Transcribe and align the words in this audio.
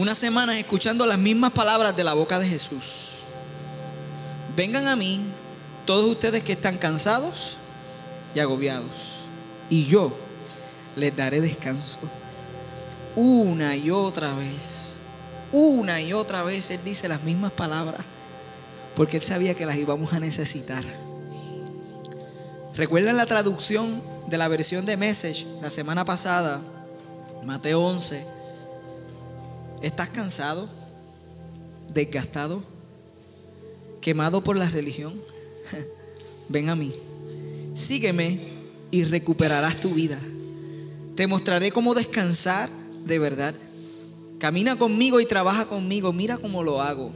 unas 0.00 0.16
semanas 0.16 0.56
escuchando 0.56 1.04
las 1.04 1.18
mismas 1.18 1.50
palabras 1.50 1.94
de 1.94 2.04
la 2.04 2.14
boca 2.14 2.38
de 2.38 2.48
Jesús. 2.48 3.10
Vengan 4.56 4.86
a 4.86 4.96
mí 4.96 5.20
todos 5.84 6.06
ustedes 6.06 6.42
que 6.42 6.54
están 6.54 6.78
cansados 6.78 7.58
y 8.34 8.40
agobiados, 8.40 9.26
y 9.68 9.84
yo 9.84 10.10
les 10.96 11.14
daré 11.14 11.42
descanso. 11.42 12.00
Una 13.14 13.76
y 13.76 13.90
otra 13.90 14.32
vez, 14.32 14.96
una 15.52 16.00
y 16.00 16.14
otra 16.14 16.44
vez 16.44 16.70
Él 16.70 16.80
dice 16.82 17.06
las 17.06 17.22
mismas 17.24 17.52
palabras, 17.52 18.00
porque 18.96 19.18
Él 19.18 19.22
sabía 19.22 19.54
que 19.54 19.66
las 19.66 19.76
íbamos 19.76 20.14
a 20.14 20.20
necesitar. 20.20 20.82
¿Recuerdan 22.74 23.18
la 23.18 23.26
traducción 23.26 24.02
de 24.28 24.38
la 24.38 24.48
versión 24.48 24.86
de 24.86 24.96
Message 24.96 25.46
la 25.60 25.70
semana 25.70 26.06
pasada? 26.06 26.58
Mateo 27.44 27.82
11. 27.82 28.39
¿Estás 29.82 30.08
cansado? 30.08 30.68
¿Desgastado? 31.94 32.62
¿Quemado 34.00 34.44
por 34.44 34.56
la 34.56 34.68
religión? 34.68 35.14
Ven 36.48 36.68
a 36.68 36.76
mí. 36.76 36.94
Sígueme 37.74 38.38
y 38.90 39.04
recuperarás 39.04 39.80
tu 39.80 39.90
vida. 39.90 40.18
Te 41.16 41.26
mostraré 41.26 41.70
cómo 41.70 41.94
descansar 41.94 42.68
de 43.04 43.18
verdad. 43.18 43.54
Camina 44.38 44.76
conmigo 44.76 45.20
y 45.20 45.26
trabaja 45.26 45.66
conmigo. 45.66 46.12
Mira 46.12 46.38
cómo 46.38 46.62
lo 46.62 46.80
hago. 46.80 47.12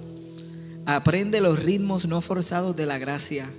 Aprende 0.87 1.41
los 1.41 1.59
ritmos 1.59 2.07
no 2.07 2.21
forzados 2.21 2.77
de 2.77 2.87
la 2.87 2.99
gracia. 2.99 3.51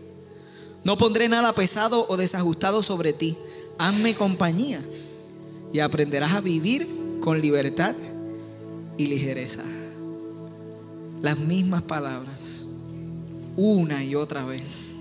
No 0.83 0.97
pondré 0.97 1.29
nada 1.29 1.53
pesado 1.53 2.05
o 2.09 2.17
desajustado 2.17 2.83
sobre 2.83 3.13
ti. 3.13 3.37
Hazme 3.77 4.15
compañía 4.15 4.81
y 5.73 5.79
aprenderás 5.79 6.33
a 6.33 6.41
vivir 6.41 6.87
con 7.21 7.41
libertad 7.41 7.95
y 8.97 9.07
ligereza. 9.07 9.63
Las 11.21 11.37
mismas 11.39 11.83
palabras, 11.83 12.65
una 13.57 14.03
y 14.03 14.15
otra 14.15 14.45
vez. 14.45 14.95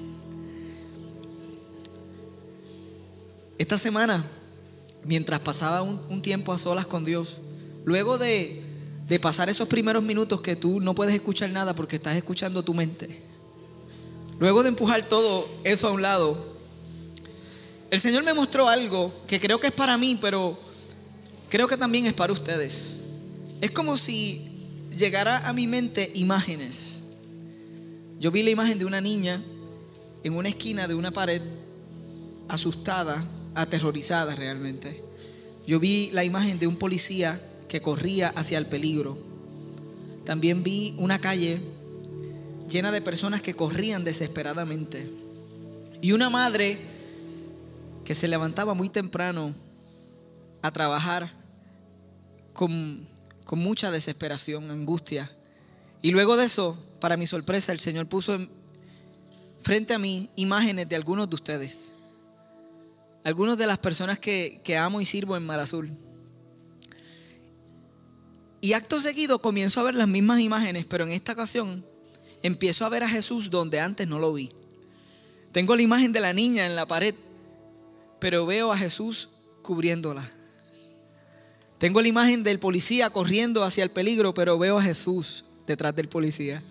Esta 3.58 3.78
semana, 3.78 4.24
mientras 5.04 5.40
pasaba 5.40 5.82
un, 5.82 6.22
tiempo 6.22 6.52
a 6.52 6.58
solas 6.58 6.86
con 6.86 7.04
Dios, 7.04 7.38
luego 7.84 8.18
de, 8.18 8.62
de 9.08 9.20
pasar 9.20 9.48
esos 9.48 9.68
primeros 9.68 10.02
minutos 10.02 10.40
que 10.40 10.56
tú 10.56 10.80
no 10.80 10.94
puedes 10.94 11.14
escuchar 11.14 11.50
nada 11.50 11.74
porque 11.74 11.96
estás 11.96 12.16
escuchando 12.16 12.62
tu 12.62 12.74
mente, 12.74 13.08
luego 14.38 14.62
de 14.62 14.70
empujar 14.70 15.04
todo 15.04 15.46
eso 15.62 15.88
a 15.88 15.92
un 15.92 16.02
lado, 16.02 16.54
el 17.90 18.00
Señor 18.00 18.24
me 18.24 18.34
mostró 18.34 18.68
algo 18.68 19.14
que 19.28 19.38
creo 19.38 19.60
que 19.60 19.68
es 19.68 19.72
para 19.72 19.96
mí, 19.96 20.18
pero 20.20 20.58
creo 21.48 21.68
que 21.68 21.76
también 21.76 22.06
es 22.06 22.12
para 22.12 22.32
ustedes. 22.32 22.98
Es 23.64 23.70
como 23.70 23.96
si 23.96 24.42
llegara 24.94 25.48
a 25.48 25.54
mi 25.54 25.66
mente 25.66 26.12
imágenes. 26.16 26.98
Yo 28.20 28.30
vi 28.30 28.42
la 28.42 28.50
imagen 28.50 28.78
de 28.78 28.84
una 28.84 29.00
niña 29.00 29.40
en 30.22 30.34
una 30.34 30.50
esquina 30.50 30.86
de 30.86 30.94
una 30.94 31.12
pared, 31.12 31.40
asustada, 32.50 33.24
aterrorizada 33.54 34.34
realmente. 34.34 35.02
Yo 35.66 35.80
vi 35.80 36.10
la 36.12 36.24
imagen 36.24 36.58
de 36.58 36.66
un 36.66 36.76
policía 36.76 37.40
que 37.66 37.80
corría 37.80 38.28
hacia 38.36 38.58
el 38.58 38.66
peligro. 38.66 39.16
También 40.26 40.62
vi 40.62 40.94
una 40.98 41.18
calle 41.18 41.58
llena 42.68 42.92
de 42.92 43.00
personas 43.00 43.40
que 43.40 43.56
corrían 43.56 44.04
desesperadamente. 44.04 45.08
Y 46.02 46.12
una 46.12 46.28
madre 46.28 46.78
que 48.04 48.14
se 48.14 48.28
levantaba 48.28 48.74
muy 48.74 48.90
temprano 48.90 49.54
a 50.60 50.70
trabajar 50.70 51.32
con, 52.52 53.13
con 53.44 53.58
mucha 53.58 53.90
desesperación, 53.90 54.70
angustia. 54.70 55.30
Y 56.02 56.10
luego 56.10 56.36
de 56.36 56.46
eso, 56.46 56.76
para 57.00 57.16
mi 57.16 57.26
sorpresa, 57.26 57.72
el 57.72 57.80
Señor 57.80 58.06
puso 58.06 58.38
frente 59.60 59.94
a 59.94 59.98
mí 59.98 60.28
imágenes 60.36 60.88
de 60.88 60.96
algunos 60.96 61.28
de 61.28 61.34
ustedes. 61.34 61.92
Algunos 63.24 63.56
de 63.56 63.66
las 63.66 63.78
personas 63.78 64.18
que, 64.18 64.60
que 64.64 64.76
amo 64.76 65.00
y 65.00 65.06
sirvo 65.06 65.36
en 65.36 65.46
Mar 65.46 65.60
Azul. 65.60 65.90
Y 68.60 68.72
acto 68.72 69.00
seguido 69.00 69.40
comienzo 69.40 69.80
a 69.80 69.84
ver 69.84 69.94
las 69.94 70.08
mismas 70.08 70.40
imágenes, 70.40 70.86
pero 70.86 71.04
en 71.04 71.12
esta 71.12 71.32
ocasión 71.32 71.84
empiezo 72.42 72.84
a 72.84 72.90
ver 72.90 73.02
a 73.02 73.08
Jesús 73.08 73.50
donde 73.50 73.80
antes 73.80 74.08
no 74.08 74.18
lo 74.18 74.32
vi. 74.32 74.50
Tengo 75.52 75.76
la 75.76 75.82
imagen 75.82 76.12
de 76.12 76.20
la 76.20 76.32
niña 76.32 76.66
en 76.66 76.74
la 76.74 76.86
pared, 76.86 77.14
pero 78.20 78.44
veo 78.44 78.72
a 78.72 78.78
Jesús 78.78 79.28
cubriéndola. 79.62 80.28
Tengo 81.84 82.00
la 82.00 82.08
imagen 82.08 82.42
del 82.42 82.58
policía 82.58 83.10
corriendo 83.10 83.62
hacia 83.62 83.84
el 83.84 83.90
peligro, 83.90 84.32
pero 84.32 84.58
veo 84.58 84.78
a 84.78 84.82
Jesús 84.82 85.44
detrás 85.66 85.94
del 85.94 86.08
policía. 86.08 86.62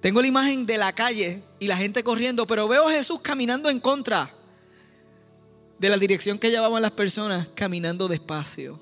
Tengo 0.00 0.20
la 0.20 0.26
imagen 0.26 0.66
de 0.66 0.76
la 0.76 0.92
calle 0.92 1.40
y 1.60 1.68
la 1.68 1.76
gente 1.76 2.02
corriendo, 2.02 2.48
pero 2.48 2.66
veo 2.66 2.88
a 2.88 2.90
Jesús 2.90 3.20
caminando 3.20 3.70
en 3.70 3.78
contra 3.78 4.28
de 5.78 5.88
la 5.88 5.96
dirección 5.98 6.40
que 6.40 6.50
llevaban 6.50 6.82
las 6.82 6.90
personas, 6.90 7.48
caminando 7.54 8.08
despacio. 8.08 8.76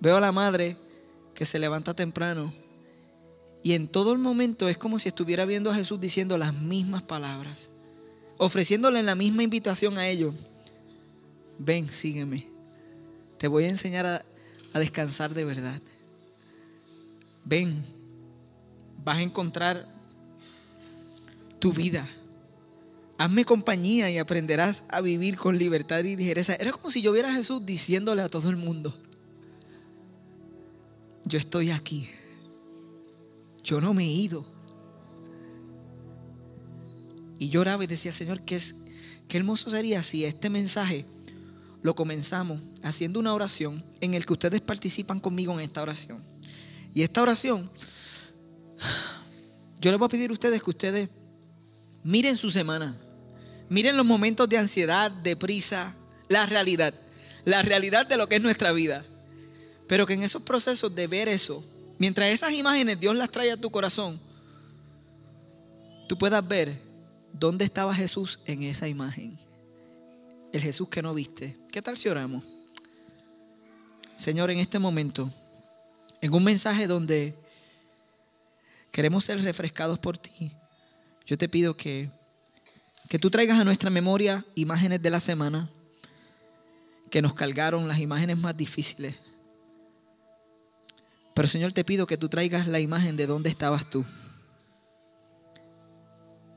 Veo 0.00 0.16
a 0.16 0.20
la 0.22 0.32
madre 0.32 0.78
que 1.34 1.44
se 1.44 1.58
levanta 1.58 1.92
temprano 1.92 2.50
y 3.62 3.74
en 3.74 3.88
todo 3.88 4.14
el 4.14 4.20
momento 4.20 4.70
es 4.70 4.78
como 4.78 4.98
si 4.98 5.10
estuviera 5.10 5.44
viendo 5.44 5.70
a 5.70 5.74
Jesús 5.74 6.00
diciendo 6.00 6.38
las 6.38 6.54
mismas 6.54 7.02
palabras, 7.02 7.68
ofreciéndole 8.38 9.02
la 9.02 9.16
misma 9.16 9.42
invitación 9.42 9.98
a 9.98 10.08
ellos. 10.08 10.34
Ven, 11.58 11.90
sígueme. 11.90 12.51
Te 13.42 13.48
voy 13.48 13.64
a 13.64 13.70
enseñar 13.70 14.06
a, 14.06 14.24
a 14.72 14.78
descansar 14.78 15.34
de 15.34 15.44
verdad. 15.44 15.82
Ven, 17.44 17.84
vas 19.04 19.16
a 19.16 19.22
encontrar 19.22 19.84
tu 21.58 21.72
vida. 21.72 22.06
Hazme 23.18 23.44
compañía 23.44 24.08
y 24.12 24.18
aprenderás 24.18 24.84
a 24.90 25.00
vivir 25.00 25.36
con 25.36 25.58
libertad 25.58 26.04
y 26.04 26.14
ligereza. 26.14 26.54
Era 26.54 26.70
como 26.70 26.88
si 26.88 27.02
yo 27.02 27.10
viera 27.10 27.30
a 27.30 27.34
Jesús 27.34 27.66
diciéndole 27.66 28.22
a 28.22 28.28
todo 28.28 28.48
el 28.48 28.54
mundo, 28.54 28.94
yo 31.24 31.40
estoy 31.40 31.72
aquí. 31.72 32.08
Yo 33.64 33.80
no 33.80 33.92
me 33.92 34.04
he 34.04 34.12
ido. 34.12 34.46
Y 37.40 37.48
lloraba 37.48 37.82
y 37.82 37.88
decía, 37.88 38.12
Señor, 38.12 38.40
qué, 38.42 38.54
es, 38.54 38.84
qué 39.26 39.38
hermoso 39.38 39.68
sería 39.68 40.00
si 40.04 40.26
este 40.26 40.48
mensaje 40.48 41.04
lo 41.82 41.94
comenzamos 41.94 42.60
haciendo 42.82 43.18
una 43.18 43.34
oración 43.34 43.84
en 44.00 44.14
el 44.14 44.24
que 44.24 44.32
ustedes 44.32 44.60
participan 44.60 45.20
conmigo 45.20 45.52
en 45.54 45.60
esta 45.60 45.82
oración. 45.82 46.22
Y 46.94 47.02
esta 47.02 47.22
oración, 47.22 47.68
yo 49.80 49.90
les 49.90 49.98
voy 49.98 50.06
a 50.06 50.10
pedir 50.10 50.30
a 50.30 50.32
ustedes 50.32 50.62
que 50.62 50.70
ustedes 50.70 51.08
miren 52.04 52.36
su 52.36 52.50
semana, 52.50 52.96
miren 53.68 53.96
los 53.96 54.06
momentos 54.06 54.48
de 54.48 54.58
ansiedad, 54.58 55.10
de 55.10 55.36
prisa, 55.36 55.94
la 56.28 56.46
realidad, 56.46 56.94
la 57.44 57.62
realidad 57.62 58.06
de 58.06 58.16
lo 58.16 58.28
que 58.28 58.36
es 58.36 58.42
nuestra 58.42 58.72
vida. 58.72 59.04
Pero 59.88 60.06
que 60.06 60.14
en 60.14 60.22
esos 60.22 60.42
procesos 60.42 60.94
de 60.94 61.06
ver 61.08 61.28
eso, 61.28 61.64
mientras 61.98 62.30
esas 62.30 62.52
imágenes 62.52 63.00
Dios 63.00 63.16
las 63.16 63.30
trae 63.30 63.50
a 63.50 63.56
tu 63.56 63.70
corazón, 63.70 64.20
tú 66.08 66.16
puedas 66.16 66.46
ver 66.46 66.80
dónde 67.32 67.64
estaba 67.64 67.94
Jesús 67.94 68.40
en 68.46 68.62
esa 68.62 68.86
imagen. 68.86 69.36
El 70.52 70.60
Jesús 70.60 70.88
que 70.88 71.02
no 71.02 71.14
viste. 71.14 71.56
¿Qué 71.72 71.80
tal 71.80 71.96
si 71.96 72.08
oramos? 72.08 72.44
Señor, 74.16 74.50
en 74.50 74.58
este 74.58 74.78
momento, 74.78 75.30
en 76.20 76.32
un 76.32 76.44
mensaje 76.44 76.86
donde 76.86 77.34
queremos 78.92 79.24
ser 79.24 79.42
refrescados 79.42 79.98
por 79.98 80.18
ti, 80.18 80.52
yo 81.26 81.38
te 81.38 81.48
pido 81.48 81.76
que, 81.76 82.10
que 83.08 83.18
tú 83.18 83.30
traigas 83.30 83.58
a 83.58 83.64
nuestra 83.64 83.90
memoria 83.90 84.44
imágenes 84.54 85.02
de 85.02 85.10
la 85.10 85.20
semana 85.20 85.70
que 87.10 87.22
nos 87.22 87.34
cargaron 87.34 87.88
las 87.88 87.98
imágenes 87.98 88.38
más 88.38 88.56
difíciles. 88.56 89.16
Pero 91.34 91.48
Señor, 91.48 91.72
te 91.72 91.84
pido 91.84 92.06
que 92.06 92.18
tú 92.18 92.28
traigas 92.28 92.66
la 92.66 92.78
imagen 92.78 93.16
de 93.16 93.26
dónde 93.26 93.50
estabas 93.50 93.88
tú. 93.88 94.04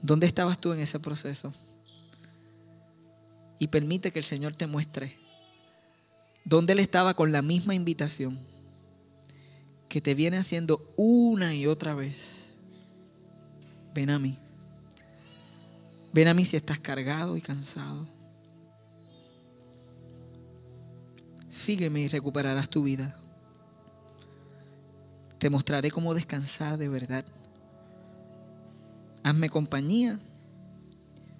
¿Dónde 0.01 0.27
estabas 0.27 0.59
tú 0.59 0.74
en 0.74 0.81
ese 0.81 1.00
proceso? 1.00 1.53
Y 3.60 3.68
permite 3.68 4.12
que 4.12 4.19
el 4.19 4.25
Señor 4.25 4.54
te 4.54 4.68
muestre 4.68 5.16
dónde 6.44 6.74
Él 6.74 6.80
estaba 6.80 7.13
con 7.13 7.31
la 7.31 7.42
misma 7.42 7.74
invitación 7.75 8.38
que 9.90 10.02
te 10.02 10.13
viene 10.13 10.38
haciendo 10.38 10.94
una 10.98 11.56
y 11.56 11.68
otra 11.68 11.96
vez. 11.96 12.54
Ven 13.94 14.10
a 14.10 14.19
mí. 14.19 14.38
Ven 16.13 16.28
a 16.28 16.34
mí 16.34 16.46
si 16.46 16.57
estás 16.57 16.80
cargado 16.80 17.38
y 17.38 17.42
cansado. 17.42 18.06
Sígueme 21.50 22.01
y 22.01 22.08
recuperarás 22.10 22.69
tu 22.69 22.84
vida. 22.84 23.18
Te 25.38 25.50
mostraré 25.50 25.92
cómo 25.92 26.13
descansar 26.13 26.78
de 26.78 26.90
verdad. 26.90 27.25
Hazme 29.24 29.50
compañía 29.50 30.19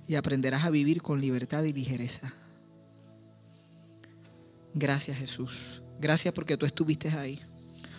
y 0.08 0.16
aprenderás 0.16 0.64
a 0.64 0.70
vivir 0.70 1.02
con 1.02 1.20
libertad 1.20 1.64
y 1.64 1.74
ligereza. 1.74 2.32
Gracias 4.74 5.18
Jesús. 5.18 5.82
Gracias 6.00 6.34
porque 6.34 6.58
tú 6.58 6.66
estuviste 6.66 7.10
ahí. 7.10 7.40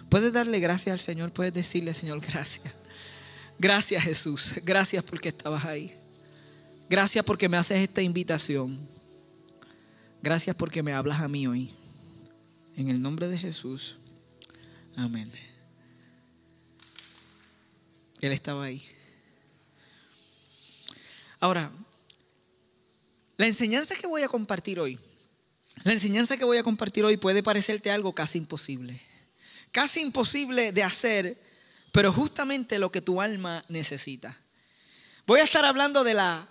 Puedes 0.09 0.33
darle 0.33 0.61
gracias 0.61 0.93
al 0.93 1.01
Señor, 1.01 1.33
puedes 1.33 1.55
decirle, 1.55 1.95
Señor, 1.95 2.21
gracias. 2.21 2.75
Gracias 3.59 4.05
Jesús. 4.05 4.55
Gracias 4.65 5.05
porque 5.05 5.31
estabas 5.31 5.65
ahí. 5.65 5.93
Gracias 6.89 7.25
porque 7.25 7.49
me 7.49 7.57
haces 7.57 7.81
esta 7.81 8.03
invitación. 8.03 8.79
Gracias 10.23 10.55
porque 10.57 10.83
me 10.83 10.93
hablas 10.93 11.21
a 11.21 11.29
mí 11.29 11.47
hoy. 11.47 11.71
En 12.77 12.89
el 12.89 13.01
nombre 13.01 13.29
de 13.29 13.39
Jesús. 13.39 13.97
Amén. 14.97 15.31
Él 18.21 18.33
estaba 18.33 18.65
ahí. 18.65 18.83
Ahora, 21.41 21.71
la 23.37 23.47
enseñanza 23.47 23.95
que 23.97 24.07
voy 24.07 24.23
a 24.23 24.29
compartir 24.29 24.81
hoy, 24.81 24.99
la 25.85 25.93
enseñanza 25.93 26.37
que 26.37 26.45
voy 26.45 26.59
a 26.59 26.63
compartir 26.63 27.05
hoy 27.05 27.17
puede 27.17 27.43
parecerte 27.43 27.91
algo 27.91 28.13
casi 28.13 28.39
imposible. 28.39 29.01
Casi 29.73 30.01
imposible 30.01 30.73
de 30.73 30.83
hacer, 30.83 31.37
pero 31.93 32.13
justamente 32.13 32.79
lo 32.79 32.91
que 32.91 33.03
tu 33.03 33.21
alma 33.21 33.65
necesita. 33.69 34.37
Voy 35.27 35.41
a 35.41 35.45
estar 35.45 35.65
hablando 35.65 36.03
de 36.03 36.15
la 36.15 36.49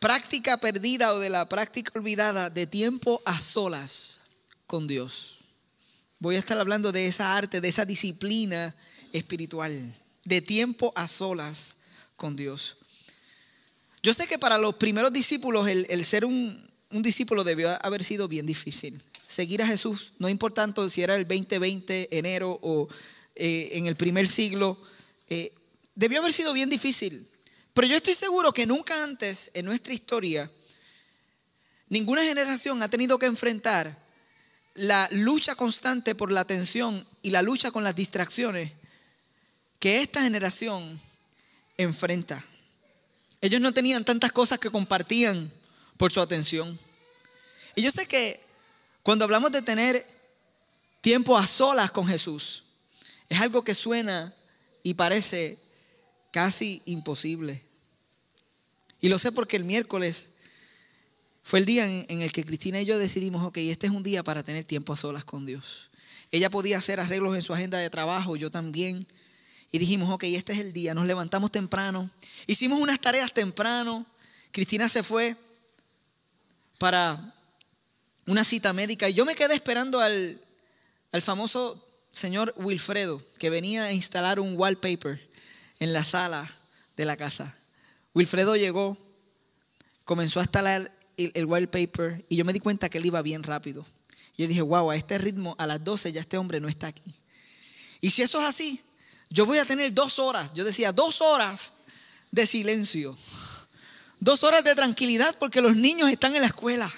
práctica 0.00 0.56
perdida 0.58 1.14
o 1.14 1.20
de 1.20 1.30
la 1.30 1.48
práctica 1.48 1.92
olvidada 1.94 2.50
de 2.50 2.66
tiempo 2.66 3.22
a 3.24 3.40
solas 3.40 4.20
con 4.66 4.86
Dios. 4.86 5.38
Voy 6.18 6.36
a 6.36 6.40
estar 6.40 6.58
hablando 6.58 6.92
de 6.92 7.06
esa 7.06 7.36
arte, 7.36 7.60
de 7.60 7.68
esa 7.68 7.84
disciplina 7.84 8.74
espiritual, 9.12 9.72
de 10.24 10.40
tiempo 10.40 10.92
a 10.94 11.08
solas 11.08 11.76
con 12.16 12.36
Dios. 12.36 12.76
Yo 14.02 14.12
sé 14.12 14.26
que 14.26 14.38
para 14.38 14.58
los 14.58 14.74
primeros 14.74 15.12
discípulos 15.12 15.68
el, 15.68 16.04
ser 16.04 16.24
un, 16.24 16.68
discípulo 16.90 17.44
debió 17.44 17.70
haber 17.86 18.02
sido 18.02 18.26
bien 18.26 18.46
difícil. 18.46 19.00
Seguir 19.28 19.62
a 19.62 19.66
Jesús, 19.66 20.14
no 20.18 20.28
importando 20.28 20.88
si 20.88 21.02
era 21.02 21.14
el 21.14 21.26
2020, 21.26 22.18
enero 22.18 22.58
o 22.62 22.88
eh, 23.36 23.70
en 23.74 23.86
el 23.86 23.94
primer 23.94 24.26
siglo, 24.26 24.76
eh, 25.30 25.52
debió 25.94 26.18
haber 26.18 26.32
sido 26.32 26.52
bien 26.52 26.68
difícil. 26.68 27.26
Pero 27.74 27.86
yo 27.86 27.96
estoy 27.96 28.14
seguro 28.14 28.52
que 28.52 28.66
nunca 28.66 29.04
antes 29.04 29.52
en 29.54 29.64
nuestra 29.64 29.94
historia 29.94 30.50
ninguna 31.88 32.24
generación 32.24 32.82
ha 32.82 32.88
tenido 32.88 33.18
que 33.18 33.26
enfrentar 33.26 33.96
la 34.74 35.08
lucha 35.12 35.54
constante 35.54 36.14
por 36.14 36.32
la 36.32 36.40
atención 36.40 37.06
y 37.22 37.30
la 37.30 37.42
lucha 37.42 37.70
con 37.70 37.84
las 37.84 37.94
distracciones 37.94 38.72
que 39.78 40.02
esta 40.02 40.22
generación 40.22 41.00
enfrenta. 41.76 42.44
Ellos 43.42 43.60
no 43.60 43.72
tenían 43.72 44.04
tantas 44.04 44.32
cosas 44.32 44.58
que 44.58 44.70
compartían 44.70 45.50
por 45.98 46.10
su 46.10 46.20
atención. 46.20 46.78
Y 47.74 47.82
yo 47.82 47.90
sé 47.90 48.06
que 48.06 48.40
cuando 49.02 49.24
hablamos 49.24 49.52
de 49.52 49.62
tener 49.62 50.06
tiempo 51.00 51.36
a 51.36 51.46
solas 51.46 51.90
con 51.90 52.06
Jesús, 52.06 52.64
es 53.28 53.40
algo 53.40 53.64
que 53.64 53.74
suena 53.74 54.32
y 54.82 54.94
parece 54.94 55.58
casi 56.30 56.82
imposible. 56.86 57.60
Y 59.00 59.08
lo 59.08 59.18
sé 59.18 59.32
porque 59.32 59.56
el 59.56 59.64
miércoles 59.64 60.26
fue 61.42 61.58
el 61.58 61.66
día 61.66 61.84
en, 61.86 62.22
el 62.22 62.30
que 62.30 62.44
Cristina 62.44 62.80
y 62.80 62.84
yo 62.84 62.98
decidimos, 62.98 63.44
ok, 63.44 63.58
este 63.58 63.88
es 63.88 63.92
un 63.92 64.04
día 64.04 64.22
para 64.22 64.44
tener 64.44 64.64
tiempo 64.64 64.92
a 64.92 64.96
solas 64.96 65.24
con 65.24 65.44
Dios. 65.44 65.90
Ella 66.30 66.48
podía 66.48 66.78
hacer 66.78 67.00
arreglos 67.00 67.34
en 67.34 67.42
su 67.42 67.52
agenda 67.52 67.78
de 67.78 67.90
trabajo, 67.90 68.36
yo 68.36 68.50
también. 68.50 69.06
Y 69.72 69.78
dijimos, 69.78 70.10
ok, 70.10 70.24
este 70.24 70.52
es 70.52 70.60
el 70.60 70.72
día. 70.72 70.94
Nos 70.94 71.06
levantamos 71.06 71.50
temprano. 71.50 72.08
Hicimos 72.46 72.78
unas 72.78 73.00
tareas 73.00 73.32
temprano. 73.32 74.06
Cristina 74.52 74.88
se 74.88 75.02
fue 75.02 75.34
para 76.78 77.34
una 78.26 78.44
cita 78.44 78.72
médica 78.72 79.08
y 79.08 79.14
yo 79.14 79.24
me 79.24 79.34
quedé 79.34 79.54
esperando 79.54 80.00
al, 80.00 80.40
al 81.10 81.22
famoso 81.22 81.84
señor 82.12 82.52
Wilfredo 82.56 83.22
que 83.38 83.50
venía 83.50 83.84
a 83.84 83.92
instalar 83.92 84.38
un 84.38 84.54
wallpaper 84.56 85.28
en 85.80 85.92
la 85.92 86.04
sala 86.04 86.48
de 86.96 87.04
la 87.04 87.16
casa. 87.16 87.56
Wilfredo 88.14 88.56
llegó, 88.56 88.96
comenzó 90.04 90.40
a 90.40 90.44
instalar 90.44 90.90
el, 91.16 91.44
wallpaper 91.44 92.24
y 92.28 92.36
yo 92.36 92.44
me 92.44 92.52
di 92.52 92.60
cuenta 92.60 92.88
que 92.88 92.98
él 92.98 93.06
iba 93.06 93.22
bien 93.22 93.42
rápido. 93.42 93.84
Yo 94.36 94.46
dije, 94.46 94.62
wow, 94.62 94.90
a 94.90 94.96
este 94.96 95.18
ritmo, 95.18 95.54
a 95.58 95.66
las 95.66 95.82
12 95.82 96.12
ya 96.12 96.20
este 96.20 96.38
hombre 96.38 96.60
no 96.60 96.68
está 96.68 96.86
aquí. 96.86 97.14
Y 98.00 98.10
si 98.10 98.22
eso 98.22 98.40
es 98.42 98.48
así, 98.48 98.80
yo 99.32 99.46
voy 99.46 99.58
a 99.58 99.64
tener 99.64 99.94
dos 99.94 100.18
horas, 100.18 100.50
yo 100.54 100.64
decía, 100.64 100.92
dos 100.92 101.20
horas 101.22 101.72
de 102.30 102.46
silencio. 102.46 103.16
Dos 104.20 104.44
horas 104.44 104.62
de 104.62 104.74
tranquilidad 104.74 105.34
porque 105.38 105.60
los 105.60 105.74
niños 105.74 106.10
están 106.10 106.34
en 106.34 106.42
la 106.42 106.46
escuela. 106.46 106.90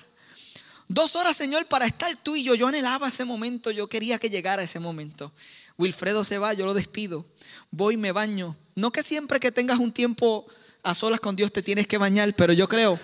Dos 0.89 1.17
horas, 1.17 1.37
Señor, 1.37 1.65
para 1.67 1.87
estar 1.87 2.15
tú 2.23 2.37
y 2.37 2.45
yo. 2.45 2.55
Yo 2.55 2.67
anhelaba 2.67 3.09
ese 3.09 3.25
momento, 3.25 3.71
yo 3.71 3.89
quería 3.89 4.19
que 4.19 4.29
llegara 4.29 4.63
ese 4.63 4.81
momento. 4.81 5.33
Wilfredo 5.79 6.25
se 6.25 6.39
va, 6.39 6.53
yo 6.53 6.67
lo 6.67 6.75
despido. 6.75 7.25
Voy, 7.71 7.97
me 7.97 8.13
baño. 8.13 8.55
No 8.75 8.91
que 8.91 9.03
siempre 9.03 9.41
que 9.41 9.51
tengas 9.51 9.79
un 9.79 9.93
tiempo 9.93 10.47
a 10.83 10.95
solas 10.95 11.21
con 11.21 11.35
Dios 11.37 11.53
te 11.53 11.63
tienes 11.63 11.87
que 11.87 11.99
bañar, 11.99 12.35
pero 12.35 12.53
yo 12.53 12.69
creo 12.69 12.99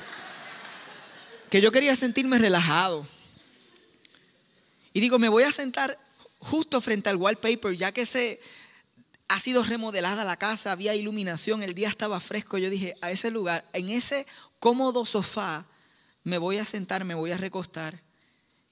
que 1.49 1.61
yo 1.61 1.73
quería 1.73 1.97
sentirme 1.97 2.38
relajado. 2.38 3.06
Y 4.93 5.00
digo, 5.00 5.19
me 5.19 5.29
voy 5.29 5.44
a 5.44 5.53
sentar 5.53 5.97
justo 6.41 6.81
frente 6.81 7.09
al 7.09 7.17
wallpaper, 7.17 7.76
ya 7.76 7.91
que 7.93 8.05
se 8.05 8.41
ha 9.31 9.38
sido 9.38 9.62
remodelada 9.62 10.25
la 10.25 10.37
casa, 10.37 10.73
había 10.73 10.97
iluminación, 10.97 11.62
el 11.62 11.73
día 11.73 11.88
estaba 11.88 12.19
fresco. 12.19 12.59
Yo 12.59 12.69
dije, 12.69 12.97
a 13.00 13.12
ese 13.12 13.31
lugar, 13.31 13.65
en 13.73 13.88
ese 13.88 14.27
cómodo 14.59 15.06
sofá, 15.06 15.65
me 16.25 16.37
voy 16.37 16.59
a 16.59 16.65
sentar, 16.65 17.05
me 17.05 17.15
voy 17.15 17.31
a 17.31 17.37
recostar. 17.37 17.97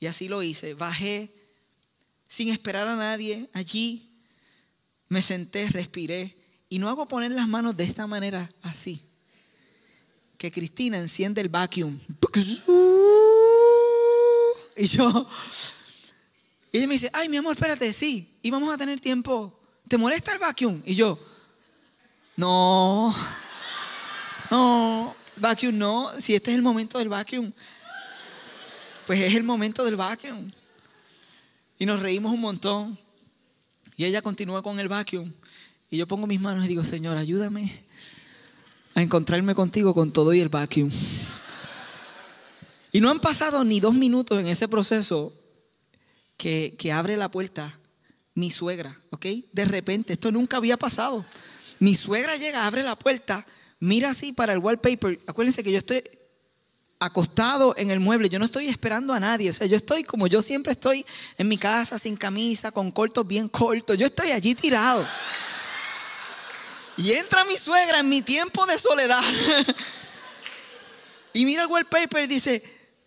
Y 0.01 0.07
así 0.07 0.27
lo 0.27 0.43
hice. 0.43 0.75
Bajé 0.75 1.33
sin 2.27 2.49
esperar 2.49 2.89
a 2.89 2.97
nadie 2.97 3.49
allí. 3.53 4.11
Me 5.09 5.23
senté, 5.23 5.69
respiré. 5.69 6.37
Y 6.69 6.81
no 6.81 6.89
hago 6.89 7.07
poner 7.07 7.31
las 7.31 7.47
manos 7.47 7.77
de 7.77 7.85
esta 7.85 8.09
manera, 8.09 8.51
así. 8.63 9.01
Que 10.39 10.51
Cristina 10.51 10.99
enciende 10.99 11.41
el 11.41 11.51
vacuum. 11.51 12.01
Y 14.77 14.87
yo, 14.87 15.29
y 16.73 16.79
ella 16.79 16.87
me 16.87 16.95
dice, 16.95 17.11
ay, 17.13 17.29
mi 17.29 17.37
amor, 17.37 17.55
espérate, 17.55 17.93
sí, 17.93 18.39
y 18.43 18.51
vamos 18.51 18.73
a 18.73 18.79
tener 18.79 19.01
tiempo 19.01 19.58
¿te 19.89 19.99
molesta 19.99 20.33
el 20.33 20.39
vacuum? 20.39 20.83
Y 20.85 20.95
yo, 20.95 21.19
no, 22.37 23.15
no, 24.51 25.15
vacuum 25.37 25.77
no, 25.77 26.11
si 26.21 26.35
este 26.35 26.51
es 26.51 26.57
el 26.57 26.63
momento 26.63 26.99
del 26.99 27.09
vacuum, 27.09 27.51
pues 29.07 29.21
es 29.21 29.35
el 29.35 29.43
momento 29.43 29.85
del 29.85 29.97
vacuum. 29.97 30.51
Y 31.79 31.87
nos 31.87 32.01
reímos 32.01 32.33
un 32.33 32.41
montón. 32.41 32.99
Y 33.97 34.05
ella 34.05 34.21
continúa 34.21 34.63
con 34.63 34.79
el 34.79 34.89
vacuum. 34.89 35.33
Y 35.91 35.97
yo 35.97 36.07
pongo 36.07 36.27
mis 36.27 36.41
manos 36.41 36.65
y 36.65 36.69
digo, 36.69 36.85
Señor, 36.85 37.17
ayúdame 37.17 37.73
a 38.95 39.03
encontrarme 39.03 39.55
contigo 39.55 39.95
con 39.95 40.13
todo 40.13 40.35
y 40.35 40.41
el 40.41 40.49
vacuum. 40.49 40.91
Y 42.93 43.01
no 43.01 43.11
han 43.11 43.21
pasado 43.21 43.65
ni 43.65 43.81
dos 43.81 43.95
minutos 43.95 44.41
en 44.41 44.49
ese 44.49 44.69
proceso 44.69 45.33
que, 46.37 46.75
que 46.79 46.93
abre 46.93 47.17
la 47.17 47.31
puerta 47.31 47.78
mi 48.39 48.53
suegra, 48.53 48.97
¿ok? 49.11 49.27
De 49.53 49.65
repente, 49.65 50.13
esto 50.13 50.31
nunca 50.31 50.59
había 50.59 50.77
pasado. 50.77 51.27
Mi 51.81 51.97
suegra 51.97 52.37
llega, 52.37 52.69
abre 52.69 52.85
la 52.85 52.95
puerta, 52.95 53.45
mira 53.81 54.11
así 54.11 54.33
para 54.33 54.53
el 54.53 54.61
wallpaper. 54.61 55.19
Acuérdense 55.27 55.65
que 55.65 55.73
yo 55.73 55.79
estoy 55.79 56.05
acostado 57.01 57.75
en 57.77 57.91
el 57.91 57.99
mueble, 57.99 58.29
yo 58.29 58.39
no 58.39 58.45
estoy 58.45 58.69
esperando 58.69 59.13
a 59.13 59.19
nadie, 59.19 59.51
o 59.51 59.53
sea, 59.53 59.67
yo 59.67 59.77
estoy 59.77 60.05
como 60.05 60.29
yo 60.29 60.41
siempre 60.41 60.73
estoy 60.73 61.05
en 61.37 61.49
mi 61.49 61.59
casa 61.59 61.99
sin 61.99 62.17
camisa, 62.17 62.71
con 62.71 62.93
cortos 62.93 63.27
bien 63.27 63.49
cortos, 63.49 63.99
yo 63.99 64.07
estoy 64.07 64.31
allí 64.31 64.55
tirado. 64.55 65.05
Y 66.97 67.13
entra 67.13 67.45
mi 67.45 67.57
suegra 67.57 68.01
en 68.01 68.09
mi 68.09 68.23
tiempo 68.23 68.67
de 68.67 68.79
soledad. 68.79 69.23
y 71.33 71.45
mira 71.45 71.63
el 71.63 71.69
wallpaper 71.69 72.23
y 72.23 72.29
dice, 72.29 72.63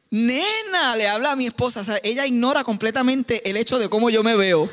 nena, 0.09 0.97
le 0.97 1.07
habla 1.07 1.31
a 1.31 1.35
mi 1.37 1.47
esposa, 1.47 1.79
o 1.79 1.83
sea, 1.85 1.97
ella 2.03 2.25
ignora 2.25 2.65
completamente 2.65 3.49
el 3.49 3.55
hecho 3.55 3.79
de 3.79 3.87
cómo 3.87 4.09
yo 4.09 4.23
me 4.23 4.35
veo. 4.35 4.69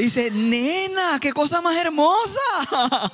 Dice, 0.00 0.30
nena, 0.30 1.18
qué 1.20 1.32
cosa 1.32 1.60
más 1.60 1.76
hermosa. 1.76 3.12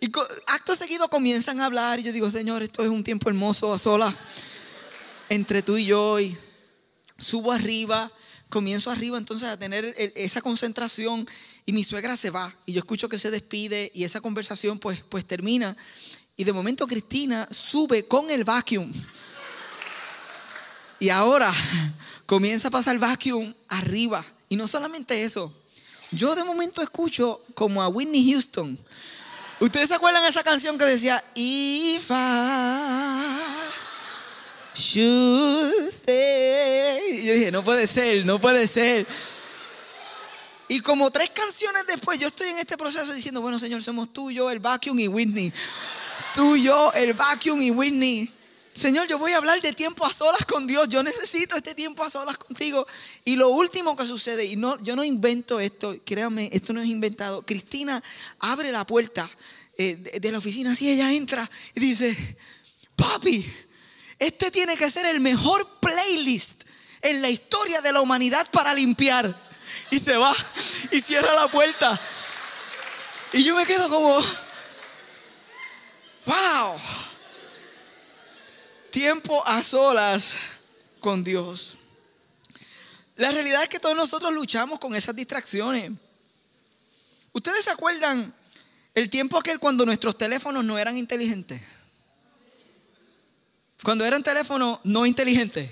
Y 0.00 0.10
acto 0.48 0.74
seguido 0.74 1.08
comienzan 1.08 1.60
a 1.60 1.66
hablar 1.66 2.00
y 2.00 2.02
yo 2.02 2.12
digo, 2.12 2.28
Señor, 2.28 2.64
esto 2.64 2.82
es 2.82 2.88
un 2.88 3.04
tiempo 3.04 3.28
hermoso 3.28 3.72
a 3.72 3.78
solas 3.78 4.12
entre 5.28 5.62
tú 5.62 5.76
y 5.76 5.84
yo. 5.84 6.18
Y 6.18 6.36
subo 7.16 7.52
arriba, 7.52 8.10
comienzo 8.48 8.90
arriba 8.90 9.16
entonces 9.16 9.48
a 9.48 9.56
tener 9.56 9.94
esa 10.16 10.42
concentración 10.42 11.28
y 11.64 11.72
mi 11.72 11.84
suegra 11.84 12.16
se 12.16 12.30
va 12.30 12.52
y 12.66 12.72
yo 12.72 12.80
escucho 12.80 13.08
que 13.08 13.20
se 13.20 13.30
despide 13.30 13.92
y 13.94 14.02
esa 14.02 14.20
conversación 14.20 14.80
pues, 14.80 15.04
pues 15.08 15.24
termina 15.24 15.76
y 16.36 16.42
de 16.42 16.52
momento 16.52 16.88
Cristina 16.88 17.46
sube 17.52 18.08
con 18.08 18.28
el 18.32 18.42
vacuum. 18.42 18.92
Y 20.98 21.10
ahora 21.10 21.54
comienza 22.26 22.66
a 22.66 22.72
pasar 22.72 22.98
vacuum 22.98 23.54
arriba. 23.68 24.24
Y 24.52 24.56
no 24.56 24.68
solamente 24.68 25.24
eso, 25.24 25.50
yo 26.10 26.34
de 26.34 26.44
momento 26.44 26.82
escucho 26.82 27.40
como 27.54 27.82
a 27.82 27.88
Whitney 27.88 28.32
Houston. 28.32 28.78
¿Ustedes 29.60 29.88
se 29.88 29.94
acuerdan 29.94 30.22
de 30.24 30.28
esa 30.28 30.42
canción 30.42 30.76
que 30.76 30.84
decía, 30.84 31.24
If 31.34 32.10
I 32.10 33.32
should 34.74 35.88
stay? 35.88 37.20
Y 37.20 37.26
yo 37.28 37.32
dije, 37.32 37.50
no 37.50 37.64
puede 37.64 37.86
ser, 37.86 38.26
no 38.26 38.38
puede 38.38 38.66
ser. 38.66 39.06
Y 40.68 40.80
como 40.80 41.10
tres 41.10 41.30
canciones 41.30 41.86
después, 41.86 42.18
yo 42.18 42.28
estoy 42.28 42.50
en 42.50 42.58
este 42.58 42.76
proceso 42.76 43.10
diciendo, 43.14 43.40
bueno, 43.40 43.58
Señor, 43.58 43.82
somos 43.82 44.12
tú, 44.12 44.30
yo, 44.30 44.50
el 44.50 44.58
vacuum 44.58 44.98
y 44.98 45.08
Whitney. 45.08 45.50
Tú, 46.34 46.58
yo, 46.58 46.92
el 46.92 47.14
vacuum 47.14 47.62
y 47.62 47.70
Whitney. 47.70 48.30
Señor, 48.82 49.06
yo 49.06 49.16
voy 49.16 49.30
a 49.30 49.36
hablar 49.36 49.62
de 49.62 49.72
tiempo 49.72 50.04
a 50.04 50.12
solas 50.12 50.44
con 50.44 50.66
Dios. 50.66 50.88
Yo 50.88 51.04
necesito 51.04 51.54
este 51.54 51.72
tiempo 51.72 52.02
a 52.02 52.10
solas 52.10 52.36
contigo. 52.36 52.84
Y 53.24 53.36
lo 53.36 53.48
último 53.50 53.96
que 53.96 54.04
sucede, 54.04 54.44
y 54.44 54.56
no, 54.56 54.76
yo 54.82 54.96
no 54.96 55.04
invento 55.04 55.60
esto, 55.60 55.94
créanme, 56.04 56.50
esto 56.52 56.72
no 56.72 56.80
es 56.80 56.88
inventado. 56.88 57.42
Cristina 57.42 58.02
abre 58.40 58.72
la 58.72 58.84
puerta 58.84 59.30
eh, 59.78 59.94
de, 60.20 60.32
la 60.32 60.38
oficina, 60.38 60.72
así 60.72 60.90
ella 60.90 61.12
entra 61.12 61.48
y 61.76 61.78
dice, 61.78 62.36
papi, 62.96 63.46
este 64.18 64.50
tiene 64.50 64.76
que 64.76 64.90
ser 64.90 65.06
el 65.06 65.20
mejor 65.20 65.64
playlist 65.78 66.64
en 67.02 67.22
la 67.22 67.30
historia 67.30 67.82
de 67.82 67.92
la 67.92 68.00
humanidad 68.00 68.50
para 68.50 68.74
limpiar. 68.74 69.32
Y 69.92 70.00
se 70.00 70.16
va 70.16 70.34
y 70.90 71.00
cierra 71.00 71.32
la 71.36 71.46
puerta. 71.46 72.00
Y 73.32 73.44
yo 73.44 73.54
me 73.54 73.64
quedo 73.64 73.88
como, 73.88 74.20
wow 76.26 76.80
tiempo 78.92 79.44
a 79.44 79.64
solas 79.64 80.34
con 81.00 81.24
Dios. 81.24 81.78
La 83.16 83.32
realidad 83.32 83.64
es 83.64 83.68
que 83.68 83.80
todos 83.80 83.96
nosotros 83.96 84.32
luchamos 84.32 84.78
con 84.78 84.94
esas 84.94 85.16
distracciones. 85.16 85.90
¿Ustedes 87.32 87.64
se 87.64 87.70
acuerdan 87.70 88.32
el 88.94 89.10
tiempo 89.10 89.38
aquel 89.38 89.58
cuando 89.58 89.84
nuestros 89.84 90.16
teléfonos 90.16 90.64
no 90.64 90.78
eran 90.78 90.96
inteligentes? 90.96 91.60
Cuando 93.82 94.04
eran 94.04 94.22
teléfonos 94.22 94.78
no 94.84 95.06
inteligentes. 95.06 95.70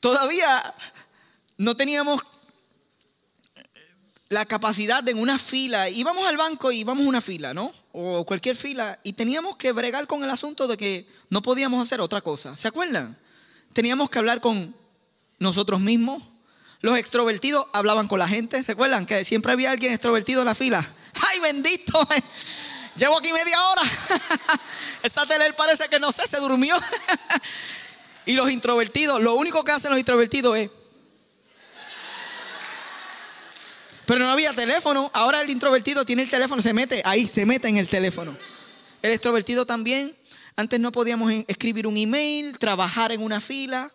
Todavía 0.00 0.74
no 1.58 1.76
teníamos 1.76 2.22
la 4.28 4.44
capacidad 4.46 5.02
de 5.02 5.10
en 5.10 5.18
una 5.18 5.38
fila, 5.38 5.88
íbamos 5.88 6.26
al 6.28 6.36
banco 6.36 6.70
y 6.70 6.80
íbamos 6.80 7.04
a 7.04 7.08
una 7.08 7.20
fila, 7.20 7.52
¿no? 7.52 7.72
O 8.00 8.24
cualquier 8.24 8.54
fila, 8.54 8.96
y 9.02 9.14
teníamos 9.14 9.56
que 9.56 9.72
bregar 9.72 10.06
con 10.06 10.22
el 10.22 10.30
asunto 10.30 10.68
de 10.68 10.76
que 10.76 11.04
no 11.30 11.42
podíamos 11.42 11.82
hacer 11.82 12.00
otra 12.00 12.20
cosa. 12.20 12.56
¿Se 12.56 12.68
acuerdan? 12.68 13.18
Teníamos 13.72 14.08
que 14.08 14.20
hablar 14.20 14.40
con 14.40 14.72
nosotros 15.40 15.80
mismos. 15.80 16.22
Los 16.80 16.96
extrovertidos 16.96 17.66
hablaban 17.72 18.06
con 18.06 18.20
la 18.20 18.28
gente. 18.28 18.62
¿Recuerdan 18.62 19.04
que 19.04 19.24
siempre 19.24 19.50
había 19.50 19.72
alguien 19.72 19.92
extrovertido 19.92 20.42
en 20.42 20.46
la 20.46 20.54
fila? 20.54 20.78
¡Ay, 21.28 21.40
bendito! 21.40 22.08
Llevo 22.94 23.18
aquí 23.18 23.32
media 23.32 23.60
hora. 23.68 23.82
Esa 25.02 25.26
tele 25.26 25.52
parece 25.54 25.88
que 25.88 25.98
no 25.98 26.12
sé, 26.12 26.24
se 26.28 26.38
durmió. 26.38 26.76
y 28.26 28.34
los 28.34 28.48
introvertidos, 28.48 29.20
lo 29.20 29.34
único 29.34 29.64
que 29.64 29.72
hacen 29.72 29.90
los 29.90 29.98
introvertidos 29.98 30.56
es 30.56 30.70
Pero 34.08 34.20
no 34.20 34.30
había 34.30 34.54
teléfono. 34.54 35.10
Ahora 35.12 35.42
el 35.42 35.50
introvertido 35.50 36.02
tiene 36.06 36.22
el 36.22 36.30
teléfono, 36.30 36.62
se 36.62 36.72
mete 36.72 37.02
ahí, 37.04 37.26
se 37.26 37.44
mete 37.44 37.68
en 37.68 37.76
el 37.76 37.88
teléfono. 37.88 38.34
El 39.02 39.12
extrovertido 39.12 39.66
también. 39.66 40.10
Antes 40.56 40.80
no 40.80 40.92
podíamos 40.92 41.30
escribir 41.46 41.86
un 41.86 41.94
email, 41.98 42.56
trabajar 42.58 43.12
en 43.12 43.22
una 43.22 43.38
fila. 43.42 43.92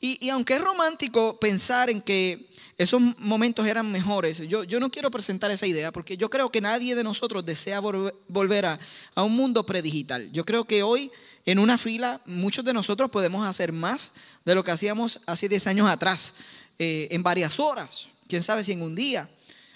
Y, 0.00 0.28
aunque 0.30 0.54
es 0.54 0.60
romántico 0.60 1.38
pensar 1.38 1.90
en 1.90 2.02
que 2.02 2.44
esos 2.76 3.00
momentos 3.18 3.64
eran 3.68 3.92
mejores, 3.92 4.38
yo, 4.48 4.64
yo 4.64 4.80
no 4.80 4.90
quiero 4.90 5.12
presentar 5.12 5.52
esa 5.52 5.68
idea 5.68 5.92
porque 5.92 6.16
yo 6.16 6.28
creo 6.28 6.50
que 6.50 6.60
nadie 6.60 6.96
de 6.96 7.04
nosotros 7.04 7.46
desea 7.46 7.78
volver 7.78 8.66
a, 8.66 8.80
a 9.14 9.22
un 9.22 9.36
mundo 9.36 9.64
predigital. 9.64 10.28
Yo 10.32 10.44
creo 10.44 10.64
que 10.64 10.82
hoy 10.82 11.08
en 11.46 11.60
una 11.60 11.78
fila 11.78 12.20
muchos 12.26 12.64
de 12.64 12.72
nosotros 12.72 13.12
podemos 13.12 13.46
hacer 13.46 13.70
más 13.70 14.10
de 14.44 14.56
lo 14.56 14.64
que 14.64 14.72
hacíamos 14.72 15.20
hace 15.26 15.48
10 15.48 15.68
años 15.68 15.88
atrás, 15.88 16.34
eh, 16.80 17.06
en 17.12 17.22
varias 17.22 17.60
horas, 17.60 18.08
quién 18.26 18.42
sabe 18.42 18.64
si 18.64 18.72
en 18.72 18.82
un 18.82 18.96
día. 18.96 19.28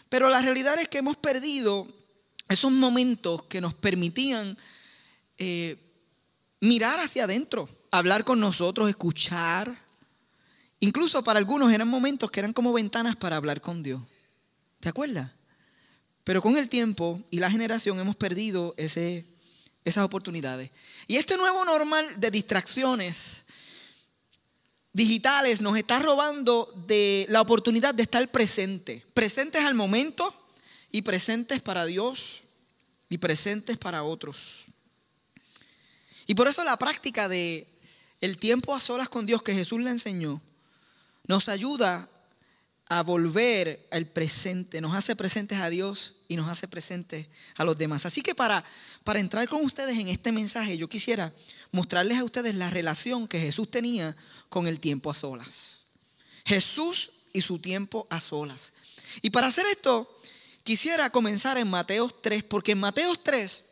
Pero 0.08 0.28
la 0.30 0.42
realidad 0.42 0.78
es 0.78 0.88
que 0.88 0.98
hemos 0.98 1.16
perdido 1.16 1.86
esos 2.48 2.70
momentos 2.70 3.42
que 3.44 3.60
nos 3.60 3.74
permitían 3.74 4.56
eh, 5.38 5.76
mirar 6.60 7.00
hacia 7.00 7.24
adentro, 7.24 7.68
hablar 7.90 8.24
con 8.24 8.40
nosotros, 8.40 8.88
escuchar. 8.88 9.74
Incluso 10.80 11.24
para 11.24 11.38
algunos 11.38 11.72
eran 11.72 11.88
momentos 11.88 12.30
que 12.30 12.40
eran 12.40 12.52
como 12.52 12.72
ventanas 12.72 13.16
para 13.16 13.36
hablar 13.36 13.60
con 13.60 13.82
Dios. 13.82 14.00
¿Te 14.80 14.88
acuerdas? 14.88 15.32
Pero 16.22 16.42
con 16.42 16.56
el 16.56 16.68
tiempo 16.68 17.20
y 17.30 17.38
la 17.38 17.50
generación 17.50 17.98
hemos 17.98 18.16
perdido 18.16 18.74
ese, 18.76 19.24
esas 19.84 20.04
oportunidades. 20.04 20.70
Y 21.06 21.16
este 21.16 21.36
nuevo 21.36 21.64
normal 21.64 22.04
de 22.18 22.30
distracciones 22.30 23.45
digitales 24.96 25.60
nos 25.60 25.76
está 25.76 25.98
robando 25.98 26.72
de 26.86 27.26
la 27.28 27.42
oportunidad 27.42 27.94
de 27.94 28.02
estar 28.02 28.26
presente, 28.28 29.04
presentes 29.12 29.62
al 29.62 29.74
momento 29.74 30.34
y 30.90 31.02
presentes 31.02 31.60
para 31.60 31.84
Dios 31.84 32.44
y 33.10 33.18
presentes 33.18 33.76
para 33.76 34.04
otros. 34.04 34.64
Y 36.26 36.34
por 36.34 36.48
eso 36.48 36.64
la 36.64 36.78
práctica 36.78 37.28
de 37.28 37.66
el 38.22 38.38
tiempo 38.38 38.74
a 38.74 38.80
solas 38.80 39.10
con 39.10 39.26
Dios 39.26 39.42
que 39.42 39.52
Jesús 39.52 39.82
le 39.82 39.90
enseñó 39.90 40.40
nos 41.26 41.50
ayuda 41.50 42.08
a 42.88 43.02
volver 43.02 43.86
al 43.90 44.06
presente, 44.06 44.80
nos 44.80 44.96
hace 44.96 45.14
presentes 45.14 45.58
a 45.58 45.68
Dios 45.68 46.14
y 46.28 46.36
nos 46.36 46.48
hace 46.48 46.68
presentes 46.68 47.26
a 47.56 47.64
los 47.64 47.76
demás. 47.76 48.06
Así 48.06 48.22
que 48.22 48.34
para, 48.34 48.64
para 49.04 49.20
entrar 49.20 49.46
con 49.46 49.62
ustedes 49.62 49.98
en 49.98 50.08
este 50.08 50.32
mensaje, 50.32 50.78
yo 50.78 50.88
quisiera 50.88 51.30
mostrarles 51.70 52.16
a 52.16 52.24
ustedes 52.24 52.54
la 52.54 52.70
relación 52.70 53.28
que 53.28 53.40
Jesús 53.40 53.70
tenía 53.70 54.16
con 54.48 54.66
el 54.66 54.80
tiempo 54.80 55.10
a 55.10 55.14
solas. 55.14 55.82
Jesús 56.44 57.10
y 57.32 57.42
su 57.42 57.58
tiempo 57.58 58.06
a 58.10 58.20
solas. 58.20 58.72
Y 59.22 59.30
para 59.30 59.48
hacer 59.48 59.66
esto, 59.66 60.20
quisiera 60.64 61.10
comenzar 61.10 61.58
en 61.58 61.68
Mateo 61.68 62.08
3, 62.08 62.44
porque 62.44 62.72
en 62.72 62.78
Mateo 62.78 63.14
3 63.14 63.64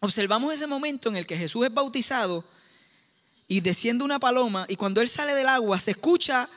observamos 0.00 0.52
ese 0.54 0.66
momento 0.66 1.08
en 1.08 1.16
el 1.16 1.26
que 1.26 1.36
Jesús 1.36 1.66
es 1.66 1.74
bautizado 1.74 2.44
y 3.48 3.60
desciende 3.60 4.04
una 4.04 4.18
paloma 4.18 4.66
y 4.68 4.76
cuando 4.76 5.00
él 5.00 5.08
sale 5.08 5.34
del 5.34 5.48
agua 5.48 5.78
se 5.78 5.92
escucha 5.92 6.48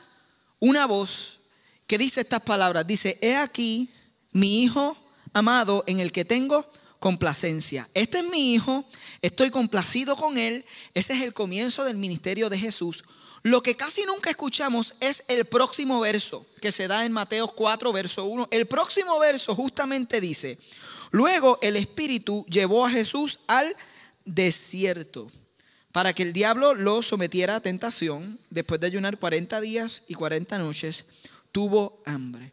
una 0.58 0.86
voz 0.86 1.38
que 1.86 1.98
dice 1.98 2.20
estas 2.20 2.42
palabras. 2.42 2.86
Dice, 2.86 3.18
he 3.20 3.36
aquí 3.36 3.88
mi 4.32 4.62
hijo 4.62 4.96
amado 5.32 5.82
en 5.86 5.98
el 6.00 6.12
que 6.12 6.24
tengo 6.24 6.64
complacencia. 7.00 7.88
Este 7.94 8.18
es 8.18 8.24
mi 8.24 8.54
hijo, 8.54 8.84
estoy 9.22 9.50
complacido 9.50 10.16
con 10.16 10.38
él. 10.38 10.64
Ese 10.94 11.14
es 11.14 11.22
el 11.22 11.32
comienzo 11.32 11.84
del 11.84 11.96
ministerio 11.96 12.48
de 12.48 12.58
Jesús. 12.58 13.04
Lo 13.42 13.62
que 13.62 13.74
casi 13.74 14.04
nunca 14.04 14.30
escuchamos 14.30 14.96
es 15.00 15.24
el 15.28 15.46
próximo 15.46 16.00
verso 16.00 16.46
que 16.60 16.72
se 16.72 16.88
da 16.88 17.06
en 17.06 17.12
Mateo 17.12 17.48
4, 17.48 17.92
verso 17.92 18.24
1. 18.24 18.48
El 18.50 18.66
próximo 18.66 19.18
verso 19.18 19.54
justamente 19.54 20.20
dice, 20.20 20.58
luego 21.10 21.58
el 21.62 21.76
Espíritu 21.76 22.44
llevó 22.48 22.84
a 22.84 22.90
Jesús 22.90 23.40
al 23.48 23.74
desierto 24.26 25.30
para 25.92 26.12
que 26.12 26.22
el 26.22 26.32
diablo 26.32 26.74
lo 26.74 27.02
sometiera 27.02 27.56
a 27.56 27.60
tentación. 27.60 28.38
Después 28.50 28.80
de 28.80 28.88
ayunar 28.88 29.18
40 29.18 29.60
días 29.60 30.02
y 30.06 30.14
40 30.14 30.58
noches, 30.58 31.06
tuvo 31.50 32.02
hambre. 32.04 32.52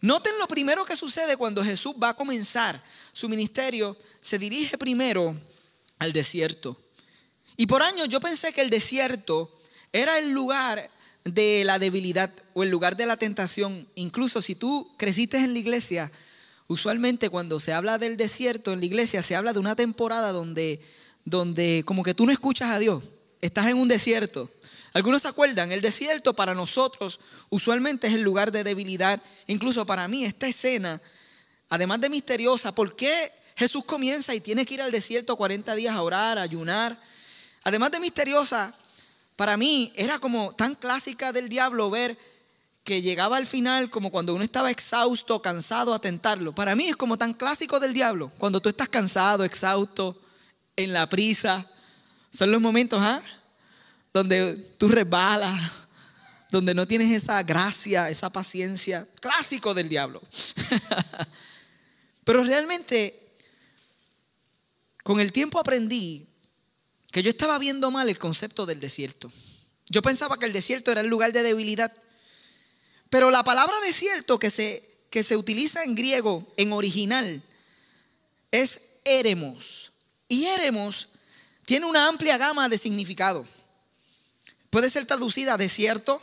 Noten 0.00 0.36
lo 0.38 0.48
primero 0.48 0.84
que 0.84 0.96
sucede 0.96 1.36
cuando 1.36 1.64
Jesús 1.64 1.94
va 2.02 2.10
a 2.10 2.16
comenzar 2.16 2.78
su 3.12 3.28
ministerio, 3.28 3.96
se 4.20 4.38
dirige 4.38 4.76
primero 4.76 5.34
al 6.00 6.12
desierto. 6.12 6.76
Y 7.56 7.66
por 7.66 7.82
años 7.82 8.08
yo 8.08 8.20
pensé 8.20 8.52
que 8.52 8.60
el 8.60 8.70
desierto 8.70 9.50
era 9.94 10.18
el 10.18 10.32
lugar 10.32 10.90
de 11.24 11.62
la 11.64 11.78
debilidad 11.78 12.28
o 12.52 12.64
el 12.64 12.70
lugar 12.70 12.96
de 12.96 13.06
la 13.06 13.16
tentación. 13.16 13.86
Incluso 13.94 14.42
si 14.42 14.56
tú 14.56 14.90
creciste 14.96 15.38
en 15.38 15.52
la 15.52 15.58
iglesia, 15.60 16.10
usualmente 16.66 17.30
cuando 17.30 17.60
se 17.60 17.72
habla 17.72 17.96
del 17.98 18.16
desierto 18.16 18.72
en 18.72 18.80
la 18.80 18.86
iglesia, 18.86 19.22
se 19.22 19.36
habla 19.36 19.52
de 19.52 19.60
una 19.60 19.76
temporada 19.76 20.32
donde, 20.32 20.82
donde 21.24 21.84
como 21.86 22.02
que 22.02 22.12
tú 22.12 22.26
no 22.26 22.32
escuchas 22.32 22.70
a 22.70 22.80
Dios, 22.80 23.04
estás 23.40 23.68
en 23.68 23.76
un 23.76 23.86
desierto. 23.86 24.50
Algunos 24.94 25.22
se 25.22 25.28
acuerdan, 25.28 25.70
el 25.70 25.80
desierto 25.80 26.34
para 26.34 26.56
nosotros 26.56 27.20
usualmente 27.48 28.08
es 28.08 28.14
el 28.14 28.22
lugar 28.22 28.50
de 28.50 28.64
debilidad. 28.64 29.22
Incluso 29.46 29.86
para 29.86 30.08
mí 30.08 30.24
esta 30.24 30.48
escena, 30.48 31.00
además 31.68 32.00
de 32.00 32.10
misteriosa, 32.10 32.74
¿por 32.74 32.96
qué 32.96 33.30
Jesús 33.54 33.84
comienza 33.84 34.34
y 34.34 34.40
tiene 34.40 34.66
que 34.66 34.74
ir 34.74 34.82
al 34.82 34.90
desierto 34.90 35.36
40 35.36 35.72
días 35.76 35.94
a 35.94 36.02
orar, 36.02 36.36
a 36.36 36.42
ayunar? 36.42 37.00
Además 37.62 37.92
de 37.92 38.00
misteriosa, 38.00 38.74
para 39.36 39.56
mí 39.56 39.92
era 39.96 40.18
como 40.18 40.52
tan 40.52 40.74
clásica 40.74 41.32
del 41.32 41.48
diablo 41.48 41.90
ver 41.90 42.16
que 42.84 43.02
llegaba 43.02 43.38
al 43.38 43.46
final 43.46 43.90
como 43.90 44.10
cuando 44.10 44.34
uno 44.34 44.44
estaba 44.44 44.70
exhausto, 44.70 45.40
cansado 45.40 45.94
a 45.94 45.98
tentarlo. 45.98 46.54
Para 46.54 46.76
mí 46.76 46.86
es 46.86 46.96
como 46.96 47.16
tan 47.16 47.32
clásico 47.32 47.80
del 47.80 47.94
diablo. 47.94 48.30
Cuando 48.38 48.60
tú 48.60 48.68
estás 48.68 48.88
cansado, 48.88 49.42
exhausto, 49.42 50.20
en 50.76 50.92
la 50.92 51.08
prisa. 51.08 51.66
Son 52.30 52.52
los 52.52 52.60
momentos, 52.60 53.00
¿ah? 53.02 53.22
Donde 54.12 54.54
tú 54.78 54.88
resbalas, 54.88 55.60
donde 56.50 56.74
no 56.74 56.86
tienes 56.86 57.10
esa 57.10 57.42
gracia, 57.42 58.10
esa 58.10 58.30
paciencia. 58.30 59.06
Clásico 59.20 59.72
del 59.72 59.88
diablo. 59.88 60.22
Pero 62.24 62.44
realmente, 62.44 63.18
con 65.02 65.20
el 65.20 65.32
tiempo 65.32 65.58
aprendí 65.58 66.28
que 67.14 67.22
yo 67.22 67.30
estaba 67.30 67.60
viendo 67.60 67.92
mal 67.92 68.08
el 68.08 68.18
concepto 68.18 68.66
del 68.66 68.80
desierto. 68.80 69.30
Yo 69.88 70.02
pensaba 70.02 70.36
que 70.36 70.46
el 70.46 70.52
desierto 70.52 70.90
era 70.90 71.00
el 71.00 71.06
lugar 71.06 71.30
de 71.30 71.44
debilidad. 71.44 71.92
Pero 73.08 73.30
la 73.30 73.44
palabra 73.44 73.78
desierto 73.86 74.40
que 74.40 74.50
se, 74.50 74.82
que 75.10 75.22
se 75.22 75.36
utiliza 75.36 75.84
en 75.84 75.94
griego, 75.94 76.44
en 76.56 76.72
original, 76.72 77.40
es 78.50 78.98
eremos. 79.04 79.92
Y 80.26 80.46
eremos 80.46 81.10
tiene 81.64 81.86
una 81.86 82.08
amplia 82.08 82.36
gama 82.36 82.68
de 82.68 82.78
significado. 82.78 83.46
Puede 84.70 84.90
ser 84.90 85.06
traducida 85.06 85.56
desierto, 85.56 86.20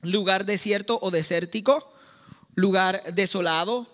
lugar 0.00 0.46
desierto 0.46 0.98
o 1.02 1.10
desértico, 1.10 1.86
lugar 2.54 3.12
desolado, 3.12 3.86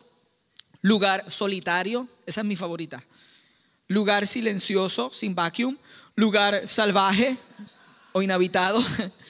lugar 0.81 1.29
solitario, 1.29 2.07
esa 2.27 2.43
es 2.43 2.47
mi 2.47 2.55
favorita, 2.55 3.03
lugar 3.89 4.29
silencioso, 4.29 5.11
sin 5.13 5.35
vacuum, 5.35 5.77
lugar 6.21 6.69
salvaje 6.69 7.37
o 8.13 8.23
inhabitado, 8.23 8.83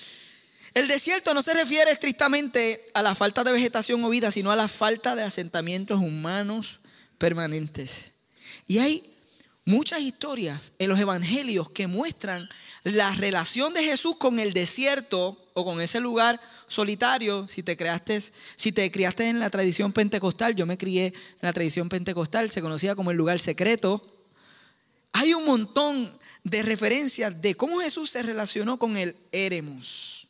El 0.73 0.87
desierto 0.87 1.35
no 1.35 1.43
se 1.43 1.53
refiere 1.53 1.91
estrictamente 1.91 2.81
a 2.95 3.03
la 3.03 3.17
falta 3.17 3.43
de 3.43 3.51
vegetación 3.51 4.05
o 4.05 4.09
vida, 4.09 4.31
sino 4.31 4.53
a 4.53 4.57
la 4.57 4.69
falta 4.69 5.17
de 5.17 5.25
asentamientos 5.25 5.99
humanos 5.99 6.79
permanentes. 7.19 8.13
Y 8.69 8.79
hay 8.79 9.03
muchas 9.65 10.01
historias 10.01 10.75
en 10.79 10.89
los 10.89 11.01
evangelios 11.01 11.71
que 11.71 11.89
muestran 11.89 12.49
la 12.85 13.11
relación 13.17 13.75
de 13.75 13.83
Jesús 13.83 14.17
con 14.17 14.39
el 14.39 14.53
desierto 14.53 15.51
o 15.55 15.65
con 15.65 15.81
ese 15.81 15.99
lugar 15.99 16.41
solitario. 16.69 17.49
Si 17.49 17.65
te 17.65 17.77
creaste, 17.77 18.21
si 18.21 18.71
te 18.71 18.93
criaste 18.93 19.29
en 19.29 19.41
la 19.41 19.51
tradición 19.51 19.93
pentecostal, 19.93 20.55
yo 20.55 20.67
me 20.67 20.79
crié 20.79 21.07
en 21.07 21.15
la 21.41 21.53
tradición 21.53 21.89
pentecostal, 21.89 22.49
se 22.49 22.63
conocía 22.63 22.95
como 22.95 23.11
el 23.11 23.17
lugar 23.17 23.41
secreto. 23.41 24.01
Hay 25.13 25.35
un 25.35 25.45
montón 25.45 26.20
de 26.45 26.63
referencias 26.63 27.43
de 27.43 27.55
cómo 27.55 27.81
Jesús 27.81 28.11
se 28.11 28.23
relacionó 28.23 28.79
con 28.79 28.97
el 28.97 29.17
Eremos. 29.33 30.27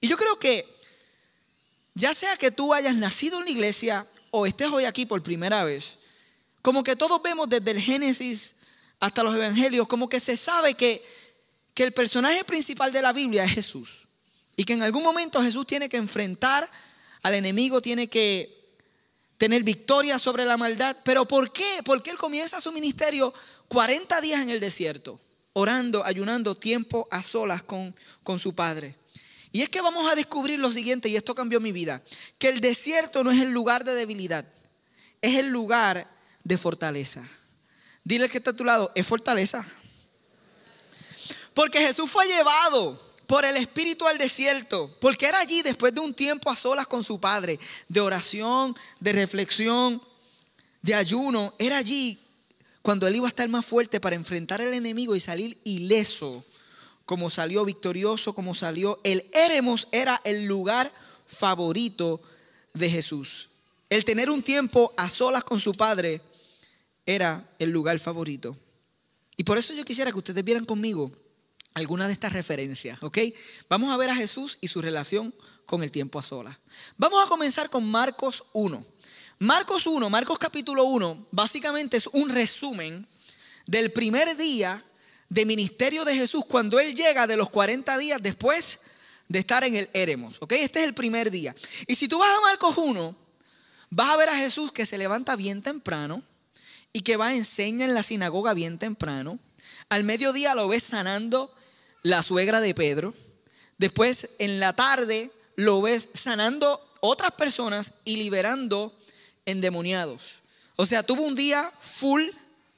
Y 0.00 0.08
yo 0.08 0.16
creo 0.16 0.38
que 0.38 0.66
ya 1.94 2.14
sea 2.14 2.36
que 2.36 2.50
tú 2.50 2.74
hayas 2.74 2.96
nacido 2.96 3.38
en 3.38 3.44
la 3.44 3.50
iglesia 3.50 4.06
o 4.30 4.46
estés 4.46 4.68
hoy 4.68 4.84
aquí 4.84 5.06
por 5.06 5.22
primera 5.22 5.64
vez, 5.64 5.98
como 6.62 6.82
que 6.82 6.96
todos 6.96 7.22
vemos 7.22 7.48
desde 7.48 7.70
el 7.70 7.80
Génesis 7.80 8.52
hasta 9.00 9.22
los 9.22 9.34
Evangelios, 9.34 9.88
como 9.88 10.08
que 10.08 10.20
se 10.20 10.36
sabe 10.36 10.74
que, 10.74 11.04
que 11.74 11.82
el 11.84 11.92
personaje 11.92 12.44
principal 12.44 12.92
de 12.92 13.02
la 13.02 13.12
Biblia 13.12 13.44
es 13.44 13.52
Jesús. 13.52 14.04
Y 14.56 14.64
que 14.64 14.74
en 14.74 14.82
algún 14.82 15.02
momento 15.02 15.42
Jesús 15.42 15.66
tiene 15.66 15.88
que 15.88 15.96
enfrentar 15.96 16.68
al 17.22 17.34
enemigo, 17.34 17.80
tiene 17.80 18.08
que 18.08 18.62
tener 19.38 19.64
victoria 19.64 20.18
sobre 20.18 20.44
la 20.44 20.56
maldad. 20.56 20.96
Pero 21.04 21.26
¿por 21.26 21.52
qué? 21.52 21.80
Porque 21.84 22.10
él 22.10 22.16
comienza 22.16 22.60
su 22.60 22.70
ministerio 22.70 23.32
40 23.72 24.20
días 24.20 24.42
en 24.42 24.50
el 24.50 24.60
desierto, 24.60 25.18
orando, 25.54 26.04
ayunando, 26.04 26.54
tiempo 26.54 27.08
a 27.10 27.22
solas 27.22 27.62
con, 27.62 27.96
con 28.22 28.38
su 28.38 28.54
Padre. 28.54 28.94
Y 29.50 29.62
es 29.62 29.70
que 29.70 29.80
vamos 29.80 30.12
a 30.12 30.14
descubrir 30.14 30.60
lo 30.60 30.70
siguiente, 30.70 31.08
y 31.08 31.16
esto 31.16 31.34
cambió 31.34 31.58
mi 31.58 31.72
vida, 31.72 32.02
que 32.38 32.50
el 32.50 32.60
desierto 32.60 33.24
no 33.24 33.30
es 33.30 33.40
el 33.40 33.50
lugar 33.50 33.84
de 33.84 33.94
debilidad, 33.94 34.44
es 35.22 35.38
el 35.38 35.48
lugar 35.48 36.06
de 36.44 36.58
fortaleza. 36.58 37.26
Dile 38.04 38.28
que 38.28 38.36
está 38.36 38.50
a 38.50 38.56
tu 38.56 38.66
lado, 38.66 38.92
es 38.94 39.06
fortaleza. 39.06 39.64
Porque 41.54 41.80
Jesús 41.80 42.10
fue 42.10 42.26
llevado 42.26 43.00
por 43.26 43.46
el 43.46 43.56
Espíritu 43.56 44.06
al 44.06 44.18
desierto, 44.18 44.94
porque 45.00 45.24
era 45.24 45.38
allí 45.38 45.62
después 45.62 45.94
de 45.94 46.00
un 46.00 46.12
tiempo 46.12 46.50
a 46.50 46.56
solas 46.56 46.86
con 46.86 47.02
su 47.02 47.20
Padre, 47.20 47.58
de 47.88 48.00
oración, 48.02 48.76
de 49.00 49.14
reflexión, 49.14 50.02
de 50.82 50.94
ayuno, 50.94 51.54
era 51.58 51.78
allí 51.78 52.21
cuando 52.82 53.06
él 53.06 53.16
iba 53.16 53.26
a 53.26 53.28
estar 53.28 53.48
más 53.48 53.64
fuerte 53.64 54.00
para 54.00 54.16
enfrentar 54.16 54.60
al 54.60 54.74
enemigo 54.74 55.16
y 55.16 55.20
salir 55.20 55.56
ileso 55.64 56.44
como 57.04 57.30
salió 57.30 57.64
victorioso, 57.64 58.34
como 58.34 58.54
salió. 58.54 59.00
El 59.04 59.24
Éremos 59.32 59.88
era 59.92 60.20
el 60.24 60.46
lugar 60.46 60.90
favorito 61.26 62.20
de 62.74 62.90
Jesús. 62.90 63.48
El 63.88 64.04
tener 64.04 64.30
un 64.30 64.42
tiempo 64.42 64.92
a 64.96 65.10
solas 65.10 65.44
con 65.44 65.60
su 65.60 65.74
Padre 65.74 66.20
era 67.06 67.44
el 67.58 67.70
lugar 67.70 67.98
favorito. 67.98 68.56
Y 69.36 69.44
por 69.44 69.58
eso 69.58 69.74
yo 69.74 69.84
quisiera 69.84 70.12
que 70.12 70.18
ustedes 70.18 70.44
vieran 70.44 70.64
conmigo 70.64 71.10
alguna 71.74 72.06
de 72.06 72.12
estas 72.12 72.32
referencias, 72.32 73.02
¿ok? 73.02 73.18
Vamos 73.68 73.92
a 73.92 73.96
ver 73.96 74.10
a 74.10 74.16
Jesús 74.16 74.58
y 74.60 74.68
su 74.68 74.82
relación 74.82 75.34
con 75.66 75.82
el 75.82 75.90
tiempo 75.90 76.18
a 76.18 76.22
solas. 76.22 76.56
Vamos 76.98 77.24
a 77.24 77.28
comenzar 77.28 77.70
con 77.70 77.90
Marcos 77.90 78.44
1. 78.52 78.84
Marcos 79.38 79.86
1, 79.86 80.08
Marcos 80.10 80.38
capítulo 80.38 80.84
1, 80.84 81.26
básicamente 81.30 81.96
es 81.96 82.06
un 82.08 82.28
resumen 82.28 83.06
del 83.66 83.92
primer 83.92 84.36
día 84.36 84.82
de 85.28 85.46
ministerio 85.46 86.04
de 86.04 86.14
Jesús 86.14 86.44
cuando 86.46 86.78
Él 86.78 86.94
llega 86.94 87.26
de 87.26 87.36
los 87.36 87.50
40 87.50 87.96
días 87.98 88.22
después 88.22 88.80
de 89.28 89.38
estar 89.38 89.64
en 89.64 89.74
el 89.74 89.88
Éremos. 89.94 90.36
¿Ok? 90.40 90.52
Este 90.52 90.80
es 90.80 90.86
el 90.86 90.94
primer 90.94 91.30
día. 91.30 91.54
Y 91.86 91.94
si 91.94 92.06
tú 92.06 92.18
vas 92.18 92.28
a 92.28 92.40
Marcos 92.42 92.76
1, 92.76 93.16
vas 93.90 94.10
a 94.10 94.16
ver 94.16 94.28
a 94.28 94.36
Jesús 94.36 94.72
que 94.72 94.86
se 94.86 94.98
levanta 94.98 95.36
bien 95.36 95.62
temprano 95.62 96.22
y 96.92 97.00
que 97.00 97.16
va 97.16 97.28
a 97.28 97.34
enseñar 97.34 97.88
en 97.88 97.94
la 97.94 98.02
sinagoga 98.02 98.52
bien 98.54 98.78
temprano. 98.78 99.38
Al 99.88 100.04
mediodía 100.04 100.54
lo 100.54 100.68
ves 100.68 100.82
sanando 100.82 101.52
la 102.02 102.22
suegra 102.22 102.60
de 102.60 102.74
Pedro. 102.74 103.14
Después 103.78 104.36
en 104.38 104.60
la 104.60 104.74
tarde 104.74 105.30
lo 105.56 105.80
ves 105.80 106.10
sanando 106.14 106.80
otras 107.00 107.32
personas 107.32 107.94
y 108.04 108.16
liberando 108.16 108.94
endemoniados. 109.46 110.40
O 110.76 110.86
sea, 110.86 111.02
tuvo 111.02 111.22
un 111.22 111.34
día 111.34 111.70
full 111.80 112.22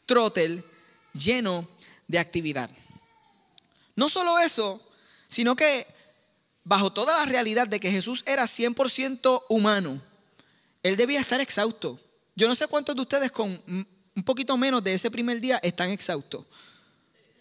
throttle 0.06 0.62
lleno 1.12 1.66
de 2.08 2.18
actividad. 2.18 2.70
No 3.96 4.08
solo 4.08 4.38
eso, 4.38 4.80
sino 5.28 5.56
que 5.56 5.86
bajo 6.64 6.92
toda 6.92 7.14
la 7.14 7.24
realidad 7.26 7.68
de 7.68 7.80
que 7.80 7.90
Jesús 7.90 8.24
era 8.26 8.44
100% 8.44 9.42
humano, 9.48 10.00
él 10.82 10.96
debía 10.96 11.20
estar 11.20 11.40
exhausto. 11.40 12.00
Yo 12.34 12.48
no 12.48 12.54
sé 12.54 12.66
cuántos 12.66 12.96
de 12.96 13.02
ustedes 13.02 13.30
con 13.30 13.62
un 14.16 14.24
poquito 14.24 14.56
menos 14.56 14.82
de 14.82 14.94
ese 14.94 15.10
primer 15.10 15.40
día 15.40 15.58
están 15.62 15.90
exhaustos. 15.90 16.44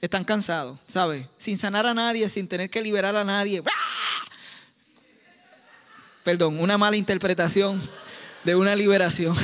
Están 0.02 0.26
cansados, 0.26 0.78
¿sabes? 0.88 1.26
Sin 1.38 1.58
sanar 1.58 1.86
a 1.86 1.94
nadie, 1.94 2.30
sin 2.30 2.48
tener 2.48 2.70
que 2.70 2.82
liberar 2.82 3.16
a 3.16 3.24
nadie. 3.24 3.64
Perdón, 6.24 6.60
una 6.60 6.78
mala 6.78 6.98
interpretación 6.98 7.82
de 8.44 8.56
una 8.56 8.76
liberación. 8.76 9.36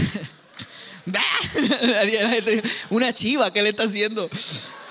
una 2.89 3.13
chiva 3.13 3.51
que 3.51 3.63
le 3.63 3.69
está 3.69 3.83
haciendo. 3.83 4.29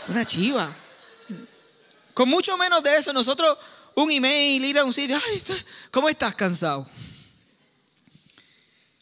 Una 0.09 0.25
chiva. 0.25 0.71
Con 2.14 2.29
mucho 2.29 2.57
menos 2.57 2.83
de 2.83 2.97
eso, 2.97 3.12
nosotros 3.12 3.57
un 3.94 4.11
email, 4.11 4.64
ir 4.64 4.79
a 4.79 4.85
un 4.85 4.92
sitio, 4.92 5.16
ay, 5.16 5.42
¿cómo 5.90 6.09
estás 6.09 6.35
cansado? 6.35 6.88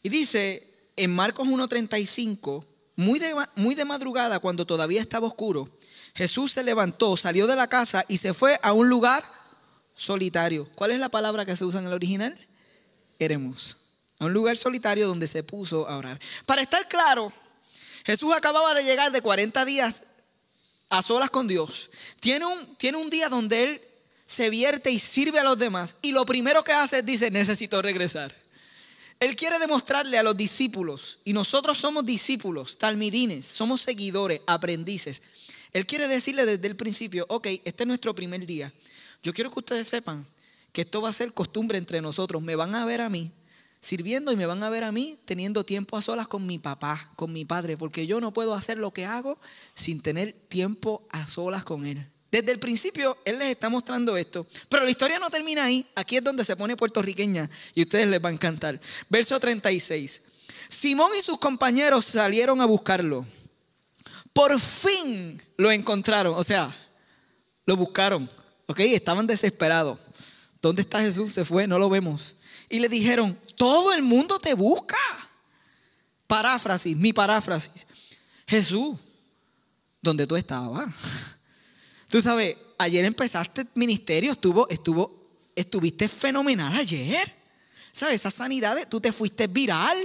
Y 0.02 0.08
dice 0.08 0.66
en 0.96 1.14
Marcos 1.14 1.46
1.35, 1.48 2.64
muy 2.96 3.18
de, 3.18 3.34
muy 3.56 3.74
de 3.74 3.84
madrugada, 3.84 4.38
cuando 4.38 4.66
todavía 4.66 5.00
estaba 5.00 5.26
oscuro, 5.26 5.68
Jesús 6.14 6.52
se 6.52 6.62
levantó, 6.62 7.16
salió 7.16 7.46
de 7.46 7.56
la 7.56 7.66
casa 7.68 8.04
y 8.08 8.16
se 8.18 8.32
fue 8.32 8.58
a 8.62 8.72
un 8.72 8.88
lugar 8.88 9.22
solitario. 9.94 10.66
¿Cuál 10.74 10.92
es 10.92 10.98
la 10.98 11.10
palabra 11.10 11.44
que 11.44 11.56
se 11.56 11.64
usa 11.64 11.80
en 11.80 11.86
el 11.86 11.92
original? 11.92 12.46
Eremos. 13.18 13.85
A 14.18 14.26
un 14.26 14.32
lugar 14.32 14.56
solitario 14.56 15.06
donde 15.06 15.26
se 15.26 15.42
puso 15.42 15.88
a 15.88 15.96
orar. 15.96 16.18
Para 16.46 16.62
estar 16.62 16.86
claro, 16.88 17.32
Jesús 18.04 18.34
acababa 18.34 18.72
de 18.74 18.84
llegar 18.84 19.12
de 19.12 19.20
40 19.20 19.64
días 19.64 20.02
a 20.88 21.02
solas 21.02 21.30
con 21.30 21.48
Dios, 21.48 21.90
tiene 22.20 22.46
un, 22.46 22.76
tiene 22.76 22.98
un 22.98 23.10
día 23.10 23.28
donde 23.28 23.64
Él 23.64 23.80
se 24.26 24.50
vierte 24.50 24.90
y 24.90 24.98
sirve 24.98 25.40
a 25.40 25.44
los 25.44 25.58
demás. 25.58 25.96
Y 26.02 26.12
lo 26.12 26.24
primero 26.24 26.62
que 26.62 26.72
hace 26.72 27.00
es 27.00 27.06
dice, 27.06 27.30
necesito 27.30 27.82
regresar. 27.82 28.34
Él 29.18 29.34
quiere 29.34 29.58
demostrarle 29.58 30.18
a 30.18 30.22
los 30.22 30.36
discípulos, 30.36 31.20
y 31.24 31.32
nosotros 31.32 31.78
somos 31.78 32.04
discípulos, 32.04 32.78
talmidines, 32.78 33.46
somos 33.46 33.80
seguidores, 33.80 34.40
aprendices. 34.46 35.22
Él 35.72 35.86
quiere 35.86 36.06
decirle 36.06 36.44
desde 36.44 36.66
el 36.66 36.76
principio, 36.76 37.24
ok, 37.28 37.46
este 37.64 37.82
es 37.82 37.86
nuestro 37.86 38.14
primer 38.14 38.44
día. 38.46 38.72
Yo 39.22 39.32
quiero 39.32 39.50
que 39.50 39.58
ustedes 39.58 39.88
sepan 39.88 40.26
que 40.72 40.82
esto 40.82 41.00
va 41.00 41.08
a 41.08 41.14
ser 41.14 41.32
costumbre 41.32 41.78
entre 41.78 42.02
nosotros. 42.02 42.42
Me 42.42 42.56
van 42.56 42.74
a 42.74 42.84
ver 42.84 43.00
a 43.00 43.08
mí 43.08 43.32
sirviendo 43.86 44.32
y 44.32 44.36
me 44.36 44.46
van 44.46 44.64
a 44.64 44.68
ver 44.68 44.82
a 44.82 44.90
mí 44.90 45.16
teniendo 45.26 45.62
tiempo 45.62 45.96
a 45.96 46.02
solas 46.02 46.26
con 46.26 46.44
mi 46.44 46.58
papá, 46.58 47.08
con 47.14 47.32
mi 47.32 47.44
padre, 47.44 47.76
porque 47.76 48.08
yo 48.08 48.20
no 48.20 48.32
puedo 48.32 48.54
hacer 48.54 48.78
lo 48.78 48.90
que 48.90 49.06
hago 49.06 49.38
sin 49.74 50.02
tener 50.02 50.32
tiempo 50.48 51.06
a 51.10 51.28
solas 51.28 51.62
con 51.62 51.86
él. 51.86 52.04
Desde 52.32 52.50
el 52.50 52.58
principio 52.58 53.16
Él 53.24 53.38
les 53.38 53.52
está 53.52 53.68
mostrando 53.68 54.16
esto. 54.16 54.44
Pero 54.68 54.84
la 54.84 54.90
historia 54.90 55.20
no 55.20 55.30
termina 55.30 55.64
ahí. 55.64 55.86
Aquí 55.94 56.16
es 56.16 56.24
donde 56.24 56.44
se 56.44 56.56
pone 56.56 56.76
puertorriqueña 56.76 57.48
y 57.74 57.80
a 57.80 57.84
ustedes 57.84 58.08
les 58.08 58.22
va 58.22 58.28
a 58.28 58.32
encantar. 58.32 58.78
Verso 59.08 59.38
36. 59.38 60.22
Simón 60.68 61.12
y 61.16 61.22
sus 61.22 61.38
compañeros 61.38 62.04
salieron 62.04 62.60
a 62.60 62.66
buscarlo. 62.66 63.24
Por 64.32 64.58
fin 64.60 65.40
lo 65.56 65.70
encontraron. 65.70 66.34
O 66.34 66.42
sea, 66.42 66.74
lo 67.64 67.76
buscaron. 67.76 68.28
¿Ok? 68.66 68.80
Estaban 68.80 69.28
desesperados. 69.28 69.96
¿Dónde 70.60 70.82
está 70.82 71.00
Jesús? 71.00 71.32
Se 71.32 71.44
fue, 71.44 71.68
no 71.68 71.78
lo 71.78 71.88
vemos. 71.88 72.34
Y 72.68 72.80
le 72.80 72.88
dijeron, 72.88 73.38
todo 73.56 73.92
el 73.92 74.02
mundo 74.02 74.38
te 74.38 74.54
busca. 74.54 74.96
Paráfrasis, 76.26 76.96
mi 76.96 77.12
paráfrasis. 77.12 77.86
Jesús, 78.46 78.96
¿dónde 80.00 80.26
tú 80.26 80.36
estabas? 80.36 80.88
Tú 82.08 82.22
sabes, 82.22 82.56
ayer 82.78 83.04
empezaste 83.04 83.66
ministerio, 83.74 84.30
estuvo, 84.30 84.68
estuvo, 84.68 85.12
estuviste 85.56 86.08
fenomenal 86.08 86.72
ayer. 86.76 87.34
¿Sabes? 87.92 88.14
Esas 88.16 88.34
sanidades, 88.34 88.88
tú 88.88 89.00
te 89.00 89.12
fuiste 89.12 89.48
viral. 89.48 89.96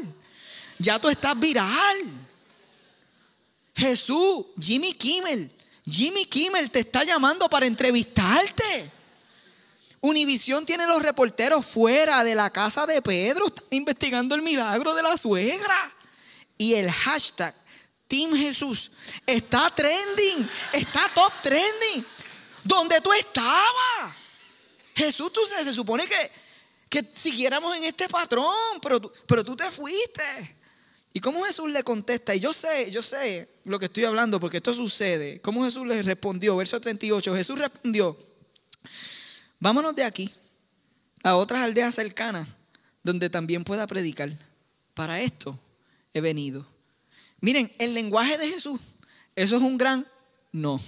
Ya 0.80 0.98
tú 0.98 1.10
estás 1.10 1.40
viral. 1.40 1.98
Jesús, 3.76 4.46
Jimmy 4.60 4.94
Kimmel, 4.94 5.52
Jimmy 5.86 6.26
Kimmel 6.26 6.72
te 6.72 6.80
está 6.80 7.04
llamando 7.04 7.50
para 7.50 7.66
entrevistarte. 7.66 8.92
Univisión 10.02 10.66
tiene 10.66 10.88
los 10.88 11.04
reporteros 11.04 11.64
fuera 11.66 12.24
de 12.24 12.34
la 12.34 12.50
casa 12.50 12.88
de 12.88 13.02
Pedro, 13.04 13.46
están 13.46 13.66
investigando 13.70 14.34
el 14.34 14.42
milagro 14.42 14.96
de 14.96 15.04
la 15.04 15.16
suegra. 15.16 15.94
Y 16.58 16.74
el 16.74 16.92
hashtag 16.92 17.56
Team 18.08 18.36
Jesús 18.36 18.92
está 19.26 19.70
trending, 19.74 20.50
está 20.74 21.10
top 21.16 21.32
trending. 21.42 22.06
¿Dónde 22.64 23.00
tú 23.00 23.14
estabas? 23.14 24.16
Jesús, 24.96 25.32
tú 25.32 25.40
sabes, 25.46 25.66
se 25.66 25.74
supone 25.74 26.08
que, 26.08 26.32
que 26.90 27.04
siguiéramos 27.14 27.78
en 27.78 27.86
este 27.86 28.10
patrón, 28.10 28.82
pero, 28.82 29.00
pero 29.28 29.44
tú 29.46 29.56
te 29.56 29.70
fuiste. 29.72 30.58
¿Y 31.14 31.20
cómo 31.20 31.44
Jesús 31.44 31.70
le 31.72 31.84
contesta? 31.84 32.34
Y 32.34 32.40
yo 32.40 32.54
sé, 32.54 32.90
yo 32.92 33.02
sé 33.02 33.48
lo 33.66 33.80
que 33.80 33.86
estoy 33.86 34.06
hablando 34.06 34.40
porque 34.40 34.58
esto 34.58 34.74
sucede. 34.74 35.42
¿Cómo 35.42 35.64
Jesús 35.64 35.86
le 35.86 36.02
respondió? 36.02 36.56
Verso 36.58 36.80
38. 36.80 37.36
Jesús 37.36 37.60
respondió, 37.60 38.18
vámonos 39.62 39.96
de 39.96 40.04
aquí 40.04 40.30
a 41.24 41.38
otras 41.38 41.62
aldeas 41.62 41.96
cercanas 41.96 42.46
donde 43.04 43.30
también 43.30 43.64
pueda 43.64 43.88
predicar. 43.88 44.30
Para 44.94 45.22
esto 45.22 45.58
he 46.14 46.20
venido. 46.20 46.68
Miren, 47.40 47.72
el 47.80 47.94
lenguaje 47.94 48.38
de 48.38 48.50
Jesús, 48.50 48.80
eso 49.36 49.56
es 49.56 49.62
un 49.62 49.78
gran 49.78 50.06
no. 50.52 50.82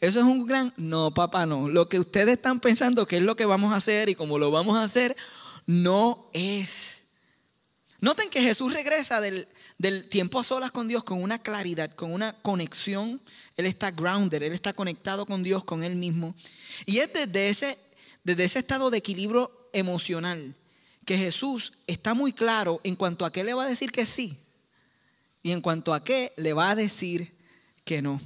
Eso 0.00 0.20
es 0.20 0.24
un 0.24 0.46
gran 0.46 0.72
no, 0.76 1.12
papá, 1.12 1.44
no. 1.44 1.68
Lo 1.68 1.88
que 1.88 1.98
ustedes 1.98 2.36
están 2.36 2.60
pensando 2.60 3.06
que 3.06 3.18
es 3.18 3.22
lo 3.22 3.36
que 3.36 3.46
vamos 3.46 3.72
a 3.72 3.76
hacer 3.76 4.08
y 4.08 4.14
cómo 4.14 4.38
lo 4.38 4.50
vamos 4.50 4.78
a 4.78 4.84
hacer, 4.84 5.16
no 5.66 6.30
es. 6.32 7.02
Noten 8.00 8.30
que 8.30 8.42
Jesús 8.42 8.72
regresa 8.72 9.20
del, 9.20 9.46
tiempo 10.08 10.38
a 10.38 10.44
solas 10.44 10.70
con 10.70 10.86
Dios 10.86 11.02
con 11.02 11.22
una 11.22 11.40
claridad, 11.40 11.90
con 11.94 12.12
una 12.12 12.32
conexión. 12.32 13.20
Él 13.56 13.66
está 13.66 13.90
grounded, 13.90 14.42
él 14.42 14.52
está 14.52 14.72
conectado 14.72 15.26
con 15.26 15.42
Dios, 15.42 15.64
con 15.64 15.82
él 15.82 15.96
mismo. 15.96 16.34
Y 16.86 16.98
es 16.98 17.12
desde 17.12 17.48
ese, 17.48 17.76
desde 18.28 18.44
ese 18.44 18.58
estado 18.58 18.90
de 18.90 18.98
equilibrio 18.98 19.50
emocional 19.72 20.54
que 21.06 21.16
Jesús 21.16 21.72
está 21.86 22.12
muy 22.12 22.34
claro 22.34 22.78
en 22.84 22.94
cuanto 22.94 23.24
a 23.24 23.32
qué 23.32 23.42
le 23.42 23.54
va 23.54 23.64
a 23.64 23.68
decir 23.68 23.90
que 23.90 24.04
sí 24.04 24.38
y 25.42 25.52
en 25.52 25.62
cuanto 25.62 25.94
a 25.94 26.04
qué 26.04 26.30
le 26.36 26.52
va 26.52 26.68
a 26.68 26.74
decir 26.74 27.32
que 27.86 28.02
no. 28.02 28.20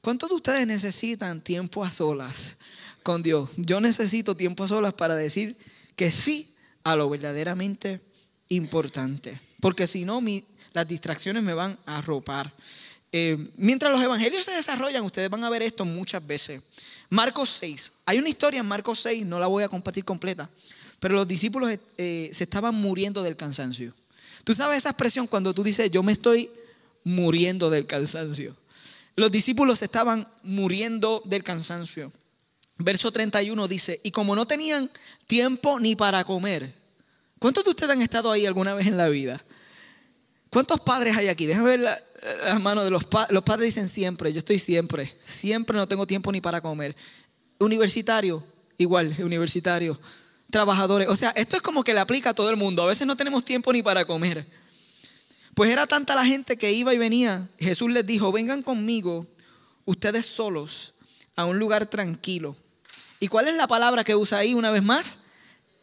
¿Cuántos 0.00 0.30
de 0.30 0.34
ustedes 0.34 0.66
necesitan 0.66 1.40
tiempo 1.40 1.84
a 1.84 1.92
solas 1.92 2.56
con 3.04 3.22
Dios? 3.22 3.50
Yo 3.56 3.80
necesito 3.80 4.36
tiempo 4.36 4.64
a 4.64 4.68
solas 4.68 4.94
para 4.94 5.14
decir 5.14 5.56
que 5.94 6.10
sí 6.10 6.52
a 6.82 6.96
lo 6.96 7.08
verdaderamente 7.08 8.00
importante. 8.48 9.40
Porque 9.60 9.86
si 9.86 10.04
no, 10.04 10.20
las 10.72 10.88
distracciones 10.88 11.44
me 11.44 11.54
van 11.54 11.78
a 11.86 11.98
arropar. 11.98 12.52
Eh, 13.12 13.52
mientras 13.58 13.92
los 13.92 14.02
evangelios 14.02 14.42
se 14.42 14.50
desarrollan, 14.50 15.04
ustedes 15.04 15.30
van 15.30 15.44
a 15.44 15.50
ver 15.50 15.62
esto 15.62 15.84
muchas 15.84 16.26
veces. 16.26 16.62
Marcos 17.10 17.50
6. 17.60 17.92
Hay 18.06 18.18
una 18.18 18.28
historia 18.28 18.60
en 18.60 18.66
Marcos 18.66 19.00
6, 19.00 19.26
no 19.26 19.38
la 19.38 19.46
voy 19.46 19.64
a 19.64 19.68
compartir 19.68 20.04
completa, 20.04 20.48
pero 21.00 21.14
los 21.14 21.28
discípulos 21.28 21.72
eh, 21.98 22.30
se 22.32 22.44
estaban 22.44 22.74
muriendo 22.74 23.22
del 23.22 23.36
cansancio. 23.36 23.92
Tú 24.44 24.54
sabes 24.54 24.78
esa 24.78 24.90
expresión 24.90 25.26
cuando 25.26 25.54
tú 25.54 25.62
dices, 25.62 25.90
yo 25.90 26.02
me 26.02 26.12
estoy 26.12 26.48
muriendo 27.04 27.70
del 27.70 27.86
cansancio. 27.86 28.54
Los 29.16 29.32
discípulos 29.32 29.82
estaban 29.82 30.26
muriendo 30.42 31.22
del 31.24 31.42
cansancio. 31.42 32.12
Verso 32.78 33.10
31 33.10 33.68
dice, 33.68 34.00
y 34.04 34.10
como 34.10 34.36
no 34.36 34.46
tenían 34.46 34.90
tiempo 35.26 35.80
ni 35.80 35.96
para 35.96 36.24
comer, 36.24 36.74
¿Cuántos 37.38 37.64
de 37.64 37.70
ustedes 37.70 37.92
han 37.92 38.02
estado 38.02 38.32
ahí 38.32 38.46
alguna 38.46 38.74
vez 38.74 38.86
en 38.86 38.96
la 38.96 39.08
vida? 39.08 39.42
¿Cuántos 40.50 40.80
padres 40.80 41.16
hay 41.16 41.28
aquí? 41.28 41.46
Déjame 41.46 41.68
ver 41.68 41.80
las 41.80 42.02
manos 42.60 42.84
de 42.84 42.90
los. 42.90 43.06
Los 43.30 43.42
padres 43.42 43.74
dicen 43.74 43.88
siempre, 43.88 44.32
yo 44.32 44.38
estoy 44.38 44.58
siempre, 44.58 45.12
siempre 45.24 45.76
no 45.76 45.88
tengo 45.88 46.06
tiempo 46.06 46.32
ni 46.32 46.40
para 46.40 46.60
comer. 46.60 46.96
Universitario, 47.58 48.44
igual, 48.78 49.14
universitario. 49.18 49.98
Trabajadores, 50.50 51.08
o 51.08 51.16
sea, 51.16 51.30
esto 51.30 51.56
es 51.56 51.62
como 51.62 51.82
que 51.82 51.92
le 51.92 52.00
aplica 52.00 52.30
a 52.30 52.34
todo 52.34 52.50
el 52.50 52.56
mundo. 52.56 52.82
A 52.82 52.86
veces 52.86 53.06
no 53.06 53.16
tenemos 53.16 53.44
tiempo 53.44 53.72
ni 53.72 53.82
para 53.82 54.04
comer. 54.04 54.46
Pues 55.54 55.70
era 55.70 55.86
tanta 55.86 56.14
la 56.14 56.24
gente 56.24 56.56
que 56.56 56.72
iba 56.72 56.92
y 56.92 56.98
venía. 56.98 57.48
Jesús 57.58 57.90
les 57.90 58.06
dijo, 58.06 58.30
vengan 58.30 58.62
conmigo, 58.62 59.26
ustedes 59.86 60.26
solos, 60.26 60.92
a 61.34 61.46
un 61.46 61.58
lugar 61.58 61.86
tranquilo. 61.86 62.56
¿Y 63.20 63.28
cuál 63.28 63.48
es 63.48 63.54
la 63.54 63.66
palabra 63.66 64.04
que 64.04 64.14
usa 64.14 64.38
ahí 64.38 64.54
una 64.54 64.70
vez 64.70 64.82
más? 64.82 65.18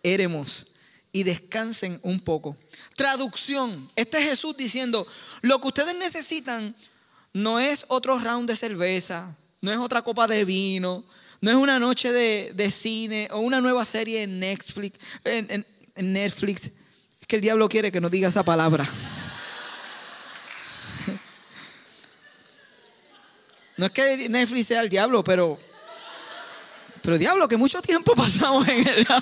Éremos 0.03 0.67
y 1.12 1.23
descansen 1.23 1.99
un 2.03 2.19
poco. 2.19 2.58
Traducción, 3.03 3.91
este 3.97 4.17
es 4.19 4.29
Jesús 4.29 4.55
diciendo, 4.55 5.05
lo 5.41 5.59
que 5.59 5.67
ustedes 5.67 5.93
necesitan 5.97 6.73
no 7.33 7.59
es 7.59 7.83
otro 7.89 8.17
round 8.17 8.49
de 8.49 8.55
cerveza, 8.55 9.29
no 9.59 9.73
es 9.73 9.77
otra 9.77 10.03
copa 10.03 10.25
de 10.25 10.45
vino, 10.45 11.03
no 11.41 11.51
es 11.51 11.57
una 11.57 11.79
noche 11.79 12.13
de, 12.13 12.71
cine 12.71 13.27
o 13.31 13.39
una 13.39 13.59
nueva 13.59 13.83
serie 13.83 14.23
en 14.23 14.39
Netflix, 14.39 14.97
en, 15.25 15.65
Netflix. 15.97 16.71
Es 17.19 17.27
que 17.27 17.35
el 17.35 17.41
diablo 17.41 17.67
quiere 17.67 17.91
que 17.91 17.99
no 17.99 18.09
diga 18.09 18.29
esa 18.29 18.43
palabra. 18.43 18.85
No 23.75 23.87
es 23.87 23.91
que 23.91 24.29
Netflix 24.29 24.67
sea 24.67 24.79
el 24.79 24.87
diablo, 24.87 25.25
pero 25.25 25.59
pero 27.01 27.17
diablo, 27.17 27.49
que 27.49 27.57
mucho 27.57 27.81
tiempo 27.81 28.15
pasamos 28.15 28.65
en 28.69 28.87
el... 28.87 29.05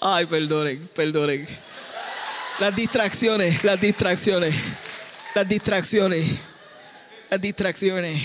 Ay, 0.00 0.26
perdonen, 0.26 0.88
perdonen. 0.94 1.46
Las 2.60 2.74
distracciones, 2.74 3.64
las 3.64 3.80
distracciones, 3.80 4.54
las 5.34 5.48
distracciones, 5.48 6.38
las 7.30 7.40
distracciones. 7.40 8.22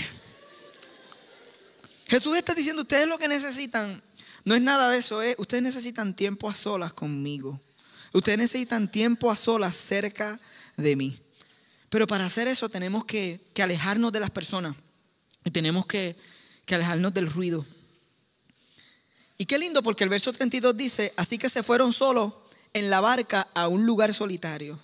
Jesús 2.06 2.36
está 2.36 2.54
diciendo, 2.54 2.82
ustedes 2.82 3.06
lo 3.06 3.18
que 3.18 3.28
necesitan 3.28 4.02
no 4.44 4.54
es 4.54 4.62
nada 4.62 4.90
de 4.90 4.98
eso, 4.98 5.20
es, 5.20 5.34
ustedes 5.38 5.62
necesitan 5.62 6.14
tiempo 6.14 6.48
a 6.48 6.54
solas 6.54 6.92
conmigo. 6.92 7.60
Ustedes 8.14 8.38
necesitan 8.38 8.90
tiempo 8.90 9.30
a 9.30 9.36
solas 9.36 9.74
cerca 9.74 10.40
de 10.76 10.96
mí. 10.96 11.18
Pero 11.90 12.06
para 12.06 12.26
hacer 12.26 12.48
eso 12.48 12.68
tenemos 12.68 13.04
que, 13.04 13.40
que 13.52 13.62
alejarnos 13.62 14.12
de 14.12 14.20
las 14.20 14.30
personas. 14.30 14.74
Y 15.44 15.50
tenemos 15.50 15.86
que, 15.86 16.16
alejarnos 16.70 17.14
del 17.14 17.30
ruido. 17.30 17.64
Y 19.38 19.46
qué 19.46 19.56
lindo 19.56 19.82
porque 19.82 20.04
el 20.04 20.10
verso 20.10 20.32
32 20.32 20.76
dice, 20.76 21.12
así 21.16 21.38
que 21.38 21.48
se 21.48 21.62
fueron 21.62 21.92
solos 21.92 22.32
en 22.74 22.90
la 22.90 23.00
barca 23.00 23.46
a 23.54 23.68
un 23.68 23.86
lugar 23.86 24.12
solitario. 24.12 24.78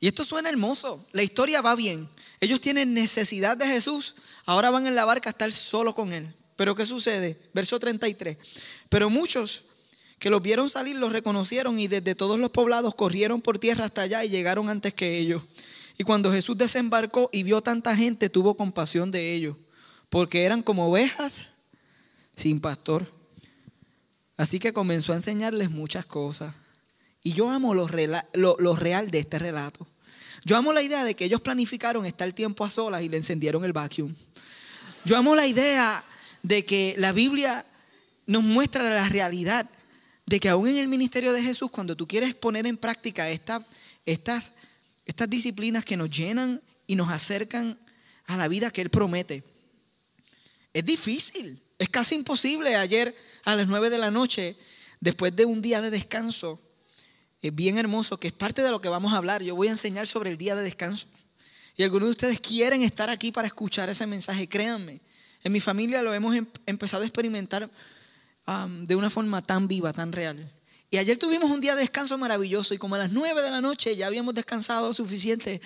Y 0.00 0.08
esto 0.08 0.24
suena 0.24 0.48
hermoso, 0.48 1.06
la 1.12 1.22
historia 1.22 1.62
va 1.62 1.76
bien. 1.76 2.08
Ellos 2.40 2.60
tienen 2.60 2.92
necesidad 2.92 3.56
de 3.56 3.66
Jesús, 3.66 4.16
ahora 4.46 4.70
van 4.70 4.86
en 4.86 4.96
la 4.96 5.04
barca 5.04 5.30
a 5.30 5.32
estar 5.32 5.52
solo 5.52 5.94
con 5.94 6.12
Él. 6.12 6.34
Pero 6.56 6.74
¿qué 6.74 6.84
sucede? 6.84 7.40
Verso 7.54 7.78
33. 7.78 8.36
Pero 8.88 9.10
muchos 9.10 9.62
que 10.18 10.28
los 10.28 10.42
vieron 10.42 10.68
salir 10.68 10.96
los 10.96 11.12
reconocieron 11.12 11.78
y 11.78 11.88
desde 11.88 12.14
todos 12.14 12.38
los 12.38 12.50
poblados 12.50 12.94
corrieron 12.94 13.40
por 13.40 13.58
tierra 13.58 13.84
hasta 13.84 14.02
allá 14.02 14.24
y 14.24 14.28
llegaron 14.28 14.68
antes 14.68 14.92
que 14.92 15.18
ellos. 15.18 15.42
Y 15.98 16.04
cuando 16.04 16.32
Jesús 16.32 16.58
desembarcó 16.58 17.30
y 17.32 17.44
vio 17.44 17.60
tanta 17.60 17.96
gente, 17.96 18.28
tuvo 18.28 18.56
compasión 18.56 19.10
de 19.12 19.34
ellos, 19.34 19.56
porque 20.10 20.44
eran 20.44 20.62
como 20.62 20.88
ovejas 20.88 21.42
sin 22.36 22.60
pastor. 22.60 23.21
Así 24.42 24.58
que 24.58 24.72
comenzó 24.72 25.12
a 25.12 25.16
enseñarles 25.16 25.70
muchas 25.70 26.04
cosas. 26.04 26.52
Y 27.22 27.32
yo 27.32 27.48
amo 27.48 27.74
lo, 27.74 27.86
real 27.86 29.08
de 29.12 29.20
este 29.20 29.38
relato. 29.38 29.86
Yo 30.44 30.56
amo 30.56 30.72
la 30.72 30.82
idea 30.82 31.04
de 31.04 31.14
que 31.14 31.26
ellos 31.26 31.40
planificaron 31.40 32.04
estar 32.06 32.32
tiempo 32.32 32.64
a 32.64 32.70
solas 32.70 33.04
y 33.04 33.08
le 33.08 33.18
encendieron 33.18 33.64
el 33.64 33.72
vacuum. 33.72 34.12
Yo 35.04 35.16
amo 35.16 35.36
la 35.36 35.46
idea 35.46 36.02
de 36.42 36.64
que 36.64 36.96
la 36.98 37.12
Biblia 37.12 37.64
nos 38.26 38.42
muestra 38.42 38.82
la 38.82 39.08
realidad 39.08 39.64
de 40.26 40.40
que 40.40 40.48
aún 40.48 40.66
en 40.66 40.78
el 40.78 40.88
ministerio 40.88 41.32
de 41.32 41.44
Jesús, 41.44 41.70
cuando 41.70 41.94
tú 41.94 42.08
quieres 42.08 42.34
poner 42.34 42.66
en 42.66 42.76
práctica 42.76 43.30
estas 43.30 43.62
estas 45.06 45.30
disciplinas 45.30 45.84
que 45.84 45.96
nos 45.96 46.10
llenan 46.10 46.60
y 46.88 46.96
nos 46.96 47.10
acercan 47.10 47.78
a 48.26 48.36
la 48.36 48.48
vida 48.48 48.72
que 48.72 48.80
Él 48.80 48.90
promete. 48.90 49.44
Es 50.72 50.84
difícil, 50.84 51.62
es 51.78 51.88
casi 51.90 52.16
imposible. 52.16 52.74
Ayer 52.74 53.14
a 53.44 53.56
las 53.56 53.68
9 53.68 53.90
de 53.90 53.98
la 53.98 54.10
noche, 54.10 54.56
después 55.00 55.34
de 55.34 55.44
un 55.44 55.62
día 55.62 55.80
de 55.80 55.90
descanso, 55.90 56.60
es 57.42 57.54
bien 57.54 57.76
hermoso, 57.76 58.18
que 58.18 58.28
es 58.28 58.32
parte 58.32 58.62
de 58.62 58.70
lo 58.70 58.80
que 58.80 58.88
vamos 58.88 59.12
a 59.12 59.16
hablar. 59.16 59.42
Yo 59.42 59.56
voy 59.56 59.68
a 59.68 59.72
enseñar 59.72 60.06
sobre 60.06 60.30
el 60.30 60.38
día 60.38 60.54
de 60.54 60.62
descanso. 60.62 61.08
Y 61.76 61.82
algunos 61.82 62.08
de 62.08 62.12
ustedes 62.12 62.40
quieren 62.40 62.82
estar 62.82 63.10
aquí 63.10 63.32
para 63.32 63.48
escuchar 63.48 63.88
ese 63.90 64.06
mensaje, 64.06 64.46
créanme. 64.48 65.00
En 65.42 65.52
mi 65.52 65.58
familia 65.58 66.02
lo 66.02 66.14
hemos 66.14 66.36
em-, 66.36 66.46
empezado 66.66 67.02
a 67.02 67.06
experimentar 67.06 67.68
de 68.86 68.96
una 68.96 69.10
forma 69.10 69.42
tan 69.42 69.68
viva, 69.68 69.92
tan 69.92 70.12
real. 70.12 70.36
Y 70.90 70.98
ayer 70.98 71.18
tuvimos 71.18 71.50
un 71.50 71.60
día 71.60 71.74
de 71.74 71.80
descanso 71.80 72.18
maravilloso 72.18 72.74
y 72.74 72.78
como 72.78 72.96
a 72.96 72.98
las 72.98 73.12
9 73.12 73.40
de 73.40 73.50
la 73.50 73.60
noche 73.60 73.96
ya 73.96 74.06
habíamos 74.06 74.34
descansado 74.34 74.92
suficiente 74.92 75.60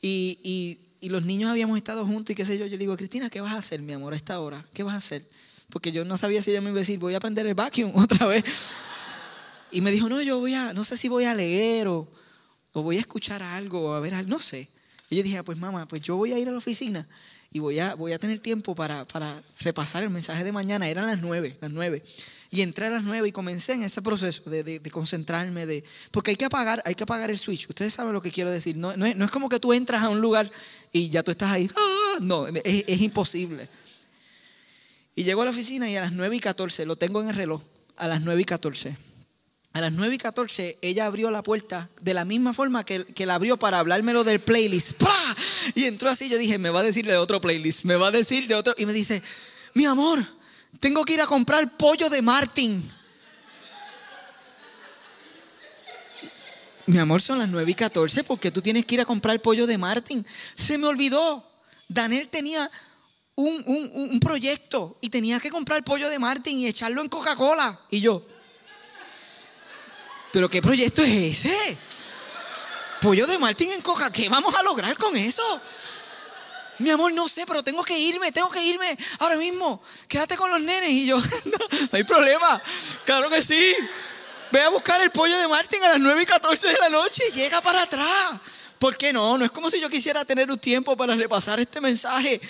y, 0.00 0.38
y, 0.42 0.78
y, 1.00 1.10
los 1.10 1.24
niños 1.24 1.50
habíamos 1.50 1.76
estado 1.76 2.04
juntos 2.04 2.32
y 2.32 2.34
qué 2.34 2.44
sé 2.44 2.58
yo, 2.58 2.66
yo 2.66 2.72
le 2.72 2.78
digo, 2.78 2.96
Cristina, 2.96 3.30
¿qué 3.30 3.40
vas 3.40 3.54
a 3.54 3.58
hacer, 3.58 3.80
mi 3.82 3.92
amor, 3.92 4.14
a 4.14 4.16
esta 4.16 4.40
hora? 4.40 4.64
¿Qué 4.74 4.82
vas 4.82 4.94
a 4.94 4.98
hacer? 4.98 5.22
Porque 5.70 5.92
yo 5.92 6.04
no 6.04 6.16
sabía 6.16 6.42
si 6.42 6.50
ella 6.50 6.60
me 6.60 6.70
iba 6.70 6.78
a 6.78 6.80
decir, 6.80 6.98
voy 6.98 7.14
a 7.14 7.18
aprender 7.18 7.46
el 7.46 7.54
vacuum 7.54 7.92
otra 7.96 8.26
vez. 8.26 8.72
Y 9.70 9.80
me 9.80 9.90
dijo, 9.90 10.08
no, 10.08 10.22
yo 10.22 10.38
voy 10.38 10.54
a, 10.54 10.72
no 10.72 10.84
sé 10.84 10.96
si 10.96 11.08
voy 11.08 11.24
a 11.24 11.34
leer 11.34 11.88
o, 11.88 12.08
o 12.72 12.82
voy 12.82 12.96
a 12.96 13.00
escuchar 13.00 13.42
algo 13.42 13.90
o 13.90 13.94
a 13.94 14.00
ver 14.00 14.26
no 14.28 14.38
sé. 14.38 14.68
Y 15.10 15.16
yo 15.16 15.22
dije, 15.22 15.38
ah, 15.38 15.42
pues 15.42 15.58
mamá, 15.58 15.86
pues 15.86 16.02
yo 16.02 16.16
voy 16.16 16.32
a 16.32 16.38
ir 16.38 16.48
a 16.48 16.52
la 16.52 16.58
oficina 16.58 17.06
y 17.54 17.60
voy 17.60 17.78
a, 17.78 17.94
voy 17.94 18.12
a 18.12 18.18
tener 18.18 18.40
tiempo 18.40 18.74
para, 18.74 19.04
para 19.04 19.40
repasar 19.60 20.02
el 20.02 20.10
mensaje 20.10 20.42
de 20.42 20.50
mañana. 20.50 20.88
Eran 20.88 21.06
las 21.06 21.20
nueve, 21.22 21.56
las 21.60 21.70
nueve. 21.70 22.02
Y 22.50 22.62
entré 22.62 22.86
a 22.86 22.90
las 22.90 23.04
nueve 23.04 23.28
y 23.28 23.32
comencé 23.32 23.74
en 23.74 23.84
ese 23.84 24.02
proceso 24.02 24.50
de, 24.50 24.64
de, 24.64 24.90
concentrarme, 24.90 25.64
de, 25.64 25.84
porque 26.10 26.32
hay 26.32 26.36
que, 26.36 26.44
apagar, 26.44 26.82
hay 26.84 26.96
que 26.96 27.04
apagar 27.04 27.30
el 27.30 27.38
switch. 27.38 27.68
Ustedes 27.68 27.94
saben 27.94 28.12
lo 28.12 28.20
que 28.20 28.32
quiero 28.32 28.50
decir. 28.50 28.76
No, 28.76 28.96
no, 28.96 29.06
es, 29.06 29.14
no 29.14 29.24
es, 29.24 29.30
como 29.30 29.48
que 29.48 29.60
tú 29.60 29.72
entras 29.72 30.02
a 30.02 30.08
un 30.08 30.20
lugar 30.20 30.50
y 30.92 31.10
ya 31.10 31.22
tú 31.22 31.30
estás 31.30 31.52
ahí. 31.52 31.70
¡Ah! 31.76 32.18
No, 32.20 32.48
es, 32.48 32.62
es, 32.64 33.00
imposible. 33.00 33.68
Y 35.14 35.24
llego 35.24 35.42
a 35.42 35.44
la 35.44 35.50
oficina 35.52 35.88
y 35.88 35.96
a 35.96 36.00
las 36.00 36.12
nueve 36.12 36.36
y 36.36 36.40
catorce, 36.40 36.86
lo 36.86 36.96
tengo 36.96 37.20
en 37.20 37.28
el 37.28 37.36
reloj, 37.36 37.62
a 37.96 38.08
las 38.08 38.22
nueve 38.22 38.42
y 38.42 38.44
catorce. 38.44 38.96
A 39.72 39.80
las 39.80 39.92
nueve 39.92 40.14
y 40.14 40.18
catorce, 40.18 40.78
ella 40.82 41.06
abrió 41.06 41.30
la 41.30 41.42
puerta 41.42 41.88
de 42.00 42.14
la 42.14 42.24
misma 42.24 42.52
forma 42.52 42.84
que, 42.84 43.04
que 43.04 43.26
la 43.26 43.34
abrió 43.34 43.56
para 43.56 43.80
hablármelo 43.80 44.22
del 44.22 44.40
playlist. 44.40 44.92
¡Pra! 44.98 45.36
Y 45.74 45.84
entró 45.84 46.10
así, 46.10 46.28
yo 46.28 46.38
dije, 46.38 46.58
me 46.58 46.70
va 46.70 46.80
a 46.80 46.84
decir 46.84 47.06
de 47.06 47.16
otro 47.16 47.40
playlist, 47.40 47.84
me 47.84 47.96
va 47.96 48.08
a 48.08 48.10
decir 48.12 48.46
de 48.46 48.54
otro. 48.54 48.74
Y 48.78 48.86
me 48.86 48.92
dice, 48.92 49.20
mi 49.74 49.84
amor, 49.84 50.24
tengo 50.78 51.04
que 51.04 51.14
ir 51.14 51.20
a 51.20 51.26
comprar 51.26 51.76
pollo 51.76 52.08
de 52.08 52.22
Martín. 52.22 52.88
Mi 56.86 56.98
amor, 56.98 57.22
son 57.22 57.38
las 57.38 57.48
9 57.48 57.70
y 57.70 57.74
14 57.74 58.24
porque 58.24 58.50
tú 58.50 58.60
tienes 58.60 58.84
que 58.84 58.96
ir 58.96 59.00
a 59.00 59.06
comprar 59.06 59.40
pollo 59.40 59.66
de 59.66 59.78
Martín. 59.78 60.24
Se 60.54 60.76
me 60.78 60.86
olvidó. 60.86 61.44
Daniel 61.88 62.28
tenía 62.28 62.70
un, 63.36 63.62
un, 63.66 64.10
un, 64.12 64.20
proyecto 64.20 64.96
y 65.00 65.08
tenía 65.08 65.40
que 65.40 65.50
comprar 65.50 65.82
pollo 65.82 66.08
de 66.08 66.18
Martín 66.18 66.58
y 66.58 66.66
echarlo 66.66 67.02
en 67.02 67.08
Coca-Cola. 67.08 67.78
Y 67.90 68.00
yo, 68.00 68.24
¿pero 70.32 70.48
qué 70.48 70.62
proyecto 70.62 71.02
es 71.02 71.44
ese? 71.44 71.76
Pollo 73.00 73.26
de 73.26 73.38
Martín 73.38 73.70
en 73.72 73.82
Coca, 73.82 74.10
¿qué 74.10 74.28
vamos 74.28 74.54
a 74.54 74.62
lograr 74.62 74.96
con 74.96 75.16
eso? 75.16 75.42
Mi 76.78 76.90
amor, 76.90 77.12
no 77.12 77.28
sé, 77.28 77.44
pero 77.46 77.62
tengo 77.62 77.84
que 77.84 77.98
irme, 77.98 78.32
tengo 78.32 78.50
que 78.50 78.62
irme 78.62 78.98
ahora 79.20 79.36
mismo. 79.36 79.80
Quédate 80.08 80.36
con 80.36 80.50
los 80.50 80.60
nenes. 80.60 80.90
Y 80.90 81.06
yo, 81.06 81.16
no, 81.44 81.58
hay 81.92 82.02
problema. 82.04 82.62
Claro 83.04 83.30
que 83.30 83.42
sí. 83.42 83.74
Ve 84.50 84.60
a 84.60 84.70
buscar 84.70 85.00
el 85.00 85.10
pollo 85.10 85.38
de 85.38 85.48
Martín 85.48 85.82
a 85.84 85.90
las 85.90 86.00
9 86.00 86.22
y 86.22 86.26
14 86.26 86.68
de 86.68 86.78
la 86.78 86.88
noche 86.88 87.22
y 87.28 87.32
llega 87.32 87.60
para 87.60 87.82
atrás. 87.82 88.34
¿Por 88.78 88.96
qué 88.96 89.12
no? 89.12 89.38
No 89.38 89.44
es 89.44 89.50
como 89.50 89.70
si 89.70 89.80
yo 89.80 89.88
quisiera 89.88 90.24
tener 90.24 90.50
un 90.50 90.58
tiempo 90.58 90.96
para 90.96 91.14
repasar 91.14 91.60
este 91.60 91.80
mensaje. 91.80 92.40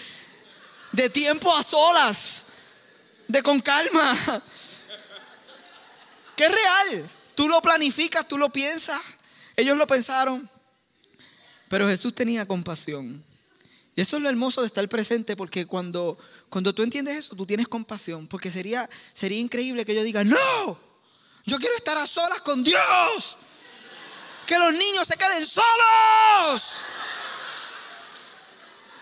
De 0.94 1.10
tiempo 1.10 1.54
a 1.56 1.62
solas. 1.62 2.44
De 3.26 3.42
con 3.42 3.60
calma. 3.60 4.16
Que 6.36 6.44
es 6.46 6.52
real. 6.52 7.10
Tú 7.34 7.48
lo 7.48 7.60
planificas, 7.60 8.28
tú 8.28 8.38
lo 8.38 8.48
piensas. 8.50 9.00
Ellos 9.56 9.76
lo 9.76 9.86
pensaron. 9.88 10.48
Pero 11.68 11.88
Jesús 11.88 12.14
tenía 12.14 12.46
compasión. 12.46 13.24
Y 13.96 14.00
eso 14.00 14.16
es 14.16 14.22
lo 14.22 14.28
hermoso 14.28 14.60
de 14.60 14.68
estar 14.68 14.88
presente, 14.88 15.36
porque 15.36 15.66
cuando, 15.66 16.16
cuando 16.48 16.72
tú 16.72 16.82
entiendes 16.82 17.16
eso, 17.16 17.34
tú 17.34 17.44
tienes 17.44 17.66
compasión. 17.66 18.28
Porque 18.28 18.50
sería, 18.50 18.88
sería 19.14 19.38
increíble 19.38 19.84
que 19.84 19.96
yo 19.96 20.02
diga, 20.04 20.22
no, 20.22 20.78
yo 21.44 21.58
quiero 21.58 21.74
estar 21.76 21.98
a 21.98 22.06
solas 22.06 22.40
con 22.42 22.62
Dios. 22.62 23.36
Que 24.46 24.58
los 24.58 24.72
niños 24.72 25.08
se 25.08 25.16
queden 25.16 25.44
solos. 25.44 26.82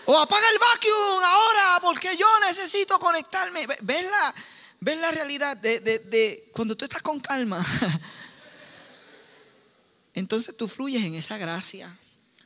O 0.05 0.17
apaga 0.17 0.49
el 0.49 0.59
vacuum 0.59 1.23
ahora, 1.23 1.79
porque 1.81 2.15
yo 2.17 2.27
necesito 2.47 2.99
conectarme. 2.99 3.65
¿Ves 3.81 4.03
la, 4.03 4.35
ves 4.81 4.97
la 4.97 5.11
realidad 5.11 5.55
de, 5.57 5.79
de, 5.79 5.99
de 5.99 6.49
cuando 6.51 6.75
tú 6.75 6.85
estás 6.85 7.01
con 7.01 7.19
calma? 7.19 7.63
Entonces 10.13 10.55
tú 10.57 10.67
fluyes 10.67 11.03
en 11.03 11.15
esa 11.15 11.37
gracia. 11.37 11.95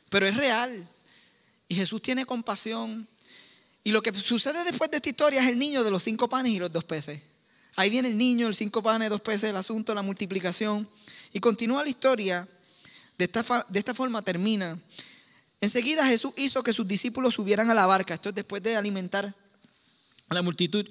Pero 0.08 0.26
es 0.26 0.36
real. 0.36 0.88
Y 1.68 1.74
Jesús 1.74 2.00
tiene 2.00 2.24
compasión. 2.24 3.06
Y 3.84 3.92
lo 3.92 4.02
que 4.02 4.12
sucede 4.12 4.64
después 4.64 4.90
de 4.90 4.98
esta 4.98 5.08
historia 5.08 5.42
es 5.42 5.48
el 5.48 5.58
niño 5.58 5.84
de 5.84 5.90
los 5.90 6.02
cinco 6.02 6.28
panes 6.28 6.52
y 6.52 6.58
los 6.58 6.72
dos 6.72 6.84
peces. 6.84 7.20
Ahí 7.76 7.90
viene 7.90 8.08
el 8.08 8.18
niño, 8.18 8.48
el 8.48 8.54
cinco 8.54 8.82
panes, 8.82 9.10
dos 9.10 9.20
peces, 9.20 9.50
el 9.50 9.56
asunto, 9.56 9.94
la 9.94 10.02
multiplicación. 10.02 10.88
Y 11.32 11.40
continúa 11.40 11.82
la 11.82 11.90
historia. 11.90 12.48
De 13.18 13.24
esta, 13.24 13.66
de 13.68 13.78
esta 13.78 13.94
forma 13.94 14.22
termina. 14.22 14.78
Enseguida 15.60 16.06
Jesús 16.06 16.32
hizo 16.36 16.62
que 16.62 16.72
sus 16.72 16.86
discípulos 16.86 17.34
subieran 17.34 17.70
a 17.70 17.74
la 17.74 17.86
barca. 17.86 18.14
Esto 18.14 18.28
es 18.28 18.34
después 18.34 18.62
de 18.62 18.76
alimentar 18.76 19.34
a 20.28 20.34
la 20.34 20.42
multitud. 20.42 20.88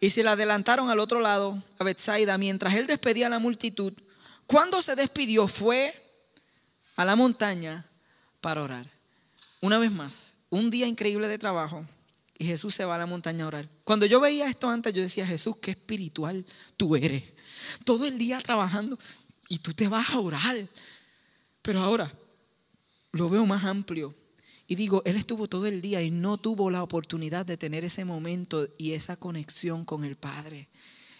Y 0.00 0.10
se 0.10 0.22
la 0.22 0.32
adelantaron 0.32 0.90
al 0.90 1.00
otro 1.00 1.20
lado, 1.20 1.62
a 1.78 1.84
Bethsaida, 1.84 2.38
mientras 2.38 2.74
él 2.74 2.86
despedía 2.86 3.26
a 3.26 3.30
la 3.30 3.38
multitud. 3.38 3.92
Cuando 4.46 4.82
se 4.82 4.96
despidió 4.96 5.46
fue 5.46 5.94
a 6.96 7.04
la 7.04 7.16
montaña 7.16 7.84
para 8.40 8.62
orar. 8.62 8.86
Una 9.60 9.78
vez 9.78 9.92
más, 9.92 10.32
un 10.48 10.70
día 10.70 10.86
increíble 10.86 11.28
de 11.28 11.38
trabajo 11.38 11.84
y 12.38 12.46
Jesús 12.46 12.74
se 12.74 12.84
va 12.84 12.94
a 12.94 12.98
la 12.98 13.06
montaña 13.06 13.44
a 13.44 13.48
orar. 13.48 13.68
Cuando 13.84 14.06
yo 14.06 14.20
veía 14.20 14.48
esto 14.48 14.68
antes, 14.68 14.92
yo 14.92 15.02
decía, 15.02 15.26
Jesús, 15.26 15.56
qué 15.60 15.72
espiritual 15.72 16.44
tú 16.76 16.96
eres. 16.96 17.22
Todo 17.84 18.06
el 18.06 18.16
día 18.18 18.40
trabajando 18.40 18.98
y 19.48 19.58
tú 19.58 19.74
te 19.74 19.88
vas 19.88 20.10
a 20.10 20.18
orar. 20.18 20.56
Pero 21.62 21.82
ahora 21.82 22.10
lo 23.12 23.28
veo 23.28 23.46
más 23.46 23.64
amplio. 23.64 24.14
Y 24.66 24.76
digo, 24.76 25.02
Él 25.04 25.16
estuvo 25.16 25.48
todo 25.48 25.66
el 25.66 25.80
día 25.80 26.02
y 26.02 26.10
no 26.10 26.38
tuvo 26.38 26.70
la 26.70 26.82
oportunidad 26.82 27.44
de 27.44 27.56
tener 27.56 27.84
ese 27.84 28.04
momento 28.04 28.68
y 28.78 28.92
esa 28.92 29.16
conexión 29.16 29.84
con 29.84 30.04
el 30.04 30.16
Padre. 30.16 30.68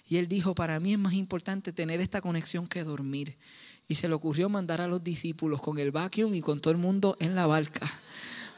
Y 0.08 0.16
Él 0.16 0.28
dijo, 0.28 0.54
para 0.54 0.78
mí 0.80 0.92
es 0.92 0.98
más 0.98 1.14
importante 1.14 1.72
tener 1.72 2.00
esta 2.00 2.20
conexión 2.20 2.66
que 2.66 2.84
dormir. 2.84 3.36
Y 3.88 3.96
se 3.96 4.08
le 4.08 4.14
ocurrió 4.14 4.48
mandar 4.48 4.80
a 4.80 4.86
los 4.86 5.02
discípulos 5.02 5.60
con 5.60 5.78
el 5.78 5.90
vacuum 5.90 6.34
y 6.34 6.40
con 6.40 6.60
todo 6.60 6.72
el 6.72 6.78
mundo 6.78 7.16
en 7.18 7.34
la 7.34 7.46
barca 7.46 7.90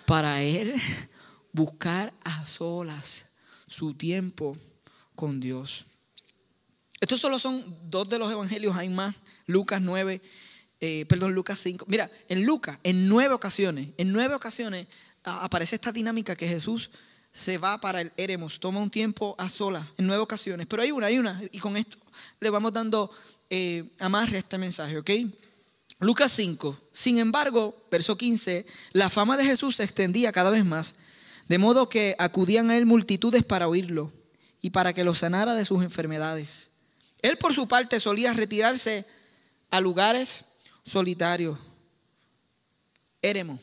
para 0.07 0.43
él 0.43 0.75
buscar 1.53 2.13
a 2.25 2.45
solas 2.45 3.31
su 3.67 3.95
tiempo 3.95 4.57
con 5.15 5.41
Dios. 5.41 5.87
Estos 7.01 7.21
solo 7.21 7.39
son 7.39 7.65
dos 7.91 8.09
de 8.09 8.19
los 8.19 8.31
evangelios, 8.31 8.77
hay 8.77 8.89
más. 8.89 9.15
Lucas 9.47 9.81
9, 9.81 10.21
eh, 10.85 11.07
perdón, 11.07 11.33
Lucas 11.33 11.61
5. 11.61 11.87
Mira, 11.89 12.11
en 12.29 12.43
Lucas, 12.43 12.77
en 12.83 13.07
nueve 13.07 13.33
ocasiones, 13.33 13.91
en 13.99 14.11
nueve 14.11 14.35
ocasiones 14.35 14.89
aparece 15.23 15.77
esta 15.77 15.93
dinámica 15.93 16.35
que 16.35 16.49
Jesús 16.49 16.91
se 17.33 17.57
va 17.57 17.81
para 17.81 18.01
el 18.01 18.13
Eremos, 18.17 18.59
toma 18.59 18.81
un 18.81 18.91
tiempo 18.91 19.37
a 19.39 19.49
solas, 19.49 19.87
en 19.97 20.09
nueve 20.09 20.21
ocasiones. 20.21 20.67
Pero 20.67 20.83
hay 20.83 20.91
una, 20.91 21.07
hay 21.07 21.19
una, 21.19 21.41
y 21.53 21.61
con 21.61 21.77
esto 21.77 21.99
le 22.41 22.51
vamos 22.51 22.73
dando 22.73 23.09
eh, 23.49 23.85
amarre 24.01 24.35
a 24.35 24.41
este 24.41 24.59
mensaje, 24.59 24.99
¿ok? 24.99 25.11
Lucas 26.01 26.33
5. 26.33 26.77
Sin 26.93 27.19
embargo, 27.19 27.81
verso 27.89 28.19
15, 28.19 28.67
la 28.91 29.09
fama 29.09 29.37
de 29.37 29.45
Jesús 29.45 29.77
se 29.77 29.85
extendía 29.85 30.33
cada 30.33 30.51
vez 30.51 30.65
más, 30.65 30.97
de 31.47 31.59
modo 31.59 31.89
que 31.89 32.17
acudían 32.19 32.73
a 32.73 32.77
él 32.77 32.87
multitudes 32.87 33.45
para 33.45 33.69
oírlo 33.69 34.13
y 34.61 34.71
para 34.71 34.93
que 34.93 35.05
lo 35.05 35.15
sanara 35.15 35.55
de 35.55 35.65
sus 35.65 35.85
enfermedades. 35.85 36.71
Él 37.23 37.37
por 37.37 37.55
su 37.55 37.69
parte 37.69 38.01
solía 38.01 38.33
retirarse 38.33 39.07
a 39.71 39.81
lugares 39.81 40.47
solitarios. 40.85 41.59
Éremos. 43.21 43.61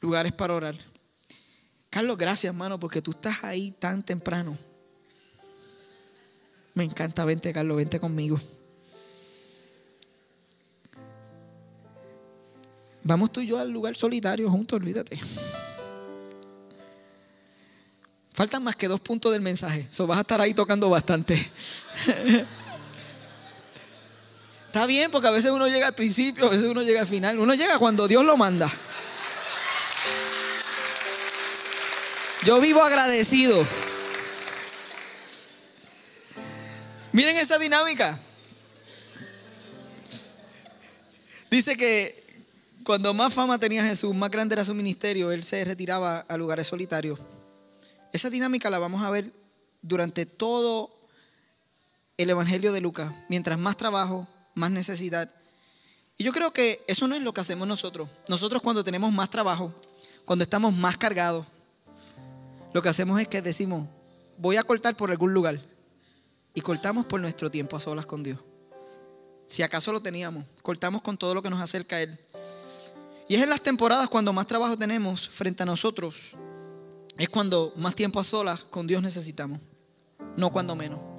Lugares 0.00 0.32
para 0.32 0.54
orar. 0.54 0.76
Carlos, 1.90 2.18
gracias, 2.18 2.52
hermano, 2.52 2.78
porque 2.78 3.00
tú 3.00 3.12
estás 3.12 3.42
ahí 3.42 3.72
tan 3.72 4.04
temprano. 4.04 4.56
Me 6.74 6.84
encanta, 6.84 7.24
vente 7.24 7.52
Carlos, 7.52 7.78
vente 7.78 7.98
conmigo. 7.98 8.38
Vamos 13.02 13.32
tú 13.32 13.40
y 13.40 13.46
yo 13.46 13.58
al 13.58 13.70
lugar 13.70 13.96
solitario 13.96 14.50
juntos, 14.50 14.78
olvídate. 14.78 15.18
Faltan 18.34 18.62
más 18.62 18.76
que 18.76 18.88
dos 18.88 19.00
puntos 19.00 19.32
del 19.32 19.40
mensaje. 19.40 19.86
So 19.90 20.06
vas 20.06 20.18
a 20.18 20.20
estar 20.20 20.40
ahí 20.42 20.52
tocando 20.52 20.90
bastante. 20.90 21.50
Está 24.76 24.84
bien, 24.86 25.10
porque 25.10 25.26
a 25.26 25.30
veces 25.30 25.50
uno 25.52 25.66
llega 25.68 25.86
al 25.86 25.94
principio, 25.94 26.44
a 26.44 26.50
veces 26.50 26.68
uno 26.68 26.82
llega 26.82 27.00
al 27.00 27.06
final. 27.06 27.38
Uno 27.38 27.54
llega 27.54 27.78
cuando 27.78 28.06
Dios 28.06 28.22
lo 28.26 28.36
manda. 28.36 28.70
Yo 32.44 32.60
vivo 32.60 32.82
agradecido. 32.82 33.66
Miren 37.12 37.38
esa 37.38 37.56
dinámica. 37.56 38.20
Dice 41.50 41.74
que 41.78 42.44
cuando 42.84 43.14
más 43.14 43.32
fama 43.32 43.58
tenía 43.58 43.82
Jesús, 43.82 44.14
más 44.14 44.30
grande 44.30 44.56
era 44.56 44.64
su 44.66 44.74
ministerio, 44.74 45.32
él 45.32 45.42
se 45.42 45.64
retiraba 45.64 46.18
a 46.28 46.36
lugares 46.36 46.66
solitarios. 46.66 47.18
Esa 48.12 48.28
dinámica 48.28 48.68
la 48.68 48.78
vamos 48.78 49.02
a 49.02 49.08
ver 49.08 49.32
durante 49.80 50.26
todo 50.26 50.90
el 52.18 52.28
Evangelio 52.28 52.74
de 52.74 52.82
Lucas. 52.82 53.10
Mientras 53.30 53.58
más 53.58 53.78
trabajo, 53.78 54.28
más 54.56 54.70
necesidad. 54.72 55.30
Y 56.18 56.24
yo 56.24 56.32
creo 56.32 56.50
que 56.50 56.82
eso 56.88 57.06
no 57.06 57.14
es 57.14 57.22
lo 57.22 57.32
que 57.32 57.42
hacemos 57.42 57.68
nosotros. 57.68 58.08
Nosotros 58.26 58.62
cuando 58.62 58.82
tenemos 58.82 59.12
más 59.12 59.30
trabajo, 59.30 59.72
cuando 60.24 60.42
estamos 60.42 60.74
más 60.74 60.96
cargados, 60.96 61.46
lo 62.72 62.82
que 62.82 62.88
hacemos 62.88 63.20
es 63.20 63.28
que 63.28 63.42
decimos, 63.42 63.86
voy 64.38 64.56
a 64.56 64.64
cortar 64.64 64.96
por 64.96 65.10
algún 65.10 65.32
lugar. 65.32 65.60
Y 66.54 66.62
cortamos 66.62 67.04
por 67.04 67.20
nuestro 67.20 67.50
tiempo 67.50 67.76
a 67.76 67.80
solas 67.80 68.06
con 68.06 68.22
Dios. 68.22 68.40
Si 69.46 69.62
acaso 69.62 69.92
lo 69.92 70.00
teníamos, 70.00 70.44
cortamos 70.62 71.02
con 71.02 71.18
todo 71.18 71.34
lo 71.34 71.42
que 71.42 71.50
nos 71.50 71.60
acerca 71.60 71.96
a 71.96 72.02
Él. 72.02 72.18
Y 73.28 73.34
es 73.36 73.42
en 73.42 73.50
las 73.50 73.60
temporadas 73.60 74.08
cuando 74.08 74.32
más 74.32 74.46
trabajo 74.46 74.76
tenemos 74.76 75.28
frente 75.28 75.64
a 75.64 75.66
nosotros. 75.66 76.32
Es 77.18 77.28
cuando 77.28 77.74
más 77.76 77.94
tiempo 77.94 78.20
a 78.20 78.24
solas 78.24 78.62
con 78.62 78.86
Dios 78.86 79.02
necesitamos. 79.02 79.60
No 80.36 80.50
cuando 80.50 80.74
menos. 80.74 81.15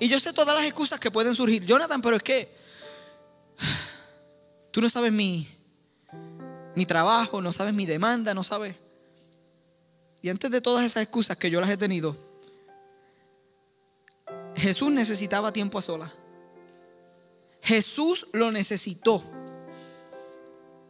Y 0.00 0.08
yo 0.08 0.20
sé 0.20 0.32
todas 0.32 0.54
las 0.54 0.64
excusas 0.64 1.00
que 1.00 1.10
pueden 1.10 1.34
surgir. 1.34 1.64
Jonathan, 1.64 2.00
pero 2.00 2.16
es 2.16 2.22
que 2.22 2.48
tú 4.70 4.80
no 4.80 4.88
sabes 4.88 5.12
mi, 5.12 5.48
mi 6.74 6.86
trabajo, 6.86 7.40
no 7.40 7.52
sabes 7.52 7.74
mi 7.74 7.86
demanda, 7.86 8.34
no 8.34 8.44
sabes. 8.44 8.76
Y 10.22 10.28
antes 10.30 10.50
de 10.50 10.60
todas 10.60 10.84
esas 10.84 11.02
excusas 11.02 11.36
que 11.36 11.50
yo 11.50 11.60
las 11.60 11.70
he 11.70 11.76
tenido, 11.76 12.16
Jesús 14.56 14.90
necesitaba 14.90 15.52
tiempo 15.52 15.78
a 15.78 15.82
solas. 15.82 16.12
Jesús 17.60 18.28
lo 18.32 18.52
necesitó. 18.52 19.22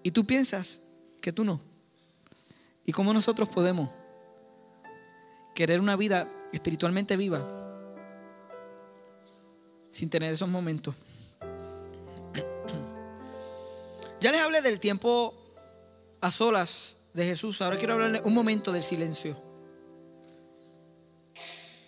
Y 0.03 0.11
tú 0.11 0.27
piensas 0.27 0.79
que 1.21 1.33
tú 1.33 1.44
no. 1.44 1.61
¿Y 2.85 2.92
cómo 2.92 3.12
nosotros 3.12 3.49
podemos 3.49 3.90
querer 5.55 5.81
una 5.81 5.97
vida 5.97 6.29
espiritualmente 6.53 7.16
viva 7.16 7.67
sin 9.90 10.11
tener 10.11 10.33
esos 10.33 10.48
momentos? 10.48 10.94
Ya 14.20 14.33
les 14.33 14.40
hablé 14.40 14.61
del 14.62 14.81
tiempo 14.81 15.33
a 16.20 16.33
solas 16.33 16.96
de 17.14 17.24
Jesús. 17.24 17.62
Ahora 17.62 17.77
quiero 17.77 17.94
hablarles 17.94 18.22
un 18.24 18.35
momento 18.35 18.72
del 18.72 18.83
silencio. 18.83 19.37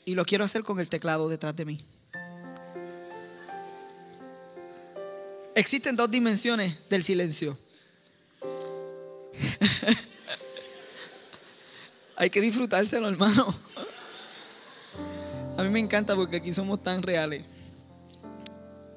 Y 0.05 0.15
lo 0.15 0.25
quiero 0.25 0.45
hacer 0.45 0.63
con 0.63 0.79
el 0.79 0.89
teclado 0.89 1.29
detrás 1.29 1.57
de 1.57 1.65
mí. 1.65 1.85
Existen 5.55 5.97
dos 5.97 6.11
dimensiones 6.11 6.89
del 6.89 7.03
silencio. 7.03 7.59
Hay 12.17 12.31
que 12.31 12.41
disfrutárselo, 12.41 13.09
hermano. 13.09 13.47
A 15.59 15.63
mí 15.63 15.69
me 15.69 15.81
encanta 15.81 16.17
porque 16.17 16.37
aquí 16.37 16.53
somos 16.53 16.83
tan 16.83 17.03
reales. 17.03 17.45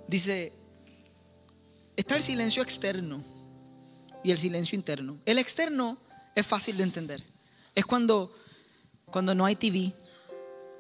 Dice, 0.08 0.54
está 1.96 2.16
el 2.16 2.22
silencio 2.22 2.62
externo 2.62 3.24
y 4.24 4.32
el 4.32 4.38
silencio 4.38 4.76
interno. 4.78 5.20
El 5.26 5.38
externo 5.38 5.98
es 6.36 6.46
fácil 6.46 6.78
de 6.78 6.84
entender. 6.84 7.24
Es 7.76 7.86
cuando, 7.86 8.34
cuando 9.06 9.36
no 9.36 9.46
hay 9.46 9.56
TV. 9.56 9.92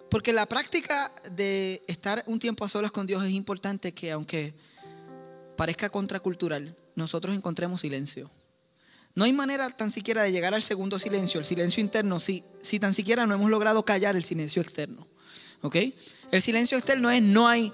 Porque 0.09 0.33
la 0.33 0.45
práctica 0.45 1.11
de 1.31 1.83
estar 1.87 2.23
un 2.27 2.39
tiempo 2.39 2.65
a 2.65 2.69
solas 2.69 2.91
con 2.91 3.07
Dios 3.07 3.23
es 3.23 3.31
importante 3.31 3.93
que 3.93 4.11
aunque 4.11 4.53
parezca 5.55 5.89
contracultural, 5.89 6.75
nosotros 6.95 7.35
encontremos 7.35 7.81
silencio. 7.81 8.29
No 9.15 9.25
hay 9.25 9.33
manera 9.33 9.69
tan 9.69 9.91
siquiera 9.91 10.23
de 10.23 10.31
llegar 10.31 10.53
al 10.53 10.63
segundo 10.63 10.97
silencio, 10.97 11.39
el 11.39 11.45
silencio 11.45 11.81
interno, 11.81 12.19
si, 12.19 12.43
si 12.61 12.79
tan 12.79 12.93
siquiera 12.93 13.27
no 13.27 13.35
hemos 13.35 13.49
logrado 13.49 13.83
callar 13.83 14.15
el 14.15 14.23
silencio 14.23 14.61
externo. 14.61 15.07
¿Ok? 15.61 15.77
El 16.31 16.41
silencio 16.41 16.77
externo 16.77 17.09
es 17.11 17.21
no 17.21 17.47
hay, 17.47 17.71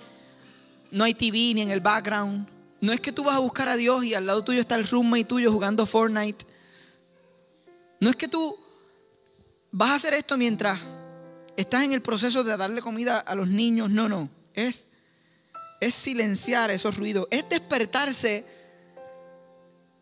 no 0.91 1.03
hay 1.03 1.13
TV 1.13 1.53
ni 1.53 1.61
en 1.61 1.71
el 1.71 1.79
background. 1.79 2.47
No 2.81 2.93
es 2.93 3.01
que 3.01 3.11
tú 3.11 3.23
vas 3.23 3.35
a 3.35 3.39
buscar 3.39 3.67
a 3.69 3.75
Dios 3.75 4.03
y 4.05 4.13
al 4.13 4.25
lado 4.25 4.43
tuyo 4.43 4.59
está 4.59 4.75
el 4.75 4.87
roommate 4.87 5.25
tuyo 5.25 5.51
jugando 5.51 5.85
Fortnite. 5.85 6.45
No 7.99 8.09
es 8.09 8.15
que 8.15 8.27
tú 8.27 8.55
vas 9.71 9.91
a 9.91 9.95
hacer 9.95 10.13
esto 10.13 10.37
mientras 10.37 10.79
estás 11.57 11.83
en 11.83 11.91
el 11.91 12.01
proceso 12.01 12.43
de 12.43 12.55
darle 12.55 12.81
comida 12.81 13.19
a 13.19 13.35
los 13.35 13.49
niños. 13.49 13.89
No, 13.89 14.07
no. 14.07 14.29
Es 14.53 14.85
es 15.79 15.93
silenciar 15.93 16.71
esos 16.71 16.97
ruidos, 16.97 17.27
es 17.31 17.47
despertarse, 17.49 18.45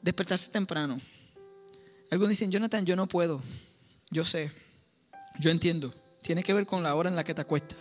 despertarse 0.01 0.51
temprano. 0.51 0.99
Algunos 2.09 2.29
dicen, 2.29 2.51
Jonathan, 2.51 2.85
yo 2.85 2.95
no 2.95 3.07
puedo. 3.07 3.41
Yo 4.09 4.23
sé, 4.23 4.51
yo 5.39 5.51
entiendo. 5.51 5.93
Tiene 6.21 6.43
que 6.43 6.53
ver 6.53 6.65
con 6.65 6.83
la 6.83 6.95
hora 6.95 7.09
en 7.09 7.15
la 7.15 7.23
que 7.23 7.33
te 7.33 7.41
acuestas. 7.41 7.77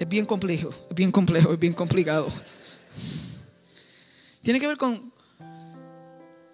Es 0.00 0.08
bien 0.08 0.26
complejo, 0.26 0.70
es 0.70 0.96
bien 0.96 1.12
complejo, 1.12 1.52
es 1.52 1.58
bien 1.60 1.74
complicado. 1.74 2.26
Tiene 4.42 4.58
que 4.58 4.66
ver 4.66 4.76
con 4.76 5.12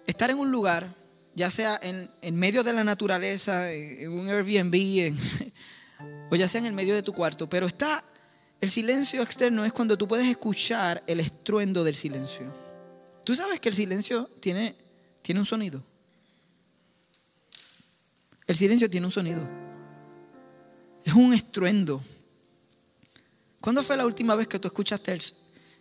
estar 0.05 0.29
en 0.29 0.37
un 0.37 0.51
lugar 0.51 0.87
ya 1.33 1.51
sea 1.51 1.79
en, 1.83 2.35
medio 2.35 2.63
de 2.63 2.73
la 2.73 2.83
naturaleza, 2.83 3.71
en 3.71 4.11
un 4.11 4.27
Airbnb, 4.27 5.15
o 6.31 6.35
ya 6.35 6.47
sea 6.47 6.61
en 6.61 6.65
el 6.65 6.73
medio 6.73 6.95
de 6.95 7.03
tu 7.03 7.13
cuarto, 7.13 7.47
pero 7.47 7.67
está 7.67 8.03
el 8.59 8.71
silencio 8.71 9.21
externo 9.21 9.63
es 9.63 9.71
cuando 9.71 9.99
tú 9.99 10.07
puedes 10.07 10.27
escuchar 10.27 11.03
el 11.05 11.19
estruendo 11.19 11.83
del 11.83 11.95
silencio. 11.95 12.51
Tú 13.23 13.35
sabes 13.35 13.59
que 13.59 13.69
el 13.69 13.75
silencio 13.75 14.27
tiene, 14.39 14.75
tiene 15.21 15.39
un 15.39 15.45
sonido. 15.45 15.83
El 18.47 18.55
silencio 18.55 18.89
tiene 18.89 19.05
un 19.05 19.11
sonido. 19.11 19.41
Es 21.05 21.13
un 21.13 21.35
estruendo. 21.35 22.01
¿Cuándo 23.61 23.83
fue 23.83 23.97
la 23.97 24.05
última 24.05 24.35
vez 24.35 24.47
que 24.47 24.59
tú 24.59 24.67
escuchaste 24.67 25.17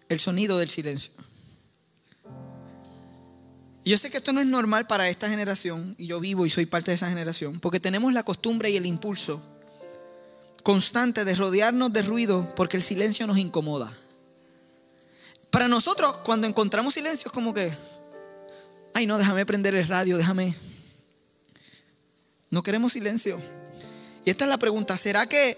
el 0.08 0.20
sonido 0.20 0.58
del 0.58 0.70
silencio? 0.70 1.12
Y 3.86 3.90
yo 3.90 3.98
sé 3.98 4.10
que 4.10 4.16
esto 4.16 4.32
no 4.32 4.40
es 4.40 4.46
normal 4.48 4.88
para 4.88 5.08
esta 5.08 5.30
generación, 5.30 5.94
y 5.96 6.08
yo 6.08 6.18
vivo 6.18 6.44
y 6.44 6.50
soy 6.50 6.66
parte 6.66 6.90
de 6.90 6.96
esa 6.96 7.08
generación, 7.08 7.60
porque 7.60 7.78
tenemos 7.78 8.12
la 8.12 8.24
costumbre 8.24 8.68
y 8.68 8.76
el 8.76 8.84
impulso 8.84 9.40
constante 10.64 11.24
de 11.24 11.36
rodearnos 11.36 11.92
de 11.92 12.02
ruido 12.02 12.52
porque 12.56 12.76
el 12.76 12.82
silencio 12.82 13.28
nos 13.28 13.38
incomoda. 13.38 13.92
Para 15.52 15.68
nosotros, 15.68 16.16
cuando 16.24 16.48
encontramos 16.48 16.94
silencio, 16.94 17.28
es 17.28 17.32
como 17.32 17.54
que, 17.54 17.72
ay 18.92 19.06
no, 19.06 19.18
déjame 19.18 19.46
prender 19.46 19.76
el 19.76 19.86
radio, 19.86 20.18
déjame. 20.18 20.52
No 22.50 22.64
queremos 22.64 22.94
silencio. 22.94 23.40
Y 24.24 24.30
esta 24.30 24.46
es 24.46 24.50
la 24.50 24.58
pregunta, 24.58 24.96
¿será 24.96 25.26
que, 25.26 25.56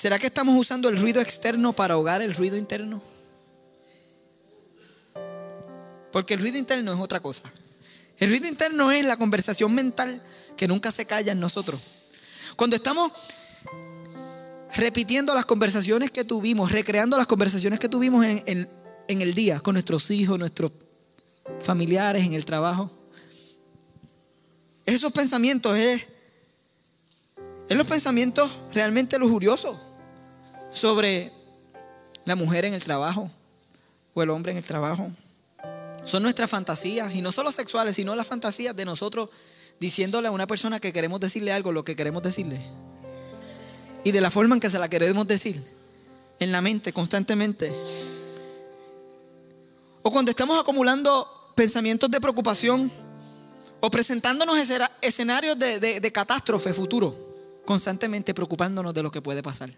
¿será 0.00 0.18
que 0.18 0.28
estamos 0.28 0.58
usando 0.58 0.88
el 0.88 0.98
ruido 0.98 1.20
externo 1.20 1.74
para 1.74 1.92
ahogar 1.92 2.22
el 2.22 2.34
ruido 2.34 2.56
interno? 2.56 3.02
Porque 6.10 6.32
el 6.32 6.40
ruido 6.40 6.56
interno 6.56 6.94
es 6.94 6.98
otra 6.98 7.20
cosa. 7.20 7.42
El 8.16 8.30
ruido 8.30 8.48
interno 8.48 8.90
es 8.92 9.04
la 9.04 9.18
conversación 9.18 9.74
mental 9.74 10.22
que 10.56 10.66
nunca 10.66 10.90
se 10.90 11.04
calla 11.04 11.32
en 11.32 11.40
nosotros. 11.40 11.78
Cuando 12.56 12.76
estamos 12.76 13.12
repitiendo 14.74 15.34
las 15.34 15.44
conversaciones 15.44 16.10
que 16.10 16.24
tuvimos, 16.24 16.72
recreando 16.72 17.18
las 17.18 17.26
conversaciones 17.26 17.78
que 17.78 17.90
tuvimos 17.90 18.24
en, 18.24 18.68
el 19.06 19.34
día 19.34 19.60
con 19.60 19.74
nuestros 19.74 20.10
hijos, 20.10 20.38
nuestros 20.38 20.72
familiares, 21.60 22.24
en 22.24 22.32
el 22.32 22.46
trabajo. 22.46 22.90
Esos 24.86 25.12
pensamientos 25.12 25.76
es, 25.76 26.06
los 27.68 27.86
pensamientos 27.86 28.50
realmente 28.72 29.18
lujuriosos 29.18 29.89
sobre 30.72 31.32
la 32.24 32.36
mujer 32.36 32.64
en 32.64 32.74
el 32.74 32.82
trabajo 32.82 33.30
o 34.14 34.22
el 34.22 34.30
hombre 34.30 34.52
en 34.52 34.58
el 34.58 34.64
trabajo. 34.64 35.10
Son 36.04 36.22
nuestras 36.22 36.50
fantasías, 36.50 37.14
y 37.14 37.22
no 37.22 37.32
solo 37.32 37.52
sexuales, 37.52 37.96
sino 37.96 38.14
las 38.16 38.26
fantasías 38.26 38.74
de 38.74 38.84
nosotros 38.84 39.28
diciéndole 39.78 40.28
a 40.28 40.30
una 40.30 40.46
persona 40.46 40.80
que 40.80 40.92
queremos 40.92 41.20
decirle 41.20 41.52
algo, 41.52 41.72
lo 41.72 41.84
que 41.84 41.96
queremos 41.96 42.22
decirle. 42.22 42.60
Y 44.04 44.12
de 44.12 44.20
la 44.20 44.30
forma 44.30 44.54
en 44.54 44.60
que 44.60 44.70
se 44.70 44.78
la 44.78 44.88
queremos 44.88 45.26
decir, 45.26 45.62
en 46.38 46.52
la 46.52 46.60
mente, 46.60 46.92
constantemente. 46.92 47.72
O 50.02 50.10
cuando 50.10 50.30
estamos 50.30 50.58
acumulando 50.58 51.26
pensamientos 51.54 52.10
de 52.10 52.20
preocupación, 52.20 52.90
o 53.80 53.90
presentándonos 53.90 54.58
escenarios 55.00 55.58
de, 55.58 56.00
de 56.00 56.12
catástrofe 56.12 56.74
futuro, 56.74 57.16
constantemente 57.64 58.34
preocupándonos 58.34 58.92
de 58.92 59.02
lo 59.02 59.10
que 59.10 59.22
puede 59.22 59.42
pasar. 59.42 59.70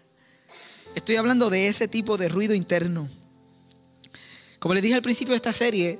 Estoy 0.95 1.15
hablando 1.15 1.49
de 1.49 1.67
ese 1.67 1.87
tipo 1.87 2.17
de 2.17 2.29
ruido 2.29 2.53
interno. 2.53 3.07
Como 4.59 4.73
les 4.73 4.83
dije 4.83 4.95
al 4.95 5.01
principio 5.01 5.31
de 5.31 5.37
esta 5.37 5.53
serie, 5.53 5.99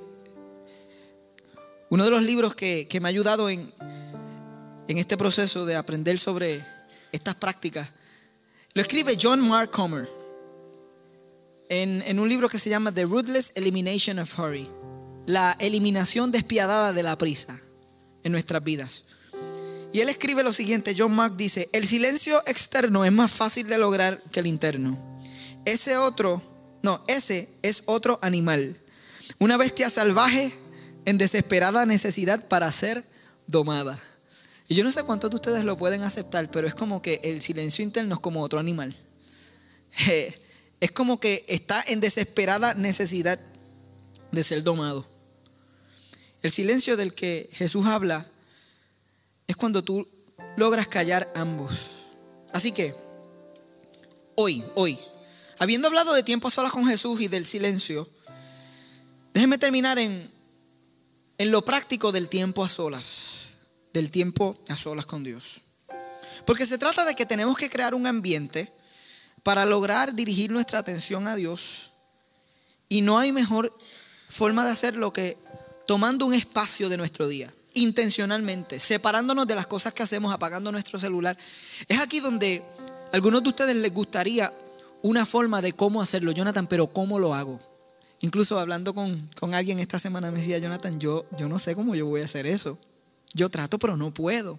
Uno 1.90 2.04
de 2.04 2.10
los 2.10 2.22
libros 2.22 2.54
que, 2.54 2.88
me 3.00 3.08
ha 3.08 3.10
ayudado 3.10 3.48
en, 3.50 3.70
en 4.88 4.98
este 4.98 5.16
proceso 5.16 5.66
de 5.66 5.76
aprender 5.76 6.18
sobre 6.18 6.64
estas 7.12 7.34
prácticas, 7.34 7.88
lo 8.72 8.82
escribe 8.82 9.16
John 9.20 9.40
Mark 9.46 9.70
Comer 9.70 10.08
en, 11.68 12.02
en 12.06 12.18
un 12.18 12.28
libro 12.28 12.48
que 12.48 12.58
se 12.58 12.70
llama 12.70 12.90
The 12.90 13.04
Ruthless 13.04 13.52
Elimination 13.54 14.18
of 14.18 14.38
Hurry, 14.38 14.68
la 15.26 15.56
eliminación 15.60 16.32
despiadada 16.32 16.92
de 16.92 17.02
la 17.02 17.16
prisa 17.16 17.60
en 18.24 18.32
nuestras 18.32 18.64
vidas. 18.64 19.04
Y 19.94 20.00
él 20.00 20.08
escribe 20.08 20.42
lo 20.42 20.52
siguiente, 20.52 20.96
John 20.98 21.14
Mark 21.14 21.36
dice, 21.36 21.68
el 21.72 21.86
silencio 21.86 22.42
externo 22.48 23.04
es 23.04 23.12
más 23.12 23.30
fácil 23.30 23.68
de 23.68 23.78
lograr 23.78 24.20
que 24.32 24.40
el 24.40 24.48
interno. 24.48 24.98
Ese 25.66 25.96
otro, 25.98 26.42
no, 26.82 27.00
ese 27.06 27.48
es 27.62 27.84
otro 27.86 28.18
animal. 28.20 28.76
Una 29.38 29.56
bestia 29.56 29.88
salvaje 29.88 30.52
en 31.04 31.16
desesperada 31.16 31.86
necesidad 31.86 32.44
para 32.48 32.72
ser 32.72 33.04
domada. 33.46 33.96
Y 34.66 34.74
yo 34.74 34.82
no 34.82 34.90
sé 34.90 35.04
cuántos 35.04 35.30
de 35.30 35.36
ustedes 35.36 35.64
lo 35.64 35.78
pueden 35.78 36.02
aceptar, 36.02 36.50
pero 36.50 36.66
es 36.66 36.74
como 36.74 37.00
que 37.00 37.20
el 37.22 37.40
silencio 37.40 37.84
interno 37.84 38.16
es 38.16 38.20
como 38.20 38.42
otro 38.42 38.58
animal. 38.58 38.92
Es 40.80 40.90
como 40.90 41.18
que 41.18 41.46
está 41.48 41.82
en 41.86 42.00
desesperada 42.00 42.74
necesidad 42.74 43.38
de 44.32 44.42
ser 44.42 44.64
domado. 44.64 45.06
El 46.42 46.50
silencio 46.50 46.98
del 46.98 47.14
que 47.14 47.48
Jesús 47.52 47.86
habla 47.86 48.26
es 49.46 49.56
cuando 49.56 49.82
tú 49.82 50.06
logras 50.56 50.88
callar 50.88 51.30
ambos. 51.34 52.04
Así 52.52 52.72
que, 52.72 52.94
hoy, 54.36 54.64
hoy, 54.74 54.98
habiendo 55.58 55.88
hablado 55.88 56.14
de 56.14 56.22
tiempo 56.22 56.48
a 56.48 56.50
solas 56.50 56.72
con 56.72 56.86
Jesús 56.86 57.20
y 57.20 57.28
del 57.28 57.44
silencio, 57.44 58.08
déjenme 59.32 59.58
terminar 59.58 59.98
en, 59.98 60.30
en 61.38 61.50
lo 61.50 61.64
práctico 61.64 62.12
del 62.12 62.28
tiempo 62.28 62.64
a 62.64 62.68
solas, 62.68 63.48
del 63.92 64.10
tiempo 64.10 64.56
a 64.68 64.76
solas 64.76 65.06
con 65.06 65.24
Dios. 65.24 65.60
Porque 66.46 66.66
se 66.66 66.78
trata 66.78 67.04
de 67.04 67.14
que 67.14 67.26
tenemos 67.26 67.56
que 67.56 67.70
crear 67.70 67.94
un 67.94 68.06
ambiente 68.06 68.70
para 69.42 69.66
lograr 69.66 70.14
dirigir 70.14 70.50
nuestra 70.50 70.78
atención 70.78 71.26
a 71.28 71.36
Dios. 71.36 71.90
Y 72.88 73.02
no 73.02 73.18
hay 73.18 73.32
mejor 73.32 73.72
forma 74.28 74.64
de 74.64 74.72
hacerlo 74.72 75.12
que 75.12 75.36
tomando 75.86 76.26
un 76.26 76.34
espacio 76.34 76.88
de 76.88 76.96
nuestro 76.96 77.28
día 77.28 77.52
intencionalmente, 77.74 78.80
separándonos 78.80 79.46
de 79.46 79.54
las 79.54 79.66
cosas 79.66 79.92
que 79.92 80.02
hacemos, 80.02 80.32
apagando 80.32 80.72
nuestro 80.72 80.98
celular. 80.98 81.36
Es 81.88 82.00
aquí 82.00 82.20
donde 82.20 82.62
a 83.12 83.16
algunos 83.16 83.42
de 83.42 83.48
ustedes 83.50 83.76
les 83.76 83.92
gustaría 83.92 84.52
una 85.02 85.26
forma 85.26 85.60
de 85.60 85.72
cómo 85.72 86.00
hacerlo, 86.00 86.32
Jonathan, 86.32 86.66
pero 86.66 86.86
¿cómo 86.86 87.18
lo 87.18 87.34
hago? 87.34 87.60
Incluso 88.20 88.58
hablando 88.58 88.94
con, 88.94 89.28
alguien 89.52 89.80
esta 89.80 89.98
semana 89.98 90.30
me 90.30 90.38
decía, 90.38 90.58
Jonathan, 90.58 90.98
yo, 90.98 91.26
yo 91.36 91.48
no 91.48 91.58
sé 91.58 91.74
cómo 91.74 91.94
yo 91.94 92.06
voy 92.06 92.22
a 92.22 92.24
hacer 92.24 92.46
eso. 92.46 92.78
Yo 93.34 93.50
trato, 93.50 93.78
pero 93.78 93.96
no 93.96 94.14
puedo. 94.14 94.58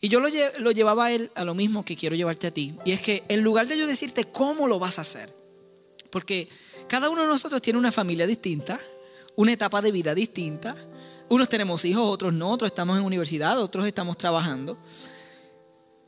Y 0.00 0.08
yo 0.08 0.20
lo, 0.20 0.28
lo 0.58 0.70
llevaba 0.72 1.06
a 1.06 1.12
él 1.12 1.30
a 1.36 1.44
lo 1.44 1.54
mismo 1.54 1.84
que 1.84 1.96
quiero 1.96 2.16
llevarte 2.16 2.48
a 2.48 2.50
ti. 2.50 2.74
Y 2.84 2.92
es 2.92 3.00
que 3.00 3.22
en 3.28 3.42
lugar 3.42 3.68
de 3.68 3.78
yo 3.78 3.86
decirte 3.86 4.24
cómo 4.24 4.66
lo 4.66 4.78
vas 4.78 4.98
a 4.98 5.02
hacer, 5.02 5.32
porque 6.10 6.48
cada 6.88 7.10
uno 7.10 7.22
de 7.22 7.28
nosotros 7.28 7.62
tiene 7.62 7.78
una 7.78 7.92
familia 7.92 8.26
distinta, 8.26 8.80
una 9.36 9.52
etapa 9.52 9.82
de 9.82 9.92
vida 9.92 10.14
distinta, 10.14 10.74
unos 11.28 11.48
tenemos 11.48 11.84
hijos, 11.84 12.08
otros 12.08 12.32
no, 12.32 12.50
otros 12.50 12.70
estamos 12.70 12.98
en 12.98 13.04
universidad, 13.04 13.60
otros 13.60 13.86
estamos 13.86 14.16
trabajando. 14.16 14.78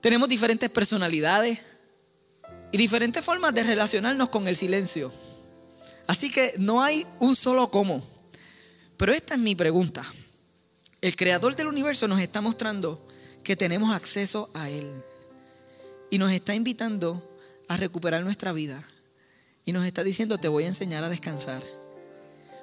Tenemos 0.01 0.29
diferentes 0.29 0.71
personalidades 0.71 1.59
y 2.71 2.79
diferentes 2.79 3.25
formas 3.25 3.55
de 3.55 3.65
relacionarnos 3.65 4.29
con 4.29 4.47
el 4.47 4.57
silencio. 4.57 5.13
Así 6.07 6.31
que 6.31 6.55
no 6.59 6.83
hay 6.83 7.07
un 7.21 7.35
solo 7.35 7.71
cómo. 7.71 8.03
Pero 8.97 9.13
esta 9.13 9.35
es 9.35 9.41
mi 9.41 9.55
pregunta. 9.55 10.05
El 11.01 11.17
creador 11.17 11.57
del 11.57 11.67
universo 11.67 12.09
nos 12.09 12.21
está 12.21 12.41
mostrando 12.41 13.05
que 13.43 13.57
tenemos 13.57 13.95
acceso 13.95 14.49
a 14.55 14.71
Él. 14.71 14.89
Y 16.11 16.19
nos 16.19 16.31
está 16.33 16.55
invitando 16.55 17.23
a 17.69 17.77
recuperar 17.77 18.23
nuestra 18.23 18.53
vida. 18.53 18.83
Y 19.65 19.73
nos 19.73 19.85
está 19.85 20.05
diciendo, 20.05 20.39
te 20.39 20.49
voy 20.49 20.65
a 20.65 20.69
enseñar 20.69 21.05
a 21.05 21.09
descansar. 21.09 21.63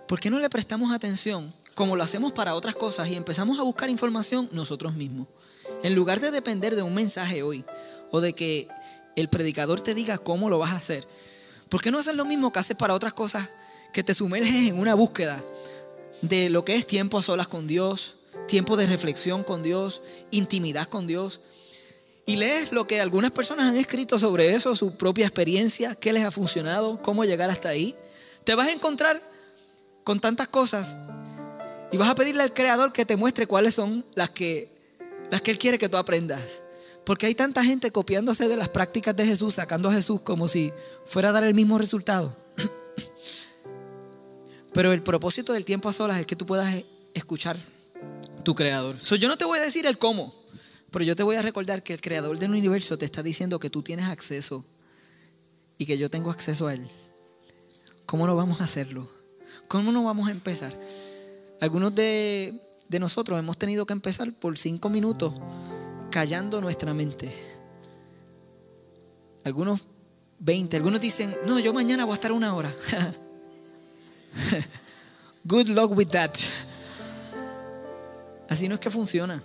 ¿Por 0.07 0.19
qué 0.19 0.29
no 0.29 0.39
le 0.39 0.49
prestamos 0.49 0.93
atención 0.93 1.53
como 1.75 1.97
lo 1.97 2.03
hacemos 2.03 2.31
para 2.31 2.55
otras 2.55 2.73
cosas 2.75 3.09
y 3.09 3.15
empezamos 3.15 3.59
a 3.59 3.63
buscar 3.63 3.89
información 3.89 4.49
nosotros 4.53 4.95
mismos. 4.95 5.27
En 5.83 5.93
lugar 5.93 6.21
de 6.21 6.31
depender 6.31 6.75
de 6.75 6.81
un 6.81 6.95
mensaje 6.95 7.43
hoy 7.43 7.63
o 8.11 8.21
de 8.21 8.33
que 8.33 8.67
el 9.15 9.29
predicador 9.29 9.81
te 9.81 9.93
diga 9.93 10.17
cómo 10.17 10.49
lo 10.49 10.57
vas 10.57 10.71
a 10.71 10.77
hacer, 10.77 11.05
¿por 11.69 11.81
qué 11.81 11.91
no 11.91 11.99
hacer 11.99 12.15
lo 12.15 12.25
mismo 12.25 12.51
que 12.51 12.59
haces 12.59 12.77
para 12.77 12.95
otras 12.95 13.13
cosas 13.13 13.49
que 13.91 14.03
te 14.03 14.13
sumerges 14.13 14.69
en 14.69 14.79
una 14.79 14.95
búsqueda 14.95 15.41
de 16.21 16.49
lo 16.49 16.63
que 16.63 16.75
es 16.75 16.87
tiempo 16.87 17.17
a 17.17 17.23
solas 17.23 17.49
con 17.49 17.67
Dios, 17.67 18.15
tiempo 18.47 18.77
de 18.77 18.87
reflexión 18.87 19.43
con 19.43 19.61
Dios, 19.61 20.01
intimidad 20.31 20.87
con 20.87 21.07
Dios? 21.07 21.41
Y 22.25 22.37
lees 22.37 22.71
lo 22.71 22.87
que 22.87 23.01
algunas 23.01 23.31
personas 23.31 23.67
han 23.67 23.75
escrito 23.75 24.17
sobre 24.17 24.55
eso, 24.55 24.75
su 24.75 24.95
propia 24.95 25.27
experiencia, 25.27 25.93
qué 25.93 26.13
les 26.13 26.23
ha 26.23 26.31
funcionado, 26.31 27.01
cómo 27.03 27.25
llegar 27.25 27.51
hasta 27.51 27.69
ahí. 27.69 27.93
Te 28.45 28.55
vas 28.55 28.69
a 28.69 28.71
encontrar 28.71 29.21
con 30.03 30.19
tantas 30.19 30.47
cosas 30.47 30.95
y 31.95 31.97
vas 31.97 32.09
a 32.09 32.15
pedirle 32.15 32.43
al 32.43 32.53
Creador 32.53 32.91
que 32.91 33.05
te 33.05 33.15
muestre 33.15 33.47
cuáles 33.47 33.73
son 33.73 34.03
las 34.15 34.29
que, 34.29 34.69
las 35.31 35.41
que 35.41 35.51
Él 35.51 35.57
quiere 35.57 35.79
que 35.79 35.87
tú 35.87 35.95
aprendas. 35.95 36.61
Porque 37.05 37.25
hay 37.25 37.35
tanta 37.35 37.63
gente 37.63 37.89
copiándose 37.89 38.49
de 38.49 38.57
las 38.57 38.67
prácticas 38.67 39.15
de 39.15 39.25
Jesús, 39.25 39.55
sacando 39.55 39.87
a 39.87 39.93
Jesús 39.93 40.19
como 40.19 40.49
si 40.49 40.73
fuera 41.05 41.29
a 41.29 41.31
dar 41.31 41.45
el 41.45 41.53
mismo 41.53 41.77
resultado. 41.77 42.35
Pero 44.73 44.91
el 44.91 45.03
propósito 45.03 45.53
del 45.53 45.63
tiempo 45.63 45.87
a 45.87 45.93
solas 45.93 46.19
es 46.19 46.25
que 46.25 46.35
tú 46.35 46.45
puedas 46.45 46.83
escuchar 47.13 47.55
tu 48.43 48.55
creador. 48.55 48.97
yo 48.97 49.29
no 49.29 49.37
te 49.37 49.45
voy 49.45 49.59
a 49.59 49.61
decir 49.61 49.85
el 49.85 49.97
cómo, 49.97 50.35
pero 50.91 51.05
yo 51.05 51.15
te 51.15 51.23
voy 51.23 51.37
a 51.37 51.41
recordar 51.41 51.81
que 51.81 51.93
el 51.93 52.01
creador 52.01 52.37
del 52.39 52.51
universo 52.51 52.97
te 52.97 53.05
está 53.05 53.23
diciendo 53.23 53.57
que 53.57 53.69
tú 53.69 53.83
tienes 53.83 54.09
acceso 54.09 54.65
y 55.77 55.85
que 55.85 55.97
yo 55.97 56.09
tengo 56.09 56.29
acceso 56.29 56.67
a 56.67 56.73
él. 56.73 56.85
¿Cómo 58.05 58.27
no 58.27 58.35
vamos 58.35 58.59
a 58.59 58.65
hacerlo? 58.65 59.07
¿Cómo 59.69 59.93
no 59.93 60.03
vamos 60.03 60.27
a 60.27 60.31
empezar? 60.31 60.75
Algunos 61.61 61.95
de, 61.95 62.53
nosotros 62.99 63.39
hemos 63.39 63.57
tenido 63.57 63.85
que 63.85 63.93
empezar 63.93 64.31
por 64.33 64.57
cinco 64.57 64.89
minutos 64.89 65.33
callando 66.11 66.59
nuestra 66.61 66.93
mente. 66.93 67.33
Algunos 69.43 69.85
20, 70.39 70.77
algunos 70.77 71.01
dicen, 71.01 71.35
no, 71.45 71.59
yo 71.59 71.73
mañana 71.73 72.05
voy 72.05 72.11
a 72.11 72.15
estar 72.15 72.31
una 72.31 72.55
hora. 72.55 72.73
Good 75.45 75.69
luck 75.69 75.95
with 75.95 76.07
that. 76.07 76.33
Así 78.49 78.67
no 78.67 78.75
es 78.75 78.81
que 78.81 78.91
funciona. 78.91 79.41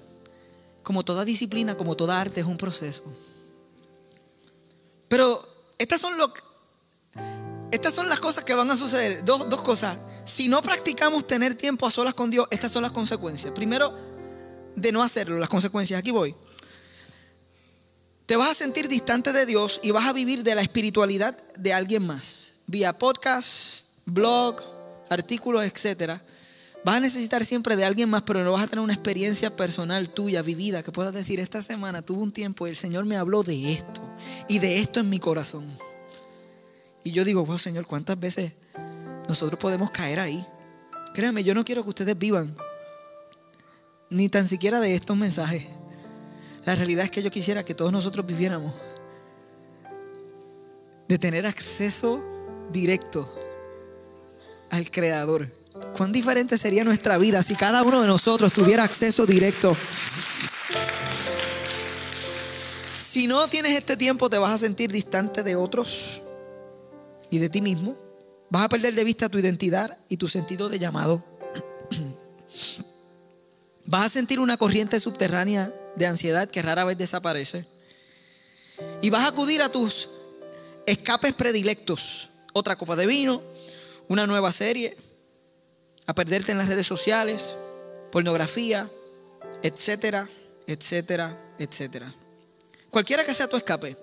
Como 0.82 1.04
toda 1.04 1.24
disciplina, 1.24 1.76
como 1.76 1.96
toda 1.96 2.20
arte, 2.20 2.40
es 2.40 2.46
un 2.46 2.56
proceso. 2.56 3.02
Pero 5.08 5.46
estas 5.78 6.00
son, 6.00 6.16
lo, 6.16 6.32
estas 7.70 7.94
son 7.94 8.08
las 8.08 8.20
cosas 8.20 8.44
que 8.44 8.54
van 8.54 8.70
a 8.70 8.76
suceder. 8.76 9.24
Dos, 9.24 9.48
dos 9.48 9.62
cosas 9.62 9.98
si 10.24 10.48
no 10.48 10.62
practicamos 10.62 11.26
tener 11.26 11.54
tiempo 11.54 11.86
a 11.86 11.90
solas 11.90 12.14
con 12.14 12.30
Dios, 12.30 12.46
estas 12.50 12.72
son 12.72 12.82
las 12.82 12.92
consecuencias. 12.92 13.52
Primero, 13.52 13.92
de 14.76 14.92
no 14.92 15.02
hacerlo, 15.02 15.38
las 15.38 15.48
consecuencias. 15.48 15.98
Aquí 15.98 16.10
voy. 16.10 16.34
Te 18.26 18.36
vas 18.36 18.52
a 18.52 18.54
sentir 18.54 18.88
distante 18.88 19.32
de 19.32 19.44
Dios 19.44 19.80
y 19.82 19.90
vas 19.90 20.06
a 20.06 20.12
vivir 20.12 20.44
de 20.44 20.54
la 20.54 20.62
espiritualidad 20.62 21.36
de 21.56 21.72
alguien 21.72 22.06
más. 22.06 22.52
Vía 22.68 22.92
podcast, 22.92 23.88
blog, 24.06 24.56
artículos, 25.08 25.64
etc. 25.64 26.20
Vas 26.84 26.96
a 26.96 27.00
necesitar 27.00 27.44
siempre 27.44 27.74
de 27.74 27.84
alguien 27.84 28.08
más, 28.08 28.22
pero 28.22 28.44
no 28.44 28.52
vas 28.52 28.64
a 28.64 28.68
tener 28.68 28.84
una 28.84 28.94
experiencia 28.94 29.54
personal 29.56 30.10
tuya, 30.10 30.42
vivida, 30.42 30.82
que 30.82 30.92
puedas 30.92 31.12
decir, 31.12 31.40
esta 31.40 31.60
semana 31.60 32.02
tuve 32.02 32.22
un 32.22 32.32
tiempo 32.32 32.66
y 32.66 32.70
el 32.70 32.76
Señor 32.76 33.04
me 33.04 33.16
habló 33.16 33.42
de 33.42 33.72
esto 33.72 34.00
y 34.48 34.60
de 34.60 34.78
esto 34.78 35.00
en 35.00 35.10
mi 35.10 35.18
corazón. 35.18 35.66
Y 37.02 37.10
yo 37.12 37.24
digo, 37.24 37.44
wow, 37.44 37.58
Señor, 37.58 37.86
¿cuántas 37.86 38.20
veces 38.20 38.52
nosotros 39.30 39.60
podemos 39.60 39.90
caer 39.92 40.18
ahí. 40.18 40.44
Créanme, 41.14 41.44
yo 41.44 41.54
no 41.54 41.64
quiero 41.64 41.84
que 41.84 41.90
ustedes 41.90 42.18
vivan 42.18 42.54
ni 44.10 44.28
tan 44.28 44.46
siquiera 44.46 44.80
de 44.80 44.96
estos 44.96 45.16
mensajes. 45.16 45.64
La 46.64 46.74
realidad 46.74 47.04
es 47.04 47.10
que 47.10 47.22
yo 47.22 47.30
quisiera 47.30 47.64
que 47.64 47.74
todos 47.74 47.92
nosotros 47.92 48.26
viviéramos 48.26 48.74
de 51.06 51.18
tener 51.18 51.46
acceso 51.46 52.20
directo 52.72 53.28
al 54.70 54.90
Creador. 54.90 55.48
¿Cuán 55.96 56.10
diferente 56.10 56.58
sería 56.58 56.82
nuestra 56.82 57.16
vida 57.16 57.42
si 57.44 57.54
cada 57.54 57.84
uno 57.84 58.02
de 58.02 58.08
nosotros 58.08 58.52
tuviera 58.52 58.82
acceso 58.82 59.26
directo? 59.26 59.76
Si 62.98 63.28
no 63.28 63.46
tienes 63.46 63.76
este 63.76 63.96
tiempo, 63.96 64.28
te 64.28 64.38
vas 64.38 64.54
a 64.54 64.58
sentir 64.58 64.90
distante 64.90 65.44
de 65.44 65.54
otros 65.54 66.20
y 67.30 67.38
de 67.38 67.48
ti 67.48 67.62
mismo. 67.62 68.09
Vas 68.50 68.64
a 68.64 68.68
perder 68.68 68.94
de 68.94 69.04
vista 69.04 69.28
tu 69.28 69.38
identidad 69.38 69.96
y 70.08 70.16
tu 70.16 70.28
sentido 70.28 70.68
de 70.68 70.78
llamado. 70.78 71.24
Vas 73.86 74.06
a 74.06 74.08
sentir 74.08 74.40
una 74.40 74.56
corriente 74.56 74.98
subterránea 75.00 75.72
de 75.96 76.06
ansiedad 76.06 76.48
que 76.48 76.62
rara 76.62 76.84
vez 76.84 76.98
desaparece. 76.98 77.64
Y 79.02 79.10
vas 79.10 79.24
a 79.24 79.28
acudir 79.28 79.62
a 79.62 79.68
tus 79.68 80.08
escapes 80.86 81.34
predilectos. 81.34 82.28
Otra 82.52 82.76
copa 82.76 82.96
de 82.96 83.06
vino, 83.06 83.42
una 84.08 84.26
nueva 84.26 84.52
serie, 84.52 84.96
a 86.06 86.14
perderte 86.14 86.52
en 86.52 86.58
las 86.58 86.68
redes 86.68 86.86
sociales, 86.86 87.56
pornografía, 88.10 88.88
etcétera, 89.62 90.28
etcétera, 90.66 91.36
etcétera. 91.58 92.14
Cualquiera 92.90 93.24
que 93.24 93.34
sea 93.34 93.48
tu 93.48 93.56
escape, 93.56 93.96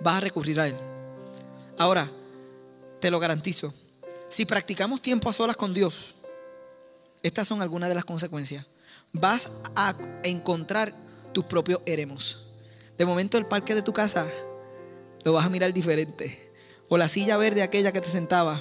vas 0.00 0.16
a 0.16 0.20
recurrir 0.20 0.60
a 0.60 0.68
él. 0.68 0.76
Ahora, 1.78 2.08
te 3.00 3.10
lo 3.10 3.18
garantizo, 3.18 3.74
si 4.32 4.46
practicamos 4.46 5.02
tiempo 5.02 5.28
a 5.28 5.32
solas 5.32 5.56
con 5.56 5.74
Dios, 5.74 6.14
estas 7.22 7.46
son 7.46 7.60
algunas 7.60 7.90
de 7.90 7.94
las 7.94 8.06
consecuencias. 8.06 8.64
Vas 9.12 9.50
a 9.76 9.94
encontrar 10.24 10.92
tus 11.34 11.44
propios 11.44 11.80
eremos. 11.84 12.46
De 12.96 13.04
momento 13.04 13.36
el 13.36 13.44
parque 13.44 13.74
de 13.74 13.82
tu 13.82 13.92
casa 13.92 14.26
lo 15.22 15.34
vas 15.34 15.44
a 15.44 15.50
mirar 15.50 15.74
diferente. 15.74 16.50
O 16.88 16.96
la 16.96 17.08
silla 17.08 17.36
verde 17.36 17.62
aquella 17.62 17.92
que 17.92 18.00
te 18.00 18.08
sentaba. 18.08 18.58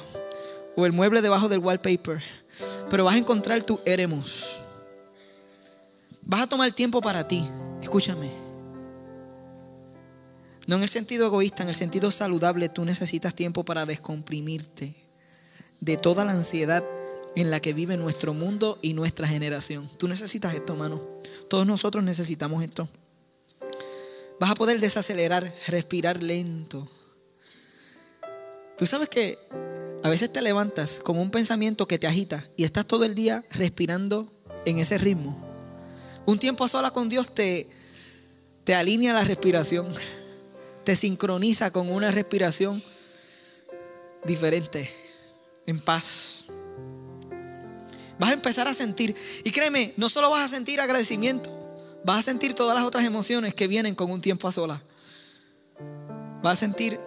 O 0.76 0.86
el 0.86 0.91
mueble 0.91 1.22
debajo 1.22 1.47
del 1.47 1.59
wallpaper. 1.59 2.22
Pero 2.89 3.05
vas 3.05 3.15
a 3.15 3.19
encontrar 3.19 3.63
tu 3.63 3.80
eremos. 3.86 4.59
Vas 6.24 6.41
a 6.41 6.47
tomar 6.47 6.72
tiempo 6.74 7.01
para 7.01 7.26
ti. 7.28 7.47
Escúchame. 7.82 8.30
No 10.67 10.76
en 10.76 10.84
el 10.84 10.89
sentido 10.89 11.28
egoísta, 11.28 11.63
en 11.63 11.69
el 11.69 11.76
sentido 11.76 12.11
saludable, 12.11 12.67
tú 12.67 12.84
necesitas 12.84 13.34
tiempo 13.34 13.63
para 13.63 13.86
descomprimirte 13.86 14.93
de 15.82 15.98
toda 15.98 16.24
la 16.24 16.32
ansiedad 16.32 16.84
en 17.36 17.52
la 17.52 17.60
que 17.60 17.74
vive 17.74 17.98
nuestro 17.98 18.34
mundo 18.34 18.78
y 18.82 18.94
nuestra 18.94 19.28
generación. 19.28 19.90
Tú 19.98 20.08
necesitas 20.08 20.56
esto, 20.56 20.74
hermano. 20.74 21.02
Todos 21.50 21.68
nosotros 21.68 22.04
necesitamos 22.04 22.64
esto. 22.64 22.88
Vas 24.40 24.52
a 24.52 24.56
poder 24.56 24.80
desacelerar, 24.80 25.54
respirar 25.68 26.24
lento. 26.24 26.88
Tú 28.78 28.86
sabes 28.86 29.10
que 29.10 29.38
a 30.04 30.10
veces 30.10 30.34
te 30.34 30.42
levantas 30.42 31.00
con 31.04 31.18
un 31.18 31.30
pensamiento 31.30 31.88
que 31.88 32.00
te 32.00 32.08
agita 32.08 32.44
y 32.58 32.64
estás 32.64 32.86
todo 32.86 33.06
el 33.06 33.14
día 33.14 33.44
respirando 33.52 34.32
en 34.66 34.80
ese 34.80 34.98
ritmo. 34.98 35.38
Un 36.26 36.40
tiempo 36.40 36.64
a 36.64 36.68
sola 36.68 36.92
con 36.92 37.10
Dios 37.10 37.34
te, 37.34 37.68
te 38.64 38.74
alinea 38.76 39.14
la 39.14 39.24
respiración, 39.24 39.88
te 40.84 40.96
sincroniza 40.96 41.72
con 41.72 41.90
una 41.90 42.12
respiración 42.12 42.84
diferente, 44.26 44.90
en 45.72 45.80
paz. 45.80 46.45
Vas 48.19 48.30
a 48.30 48.34
empezar 48.34 48.67
a 48.67 48.74
sentir, 48.74 49.15
y 49.43 49.51
créeme, 49.51 49.93
no 49.97 50.07
solo 50.07 50.30
vas 50.30 50.43
a 50.43 50.47
sentir 50.47 50.80
agradecimiento, 50.80 51.49
vas 52.03 52.19
a 52.19 52.22
sentir 52.22 52.53
todas 52.53 52.76
las 52.76 52.86
otras 52.86 53.03
emociones 53.05 53.55
que 53.55 53.67
vienen 53.67 53.95
con 53.95 54.11
un 54.11 54.22
tiempo 54.22 54.47
a 54.47 54.51
sola. 54.51 54.80
Vas 56.43 56.53
a 56.53 56.55
sentir 56.55 56.99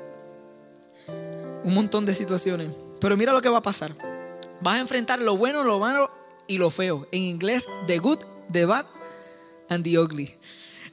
un 1.65 1.75
montón 1.75 2.07
de 2.07 2.15
situaciones. 2.15 2.69
Pero 3.01 3.17
mira 3.17 3.33
lo 3.33 3.43
que 3.43 3.49
va 3.49 3.59
a 3.59 3.63
pasar. 3.63 3.95
Vas 4.61 4.75
a 4.75 4.81
enfrentar 4.81 5.21
lo 5.21 5.37
bueno, 5.37 5.65
lo 5.65 5.79
malo 5.79 6.11
y 6.47 6.59
lo 6.59 6.71
feo. 6.71 7.07
En 7.13 7.21
inglés, 7.21 7.67
the 7.87 7.99
good, 7.99 8.19
the 8.53 8.65
bad 8.65 8.87
and 9.69 9.85
the 9.85 9.99
ugly. 9.99 10.35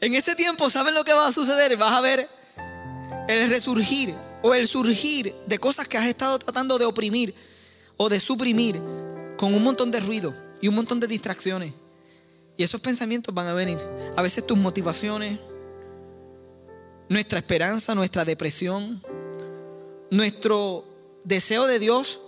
En 0.01 0.13
ese 0.15 0.36
tiempo, 0.36 0.69
¿saben 0.69 0.95
lo 0.95 1.03
que 1.03 1.13
va 1.13 1.28
a 1.28 1.32
suceder? 1.32 1.78
Vas 1.78 1.93
a 1.93 2.01
ver 2.01 2.28
el 3.28 3.49
resurgir 3.49 4.13
o 4.41 4.53
el 4.53 4.67
surgir 4.67 5.34
de 5.45 5.59
cosas 5.59 5.88
que 5.88 5.97
has 5.97 6.07
estado 6.07 6.39
tratando 6.39 6.80
de 6.80 6.86
oprimir 6.86 7.34
o 8.04 8.10
de 8.10 8.20
suprimir 8.20 8.82
con 9.38 9.54
un 9.54 9.64
montón 9.64 9.91
de 9.91 9.99
ruido 9.99 10.34
y 10.60 10.68
un 10.68 10.74
montón 10.74 10.99
de 10.99 11.06
distracciones. 11.06 11.72
Y 12.58 12.64
esos 12.64 12.82
pensamientos 12.82 13.32
van 13.32 13.45
a 13.45 13.54
venir. 13.54 13.78
A 14.18 14.24
veces 14.24 14.47
tus 14.47 14.58
motivaciones, 14.58 15.38
nuestra 17.10 17.38
esperanza, 17.38 17.93
nuestra 17.93 18.26
depresión, 18.26 18.99
nuestro 20.10 20.84
deseo 21.26 21.68
de 21.68 21.78
Dios 21.78 22.22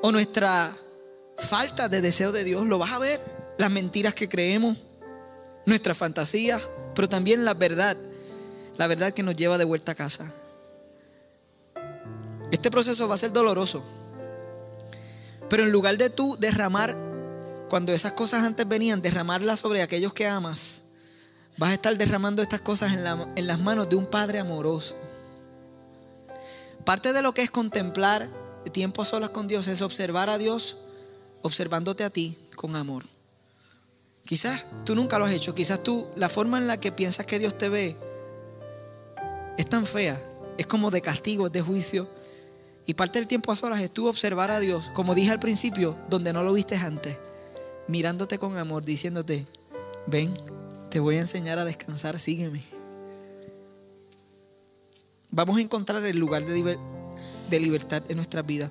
o 0.00 0.12
nuestra 0.12 0.72
falta 1.38 1.88
de 1.88 2.00
deseo 2.00 2.30
de 2.30 2.44
Dios, 2.44 2.64
lo 2.64 2.78
vas 2.78 2.92
a 2.92 3.00
ver. 3.00 3.20
Las 3.58 3.72
mentiras 3.72 4.14
que 4.14 4.28
creemos, 4.28 4.76
nuestra 5.66 5.92
fantasía, 5.92 6.60
pero 6.94 7.08
también 7.08 7.44
la 7.44 7.54
verdad, 7.54 7.96
la 8.76 8.86
verdad 8.86 9.12
que 9.12 9.24
nos 9.24 9.34
lleva 9.34 9.58
de 9.58 9.64
vuelta 9.64 9.90
a 9.90 9.96
casa. 9.96 10.32
Este 12.52 12.70
proceso 12.70 13.08
va 13.08 13.16
a 13.16 13.18
ser 13.18 13.32
doloroso. 13.32 13.97
Pero 15.48 15.64
en 15.64 15.72
lugar 15.72 15.96
de 15.96 16.10
tú 16.10 16.36
derramar, 16.38 16.94
cuando 17.68 17.92
esas 17.92 18.12
cosas 18.12 18.44
antes 18.44 18.66
venían, 18.68 19.02
derramarlas 19.02 19.60
sobre 19.60 19.82
aquellos 19.82 20.12
que 20.12 20.26
amas, 20.26 20.82
vas 21.56 21.70
a 21.70 21.74
estar 21.74 21.96
derramando 21.96 22.42
estas 22.42 22.60
cosas 22.60 22.92
en, 22.92 23.46
las 23.46 23.60
manos 23.60 23.88
de 23.88 23.96
un 23.96 24.06
Padre 24.06 24.38
amoroso. 24.38 24.96
Parte 26.84 27.12
de 27.12 27.22
lo 27.22 27.32
que 27.32 27.42
es 27.42 27.50
contemplar 27.50 28.28
tiempo 28.72 29.02
a 29.02 29.04
solas 29.04 29.30
con 29.30 29.48
Dios 29.48 29.66
es 29.68 29.82
observar 29.82 30.28
a 30.28 30.38
Dios 30.38 30.76
observándote 31.42 32.04
a 32.04 32.10
ti 32.10 32.36
con 32.54 32.76
amor. 32.76 33.04
Quizás 34.24 34.64
tú 34.84 34.94
nunca 34.94 35.18
lo 35.18 35.24
has 35.24 35.32
hecho, 35.32 35.54
quizás 35.54 35.82
tú, 35.82 36.06
la 36.16 36.28
forma 36.28 36.58
en 36.58 36.66
la 36.66 36.78
que 36.78 36.92
piensas 36.92 37.24
que 37.24 37.38
Dios 37.38 37.56
te 37.56 37.68
ve 37.68 37.96
es 39.56 39.68
tan 39.68 39.86
fea, 39.86 40.20
es 40.58 40.66
como 40.66 40.90
de 40.90 41.00
castigo, 41.00 41.46
es 41.46 41.52
de 41.52 41.62
juicio. 41.62 42.06
Y 42.88 42.94
parte 42.94 43.18
del 43.18 43.28
tiempo 43.28 43.52
a 43.52 43.56
solas 43.56 43.82
es 43.82 43.90
tú 43.90 44.08
observar 44.08 44.50
a 44.50 44.60
Dios, 44.60 44.90
como 44.94 45.14
dije 45.14 45.30
al 45.30 45.38
principio, 45.38 45.94
donde 46.08 46.32
no 46.32 46.42
lo 46.42 46.54
viste 46.54 46.74
antes, 46.74 47.18
mirándote 47.86 48.38
con 48.38 48.56
amor, 48.56 48.82
diciéndote, 48.82 49.44
ven, 50.06 50.32
te 50.88 50.98
voy 50.98 51.16
a 51.16 51.20
enseñar 51.20 51.58
a 51.58 51.66
descansar, 51.66 52.18
sígueme. 52.18 52.62
Vamos 55.30 55.58
a 55.58 55.60
encontrar 55.60 56.02
el 56.06 56.18
lugar 56.18 56.46
de, 56.46 56.78
de 57.50 57.60
libertad 57.60 58.02
en 58.08 58.16
nuestras 58.16 58.46
vidas. 58.46 58.70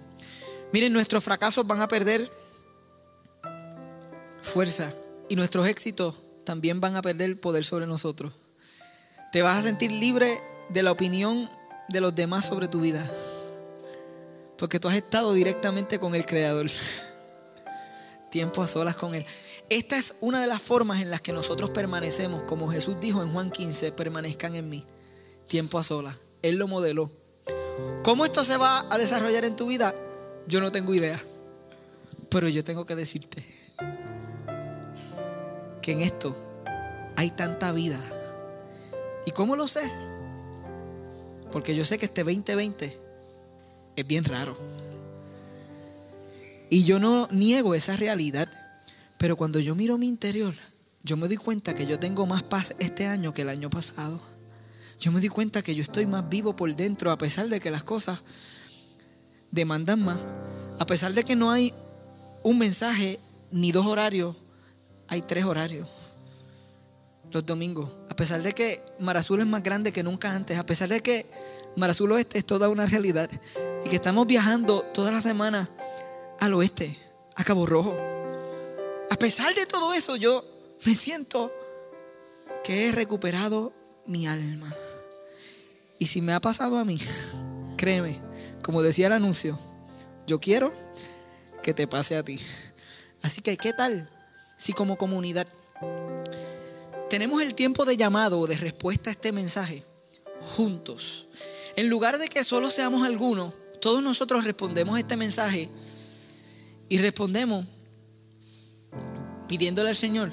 Miren, 0.74 0.93
nuestros 0.93 1.24
fracasos 1.24 1.68
van 1.68 1.82
a 1.82 1.88
perder 1.88 2.28
fuerza 4.41 4.91
y 5.30 5.36
nuestros 5.36 5.68
éxitos 5.68 6.15
también 6.43 6.82
van 6.82 6.95
a 6.95 7.03
perder 7.03 7.39
poder 7.39 7.65
sobre 7.65 7.86
nosotros. 7.86 8.34
Te 9.32 9.43
vas 9.43 9.59
a 9.59 9.61
sentir 9.61 9.91
libre 9.91 10.28
de 10.70 10.82
la 10.82 10.91
opinión 10.91 11.47
de 11.89 12.01
los 12.01 12.15
demás 12.15 12.45
sobre 12.47 12.68
tu 12.68 12.82
vida. 12.82 13.07
Porque 14.58 14.80
tú 14.80 14.88
has 14.88 14.95
estado 14.95 15.34
directamente 15.34 15.99
con 15.99 16.16
el 16.16 16.26
Creador. 16.26 16.68
Tiempo 18.32 18.62
a 18.62 18.68
solas 18.68 18.95
con 18.95 19.16
Él. 19.16 19.26
Esta 19.70 19.97
es 19.97 20.16
una 20.22 20.41
de 20.41 20.47
las 20.47 20.62
formas 20.62 21.01
en 21.01 21.12
las 21.12 21.22
que 21.22 21.34
nosotros 21.34 21.72
permanecemos, 21.72 22.43
como 22.43 22.70
Jesús 22.72 22.99
dijo 22.99 23.22
en 23.22 23.32
Juan 23.32 23.51
15, 23.51 23.91
permanezcan 23.91 24.55
en 24.55 24.70
mí. 24.70 24.84
Tiempo 25.47 25.80
a 25.80 25.84
solas. 25.84 26.16
Él 26.41 26.55
lo 26.55 26.68
modeló. 26.68 27.12
¿Cómo 28.03 28.26
esto 28.26 28.43
se 28.43 28.58
va 28.58 28.86
a 28.89 28.97
desarrollar 28.97 29.45
en 29.45 29.55
tu 29.55 29.68
vida? 29.68 29.93
Yo 30.47 30.62
no 30.62 30.72
tengo 30.72 30.93
idea. 30.93 31.22
Pero 32.30 32.49
yo 32.49 32.64
tengo 32.64 32.86
que 32.86 32.95
decirte 32.95 33.45
que 35.82 35.91
en 35.93 36.01
esto 36.01 36.36
hay 37.16 37.30
tanta 37.32 37.72
vida. 37.72 37.99
¿Y 39.26 39.32
cómo 39.32 39.55
lo 39.55 39.68
sé? 39.68 39.89
Porque 41.51 41.76
yo 41.76 41.86
sé 41.86 41.97
que 41.97 42.05
este 42.05 42.24
2020 42.24 43.07
es 43.98 44.08
bien 44.08 44.24
raro. 44.24 44.56
Y 46.70 46.86
yo 46.86 47.00
no 47.00 47.28
niego 47.32 47.76
esa 47.76 47.98
realidad, 47.98 48.48
pero 49.18 49.36
cuando 49.36 49.60
yo 49.60 49.76
miro 49.76 49.98
mi 49.98 50.08
interior, 50.08 50.54
yo 51.04 51.18
me 51.18 51.28
doy 51.28 51.38
cuenta 51.38 51.74
que 51.74 51.88
yo 51.88 52.00
tengo 52.00 52.26
más 52.26 52.43
paz 52.43 52.76
este 52.80 53.08
año 53.08 53.34
que 53.34 53.41
el 53.41 53.50
año 53.50 53.70
pasado. 53.70 54.22
Yo 55.00 55.12
me 55.12 55.20
doy 55.20 55.30
cuenta 55.30 55.62
que 55.62 55.76
yo 55.76 55.82
estoy 55.82 56.06
más 56.06 56.30
vivo 56.30 56.56
por 56.56 56.74
dentro, 56.76 57.12
a 57.12 57.18
pesar 57.18 57.50
de 57.50 57.60
que 57.60 57.72
las 57.72 57.84
cosas 57.84 58.20
demandan 59.52 60.04
más. 60.04 60.20
A 60.80 60.86
pesar 60.86 61.14
de 61.14 61.24
que 61.24 61.36
no 61.36 61.52
hay 61.52 61.74
un 62.43 62.60
mensaje 62.60 63.20
ni 63.52 63.72
dos 63.72 63.88
horarios, 63.88 64.36
hay 65.08 65.22
tres 65.22 65.45
horarios. 65.45 65.88
Los 67.32 67.45
domingos. 67.45 67.91
A 68.10 68.16
pesar 68.16 68.43
de 68.43 68.52
que 68.52 68.80
Marazul 69.00 69.39
es 69.39 69.48
más 69.48 69.64
grande 69.64 69.91
que 69.91 70.04
nunca 70.04 70.36
antes. 70.36 70.58
A 70.58 70.66
pesar 70.66 70.89
de 70.89 71.02
que 71.02 71.26
Marazul 71.76 72.12
Oeste 72.12 72.38
es 72.38 72.45
toda 72.45 72.70
una 72.70 72.86
realidad 72.86 73.30
y 73.86 73.89
que 73.89 73.95
estamos 73.95 74.28
viajando 74.28 74.82
toda 74.93 75.11
la 75.11 75.21
semana 75.21 75.69
al 76.39 76.53
oeste, 76.53 76.95
a 77.36 77.43
Cabo 77.43 77.65
Rojo. 77.65 77.95
A 79.09 79.15
pesar 79.17 79.53
de 79.55 79.65
todo 79.65 79.93
eso, 79.93 80.15
yo 80.15 80.43
me 80.86 80.95
siento 80.95 81.51
que 82.63 82.88
he 82.88 82.91
recuperado 82.91 83.73
mi 84.05 84.28
alma. 84.28 84.73
Y 85.99 86.07
si 86.07 86.21
me 86.21 86.34
ha 86.34 86.39
pasado 86.39 86.78
a 86.78 86.86
mí, 86.86 86.99
créeme, 87.78 88.19
como 88.63 88.82
decía 88.82 89.07
el 89.07 89.13
anuncio, 89.13 89.57
yo 90.25 90.39
quiero 90.39 90.73
que 91.63 91.73
te 91.73 91.88
pase 91.88 92.17
a 92.17 92.23
ti. 92.23 92.39
Así 93.21 93.41
que, 93.41 93.57
¿qué 93.57 93.73
tal 93.73 94.09
si 94.57 94.73
como 94.73 94.97
comunidad 94.97 95.47
tenemos 97.09 97.41
el 97.41 97.55
tiempo 97.55 97.86
de 97.86 97.97
llamado 97.97 98.39
o 98.39 98.47
de 98.47 98.57
respuesta 98.57 99.09
a 99.09 99.13
este 99.13 99.32
mensaje 99.32 99.84
juntos? 100.41 101.28
En 101.75 101.89
lugar 101.89 102.17
de 102.17 102.28
que 102.28 102.43
solo 102.43 102.71
seamos 102.71 103.05
algunos, 103.05 103.53
todos 103.80 104.03
nosotros 104.03 104.43
respondemos 104.43 104.97
este 104.97 105.17
mensaje 105.17 105.69
y 106.89 106.97
respondemos 106.99 107.65
pidiéndole 109.47 109.89
al 109.89 109.95
Señor 109.95 110.32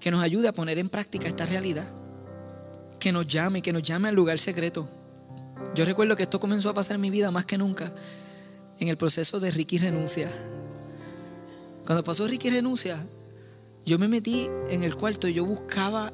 que 0.00 0.10
nos 0.10 0.22
ayude 0.22 0.48
a 0.48 0.52
poner 0.52 0.78
en 0.78 0.88
práctica 0.88 1.28
esta 1.28 1.46
realidad. 1.46 1.86
Que 2.98 3.12
nos 3.12 3.26
llame, 3.26 3.62
que 3.62 3.72
nos 3.72 3.82
llame 3.82 4.08
al 4.08 4.14
lugar 4.14 4.38
secreto. 4.38 4.88
Yo 5.74 5.84
recuerdo 5.84 6.16
que 6.16 6.24
esto 6.24 6.40
comenzó 6.40 6.70
a 6.70 6.74
pasar 6.74 6.96
en 6.96 7.00
mi 7.00 7.10
vida 7.10 7.30
más 7.30 7.44
que 7.44 7.58
nunca 7.58 7.92
en 8.80 8.88
el 8.88 8.96
proceso 8.96 9.38
de 9.38 9.50
Ricky 9.50 9.78
renuncia. 9.78 10.30
Cuando 11.86 12.02
pasó 12.02 12.26
Ricky 12.26 12.50
renuncia, 12.50 12.98
yo 13.86 13.98
me 13.98 14.08
metí 14.08 14.48
en 14.70 14.82
el 14.82 14.96
cuarto 14.96 15.28
y 15.28 15.34
yo 15.34 15.44
buscaba 15.44 16.12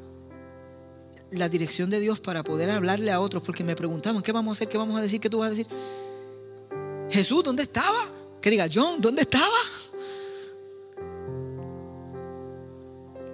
la 1.30 1.48
dirección 1.48 1.90
de 1.90 2.00
Dios 2.00 2.20
para 2.20 2.42
poder 2.42 2.70
hablarle 2.70 3.10
a 3.10 3.20
otros, 3.20 3.42
porque 3.42 3.64
me 3.64 3.76
preguntaban, 3.76 4.22
¿qué 4.22 4.32
vamos 4.32 4.52
a 4.52 4.54
hacer? 4.58 4.68
¿Qué 4.68 4.78
vamos 4.78 4.98
a 4.98 5.02
decir? 5.02 5.20
¿Qué 5.20 5.30
tú 5.30 5.38
vas 5.38 5.48
a 5.48 5.50
decir? 5.50 5.66
Jesús, 7.10 7.44
¿dónde 7.44 7.62
estaba? 7.62 8.06
Que 8.40 8.50
diga, 8.50 8.66
John, 8.72 9.00
¿dónde 9.00 9.22
estaba? 9.22 9.58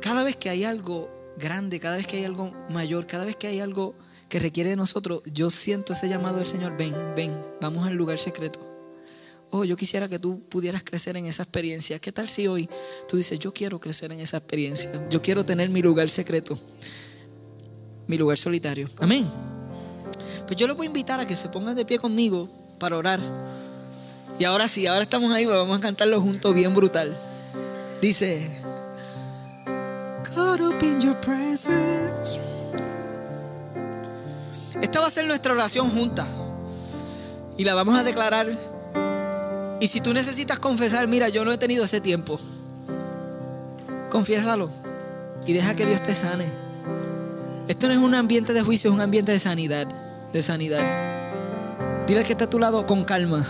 Cada 0.00 0.22
vez 0.22 0.36
que 0.36 0.50
hay 0.50 0.64
algo 0.64 1.08
grande, 1.38 1.80
cada 1.80 1.96
vez 1.96 2.06
que 2.06 2.18
hay 2.18 2.24
algo 2.24 2.52
mayor, 2.70 3.06
cada 3.06 3.24
vez 3.24 3.36
que 3.36 3.46
hay 3.46 3.60
algo 3.60 3.94
que 4.28 4.38
requiere 4.38 4.70
de 4.70 4.76
nosotros, 4.76 5.22
yo 5.32 5.50
siento 5.50 5.92
ese 5.92 6.08
llamado 6.08 6.38
del 6.38 6.46
Señor, 6.46 6.76
ven, 6.76 6.94
ven, 7.16 7.36
vamos 7.60 7.86
al 7.86 7.94
lugar 7.94 8.18
secreto. 8.18 8.60
Oh, 9.50 9.64
yo 9.64 9.76
quisiera 9.76 10.08
que 10.08 10.18
tú 10.18 10.40
pudieras 10.48 10.82
crecer 10.82 11.16
en 11.16 11.26
esa 11.26 11.44
experiencia. 11.44 11.98
¿Qué 12.00 12.10
tal 12.10 12.28
si 12.28 12.48
hoy 12.48 12.68
tú 13.08 13.16
dices, 13.16 13.38
yo 13.38 13.54
quiero 13.54 13.78
crecer 13.78 14.10
en 14.10 14.20
esa 14.20 14.38
experiencia? 14.38 14.90
Yo 15.10 15.22
quiero 15.22 15.46
tener 15.46 15.70
mi 15.70 15.80
lugar 15.80 16.10
secreto, 16.10 16.58
mi 18.06 18.18
lugar 18.18 18.36
solitario. 18.36 18.88
Amén. 19.00 19.26
Pues 20.46 20.56
yo 20.56 20.66
le 20.66 20.74
voy 20.74 20.86
a 20.86 20.88
invitar 20.88 21.20
a 21.20 21.26
que 21.26 21.36
se 21.36 21.48
pongan 21.48 21.76
de 21.76 21.84
pie 21.84 21.98
conmigo 21.98 22.48
para 22.78 22.96
orar. 22.96 23.20
Y 24.38 24.44
ahora 24.44 24.68
sí, 24.68 24.86
ahora 24.86 25.02
estamos 25.02 25.32
ahí, 25.32 25.46
vamos 25.46 25.78
a 25.78 25.80
cantarlo 25.80 26.20
juntos 26.20 26.54
bien 26.54 26.74
brutal. 26.74 27.16
Dice, 28.00 28.50
your 31.00 31.16
presence. 31.20 32.40
Esta 34.80 35.00
va 35.00 35.06
a 35.06 35.10
ser 35.10 35.26
nuestra 35.26 35.52
oración 35.52 35.90
junta. 35.90 36.26
Y 37.56 37.64
la 37.64 37.74
vamos 37.74 37.98
a 37.98 38.02
declarar. 38.02 38.46
Y 39.80 39.86
si 39.86 40.00
tú 40.00 40.12
necesitas 40.12 40.58
confesar, 40.58 41.06
mira, 41.08 41.28
yo 41.28 41.44
no 41.44 41.52
he 41.52 41.58
tenido 41.58 41.84
ese 41.84 42.00
tiempo. 42.00 42.38
Confiésalo. 44.10 44.70
Y 45.46 45.52
deja 45.52 45.74
que 45.74 45.86
Dios 45.86 46.02
te 46.02 46.14
sane. 46.14 46.63
Esto 47.66 47.88
no 47.88 47.94
es 47.94 47.98
un 47.98 48.14
ambiente 48.14 48.52
de 48.52 48.62
juicio, 48.62 48.90
es 48.90 48.94
un 48.94 49.00
ambiente 49.00 49.32
de 49.32 49.38
sanidad. 49.38 49.86
De 50.32 50.42
sanidad. 50.42 50.84
Dile 52.06 52.24
que 52.24 52.32
está 52.32 52.44
a 52.44 52.50
tu 52.50 52.58
lado 52.58 52.86
con 52.86 53.04
calma. 53.04 53.44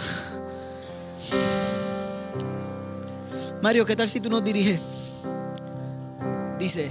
Mario, 3.62 3.84
¿qué 3.86 3.96
tal 3.96 4.06
si 4.06 4.20
tú 4.20 4.30
nos 4.30 4.44
diriges? 4.44 4.80
Dice. 6.58 6.90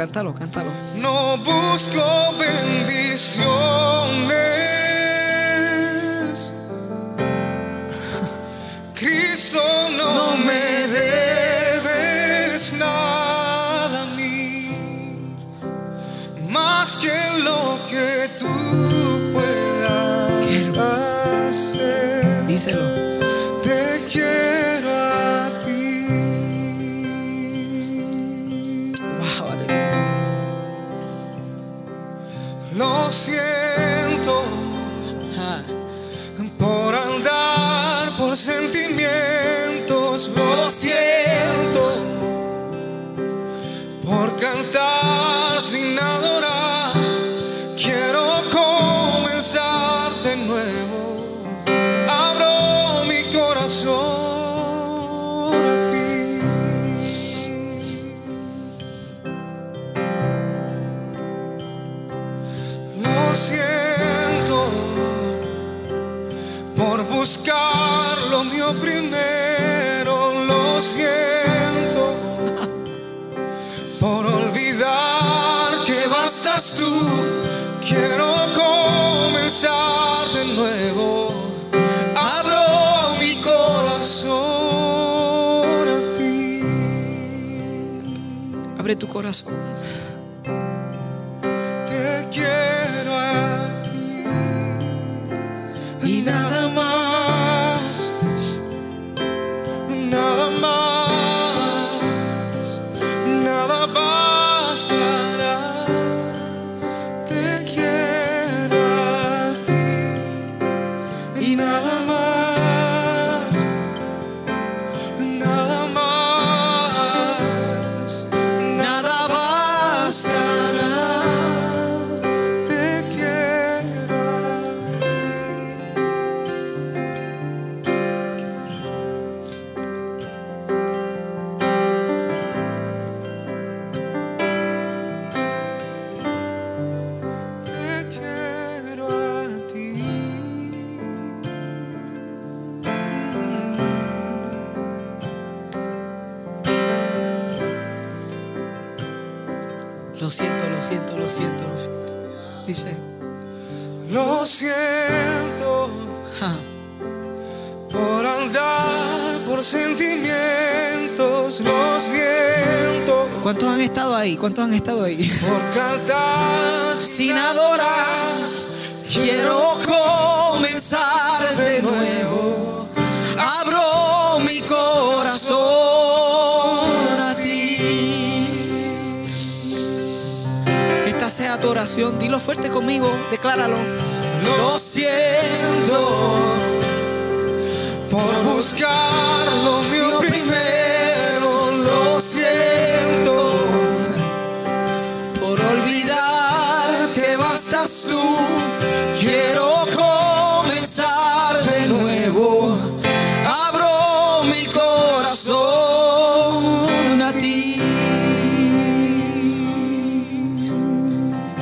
Cántalo, 0.00 0.32
cántalo. 0.34 0.70
No 0.96 1.36
busco 1.44 2.02
bendiciones. 2.38 3.49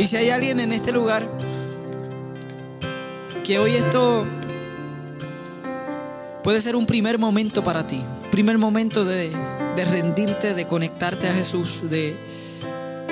Si 0.09 0.17
hay 0.17 0.31
alguien 0.31 0.59
en 0.59 0.73
este 0.73 0.91
lugar 0.91 1.23
que 3.45 3.59
hoy 3.59 3.73
esto 3.73 4.27
puede 6.43 6.63
ser 6.63 6.77
un 6.77 6.87
primer 6.87 7.19
momento 7.19 7.63
para 7.63 7.87
ti, 7.87 8.01
primer 8.31 8.57
momento 8.57 9.05
de, 9.05 9.31
de 9.77 9.85
rendirte, 9.85 10.55
de 10.55 10.67
conectarte 10.67 11.29
a 11.29 11.33
Jesús, 11.35 11.83
de, 11.91 12.17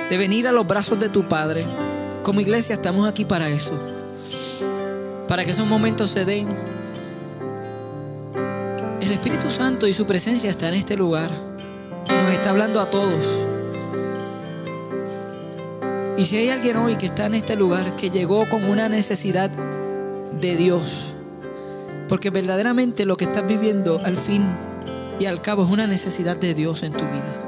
de 0.08 0.16
venir 0.16 0.48
a 0.48 0.52
los 0.52 0.66
brazos 0.66 0.98
de 0.98 1.10
tu 1.10 1.28
Padre. 1.28 1.66
Como 2.22 2.40
iglesia 2.40 2.76
estamos 2.76 3.06
aquí 3.06 3.26
para 3.26 3.50
eso, 3.50 3.78
para 5.28 5.44
que 5.44 5.50
esos 5.50 5.66
momentos 5.66 6.10
se 6.10 6.24
den. 6.24 6.48
El 9.02 9.12
Espíritu 9.12 9.50
Santo 9.50 9.86
y 9.86 9.92
su 9.92 10.06
presencia 10.06 10.48
está 10.48 10.68
en 10.68 10.74
este 10.74 10.96
lugar. 10.96 11.30
Nos 12.08 12.32
está 12.32 12.50
hablando 12.50 12.80
a 12.80 12.88
todos. 12.88 13.55
Y 16.18 16.24
si 16.24 16.38
hay 16.38 16.48
alguien 16.48 16.78
hoy 16.78 16.96
que 16.96 17.06
está 17.06 17.26
en 17.26 17.34
este 17.34 17.56
lugar, 17.56 17.94
que 17.94 18.08
llegó 18.08 18.48
con 18.48 18.64
una 18.64 18.88
necesidad 18.88 19.50
de 20.40 20.56
Dios, 20.56 21.12
porque 22.08 22.30
verdaderamente 22.30 23.04
lo 23.04 23.18
que 23.18 23.26
estás 23.26 23.46
viviendo 23.46 24.00
al 24.02 24.16
fin 24.16 24.42
y 25.20 25.26
al 25.26 25.42
cabo 25.42 25.64
es 25.64 25.70
una 25.70 25.86
necesidad 25.86 26.36
de 26.36 26.54
Dios 26.54 26.82
en 26.84 26.92
tu 26.92 27.04
vida. 27.04 27.42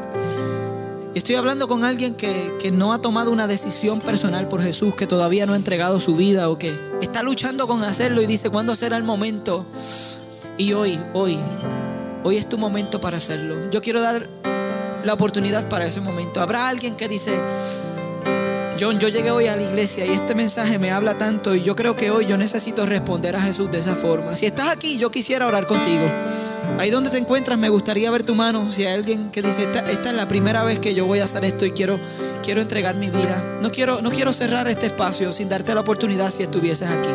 Estoy 1.14 1.36
hablando 1.36 1.66
con 1.66 1.82
alguien 1.82 2.14
que, 2.14 2.52
que, 2.60 2.70
no 2.70 2.92
ha 2.92 3.00
tomado 3.00 3.32
una 3.32 3.46
decisión 3.46 4.00
personal 4.00 4.48
por 4.48 4.62
Jesús, 4.62 4.94
que 4.94 5.06
todavía 5.06 5.46
no 5.46 5.54
ha 5.54 5.56
entregado 5.56 5.98
su 5.98 6.14
vida 6.14 6.50
o 6.50 6.58
que 6.58 6.78
está 7.00 7.22
luchando 7.22 7.66
con 7.66 7.82
hacerlo 7.82 8.20
y 8.20 8.26
dice, 8.26 8.50
¿cuándo 8.50 8.76
será 8.76 8.98
el 8.98 9.04
momento? 9.04 9.64
Y 10.58 10.74
hoy, 10.74 11.00
hoy, 11.14 11.38
hoy 12.22 12.36
es 12.36 12.48
tu 12.48 12.58
momento 12.58 13.00
para 13.00 13.16
hacerlo. 13.16 13.70
Yo 13.70 13.80
quiero 13.80 14.02
dar 14.02 14.26
la 15.04 15.14
oportunidad 15.14 15.68
para 15.68 15.86
ese 15.86 16.02
momento. 16.02 16.40
Habrá 16.40 16.68
alguien 16.68 16.94
que 16.94 17.08
dice, 17.08 17.40
John, 18.80 19.00
yo 19.00 19.08
llegué 19.08 19.32
hoy 19.32 19.48
a 19.48 19.56
la 19.56 19.62
iglesia 19.62 20.06
y 20.06 20.10
este 20.10 20.36
mensaje 20.36 20.78
me 20.78 20.92
habla 20.92 21.18
tanto 21.18 21.54
y 21.54 21.62
yo 21.64 21.74
creo 21.74 21.96
que 21.96 22.10
hoy 22.12 22.26
yo 22.26 22.38
necesito 22.38 22.86
responder 22.86 23.34
a 23.34 23.40
Jesús 23.40 23.70
de 23.72 23.78
esa 23.78 23.96
forma. 23.96 24.36
Si 24.36 24.46
estás 24.46 24.68
aquí, 24.68 24.98
yo 24.98 25.10
quisiera 25.10 25.48
orar 25.48 25.66
contigo. 25.66 26.04
Ahí 26.78 26.90
donde 26.90 27.10
te 27.10 27.18
encuentras, 27.18 27.58
me 27.58 27.70
gustaría 27.70 28.08
ver 28.12 28.22
tu 28.22 28.36
mano. 28.36 28.70
Si 28.70 28.84
hay 28.84 28.94
alguien 28.94 29.30
que 29.30 29.42
dice, 29.42 29.64
esta, 29.64 29.80
esta, 29.90 30.10
es 30.10 30.14
la 30.14 30.28
primera 30.28 30.62
vez 30.62 30.78
que 30.78 30.94
yo 30.94 31.06
voy 31.06 31.18
a 31.18 31.24
hacer 31.24 31.44
esto 31.44 31.66
y 31.66 31.72
quiero, 31.72 31.98
quiero 32.44 32.60
entregar 32.60 32.94
mi 32.94 33.10
vida. 33.10 33.58
No 33.62 33.72
quiero, 33.72 34.00
no 34.00 34.10
quiero 34.10 34.32
cerrar 34.32 34.68
este 34.68 34.86
espacio 34.86 35.32
sin 35.32 35.48
darte 35.48 35.74
la 35.74 35.80
oportunidad 35.80 36.30
si 36.30 36.44
estuvieses 36.44 36.88
aquí. 36.88 37.10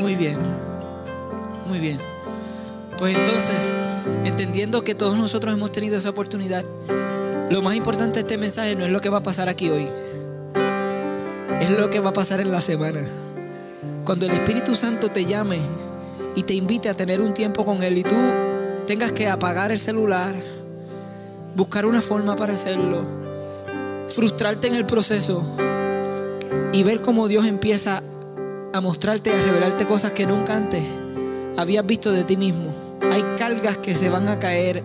Muy 0.00 0.14
bien, 0.16 0.38
muy 1.66 1.80
bien. 1.80 1.98
Pues 2.96 3.14
entonces, 3.14 3.72
entendiendo 4.24 4.82
que 4.84 4.94
todos 4.94 5.18
nosotros 5.18 5.52
hemos 5.52 5.70
tenido 5.70 5.98
esa 5.98 6.08
oportunidad, 6.10 6.64
lo 7.50 7.62
más 7.62 7.74
importante 7.74 8.14
de 8.14 8.20
este 8.20 8.38
mensaje 8.38 8.76
no 8.76 8.84
es 8.84 8.90
lo 8.90 9.00
que 9.00 9.08
va 9.08 9.18
a 9.18 9.22
pasar 9.22 9.48
aquí 9.48 9.70
hoy, 9.70 9.88
es 11.60 11.70
lo 11.70 11.88
que 11.90 12.00
va 12.00 12.10
a 12.10 12.12
pasar 12.12 12.40
en 12.40 12.50
la 12.52 12.60
semana. 12.60 13.00
Cuando 14.04 14.26
el 14.26 14.32
Espíritu 14.32 14.74
Santo 14.74 15.10
te 15.10 15.24
llame 15.24 15.58
y 16.34 16.42
te 16.42 16.54
invite 16.54 16.88
a 16.88 16.94
tener 16.94 17.20
un 17.20 17.34
tiempo 17.34 17.64
con 17.64 17.82
Él 17.82 17.98
y 17.98 18.02
tú 18.02 18.16
tengas 18.86 19.12
que 19.12 19.28
apagar 19.28 19.70
el 19.70 19.78
celular, 19.78 20.34
buscar 21.56 21.86
una 21.86 22.02
forma 22.02 22.36
para 22.36 22.54
hacerlo, 22.54 23.02
frustrarte 24.08 24.68
en 24.68 24.74
el 24.74 24.86
proceso 24.86 25.42
y 26.72 26.82
ver 26.82 27.00
cómo 27.00 27.28
Dios 27.28 27.46
empieza 27.46 28.02
a 28.72 28.80
mostrarte, 28.80 29.30
a 29.30 29.42
revelarte 29.42 29.86
cosas 29.86 30.12
que 30.12 30.26
nunca 30.26 30.54
antes 30.54 30.82
habías 31.56 31.84
visto 31.84 32.12
de 32.12 32.24
ti 32.24 32.36
mismo. 32.36 32.72
Hay 33.10 33.24
cargas 33.36 33.78
que 33.78 33.94
se 33.94 34.10
van 34.10 34.28
a 34.28 34.38
caer 34.38 34.82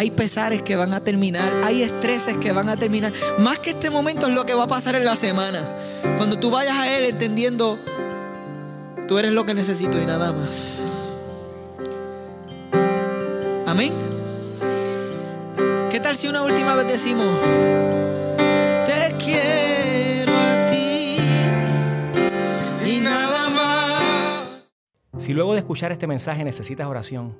hay 0.00 0.10
pesares 0.10 0.62
que 0.62 0.76
van 0.76 0.94
a 0.94 1.00
terminar, 1.00 1.52
hay 1.62 1.82
estreses 1.82 2.34
que 2.38 2.52
van 2.52 2.70
a 2.70 2.76
terminar. 2.78 3.12
Más 3.40 3.58
que 3.58 3.68
este 3.70 3.90
momento 3.90 4.28
es 4.28 4.32
lo 4.32 4.46
que 4.46 4.54
va 4.54 4.62
a 4.62 4.66
pasar 4.66 4.94
en 4.94 5.04
la 5.04 5.14
semana. 5.14 5.60
Cuando 6.16 6.38
tú 6.38 6.50
vayas 6.50 6.74
a 6.74 6.96
Él 6.96 7.04
entendiendo, 7.04 7.78
tú 9.06 9.18
eres 9.18 9.32
lo 9.32 9.44
que 9.44 9.52
necesito 9.52 10.00
y 10.00 10.06
nada 10.06 10.32
más. 10.32 10.78
Amén. 13.66 13.92
¿Qué 15.90 16.00
tal 16.00 16.16
si 16.16 16.28
una 16.28 16.44
última 16.44 16.74
vez 16.76 16.86
decimos, 16.86 17.28
te 18.86 19.16
quiero 19.22 20.32
a 20.34 20.66
ti 20.70 21.18
y 22.86 23.00
nada 23.00 23.50
más? 23.50 24.70
Si 25.20 25.34
luego 25.34 25.52
de 25.52 25.58
escuchar 25.58 25.92
este 25.92 26.06
mensaje 26.06 26.42
necesitas 26.42 26.86
oración, 26.86 27.34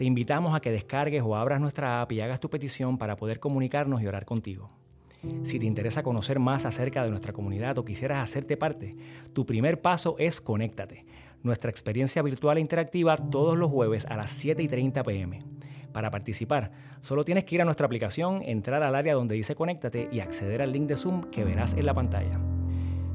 te 0.00 0.06
invitamos 0.06 0.54
a 0.54 0.60
que 0.60 0.72
descargues 0.72 1.22
o 1.22 1.36
abras 1.36 1.60
nuestra 1.60 2.00
app 2.00 2.10
y 2.12 2.22
hagas 2.22 2.40
tu 2.40 2.48
petición 2.48 2.96
para 2.96 3.16
poder 3.16 3.38
comunicarnos 3.38 4.00
y 4.00 4.06
orar 4.06 4.24
contigo. 4.24 4.70
Si 5.42 5.58
te 5.58 5.66
interesa 5.66 6.02
conocer 6.02 6.38
más 6.38 6.64
acerca 6.64 7.04
de 7.04 7.10
nuestra 7.10 7.34
comunidad 7.34 7.76
o 7.76 7.84
quisieras 7.84 8.24
hacerte 8.24 8.56
parte, 8.56 8.96
tu 9.34 9.44
primer 9.44 9.82
paso 9.82 10.16
es 10.18 10.40
Conéctate, 10.40 11.04
nuestra 11.42 11.70
experiencia 11.70 12.22
virtual 12.22 12.56
e 12.56 12.62
interactiva 12.62 13.18
todos 13.18 13.58
los 13.58 13.70
jueves 13.70 14.06
a 14.06 14.16
las 14.16 14.30
7 14.30 14.62
y 14.62 14.68
30 14.68 15.02
pm. 15.02 15.40
Para 15.92 16.10
participar, 16.10 16.70
solo 17.02 17.22
tienes 17.22 17.44
que 17.44 17.56
ir 17.56 17.60
a 17.60 17.66
nuestra 17.66 17.84
aplicación, 17.84 18.40
entrar 18.42 18.82
al 18.82 18.94
área 18.94 19.12
donde 19.12 19.34
dice 19.34 19.54
Conéctate 19.54 20.08
y 20.10 20.20
acceder 20.20 20.62
al 20.62 20.72
link 20.72 20.88
de 20.88 20.96
Zoom 20.96 21.30
que 21.30 21.44
verás 21.44 21.74
en 21.74 21.84
la 21.84 21.92
pantalla. 21.92 22.40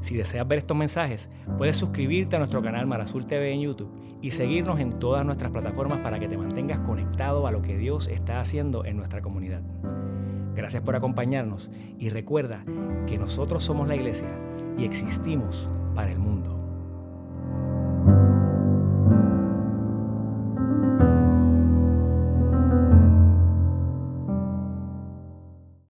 Si 0.02 0.14
deseas 0.16 0.46
ver 0.46 0.60
estos 0.60 0.76
mensajes, 0.76 1.28
puedes 1.58 1.78
suscribirte 1.78 2.36
a 2.36 2.38
nuestro 2.38 2.62
canal 2.62 2.86
Marazul 2.86 3.26
TV 3.26 3.52
en 3.52 3.62
YouTube 3.62 3.90
y 4.26 4.32
seguirnos 4.32 4.80
en 4.80 4.98
todas 4.98 5.24
nuestras 5.24 5.52
plataformas 5.52 6.00
para 6.00 6.18
que 6.18 6.26
te 6.26 6.36
mantengas 6.36 6.80
conectado 6.80 7.46
a 7.46 7.52
lo 7.52 7.62
que 7.62 7.78
Dios 7.78 8.08
está 8.08 8.40
haciendo 8.40 8.84
en 8.84 8.96
nuestra 8.96 9.22
comunidad. 9.22 9.62
Gracias 10.52 10.82
por 10.82 10.96
acompañarnos 10.96 11.70
y 11.96 12.08
recuerda 12.08 12.64
que 13.06 13.18
nosotros 13.18 13.62
somos 13.62 13.86
la 13.86 13.94
iglesia 13.94 14.26
y 14.76 14.84
existimos 14.84 15.70
para 15.94 16.10
el 16.10 16.18
mundo. 16.18 16.65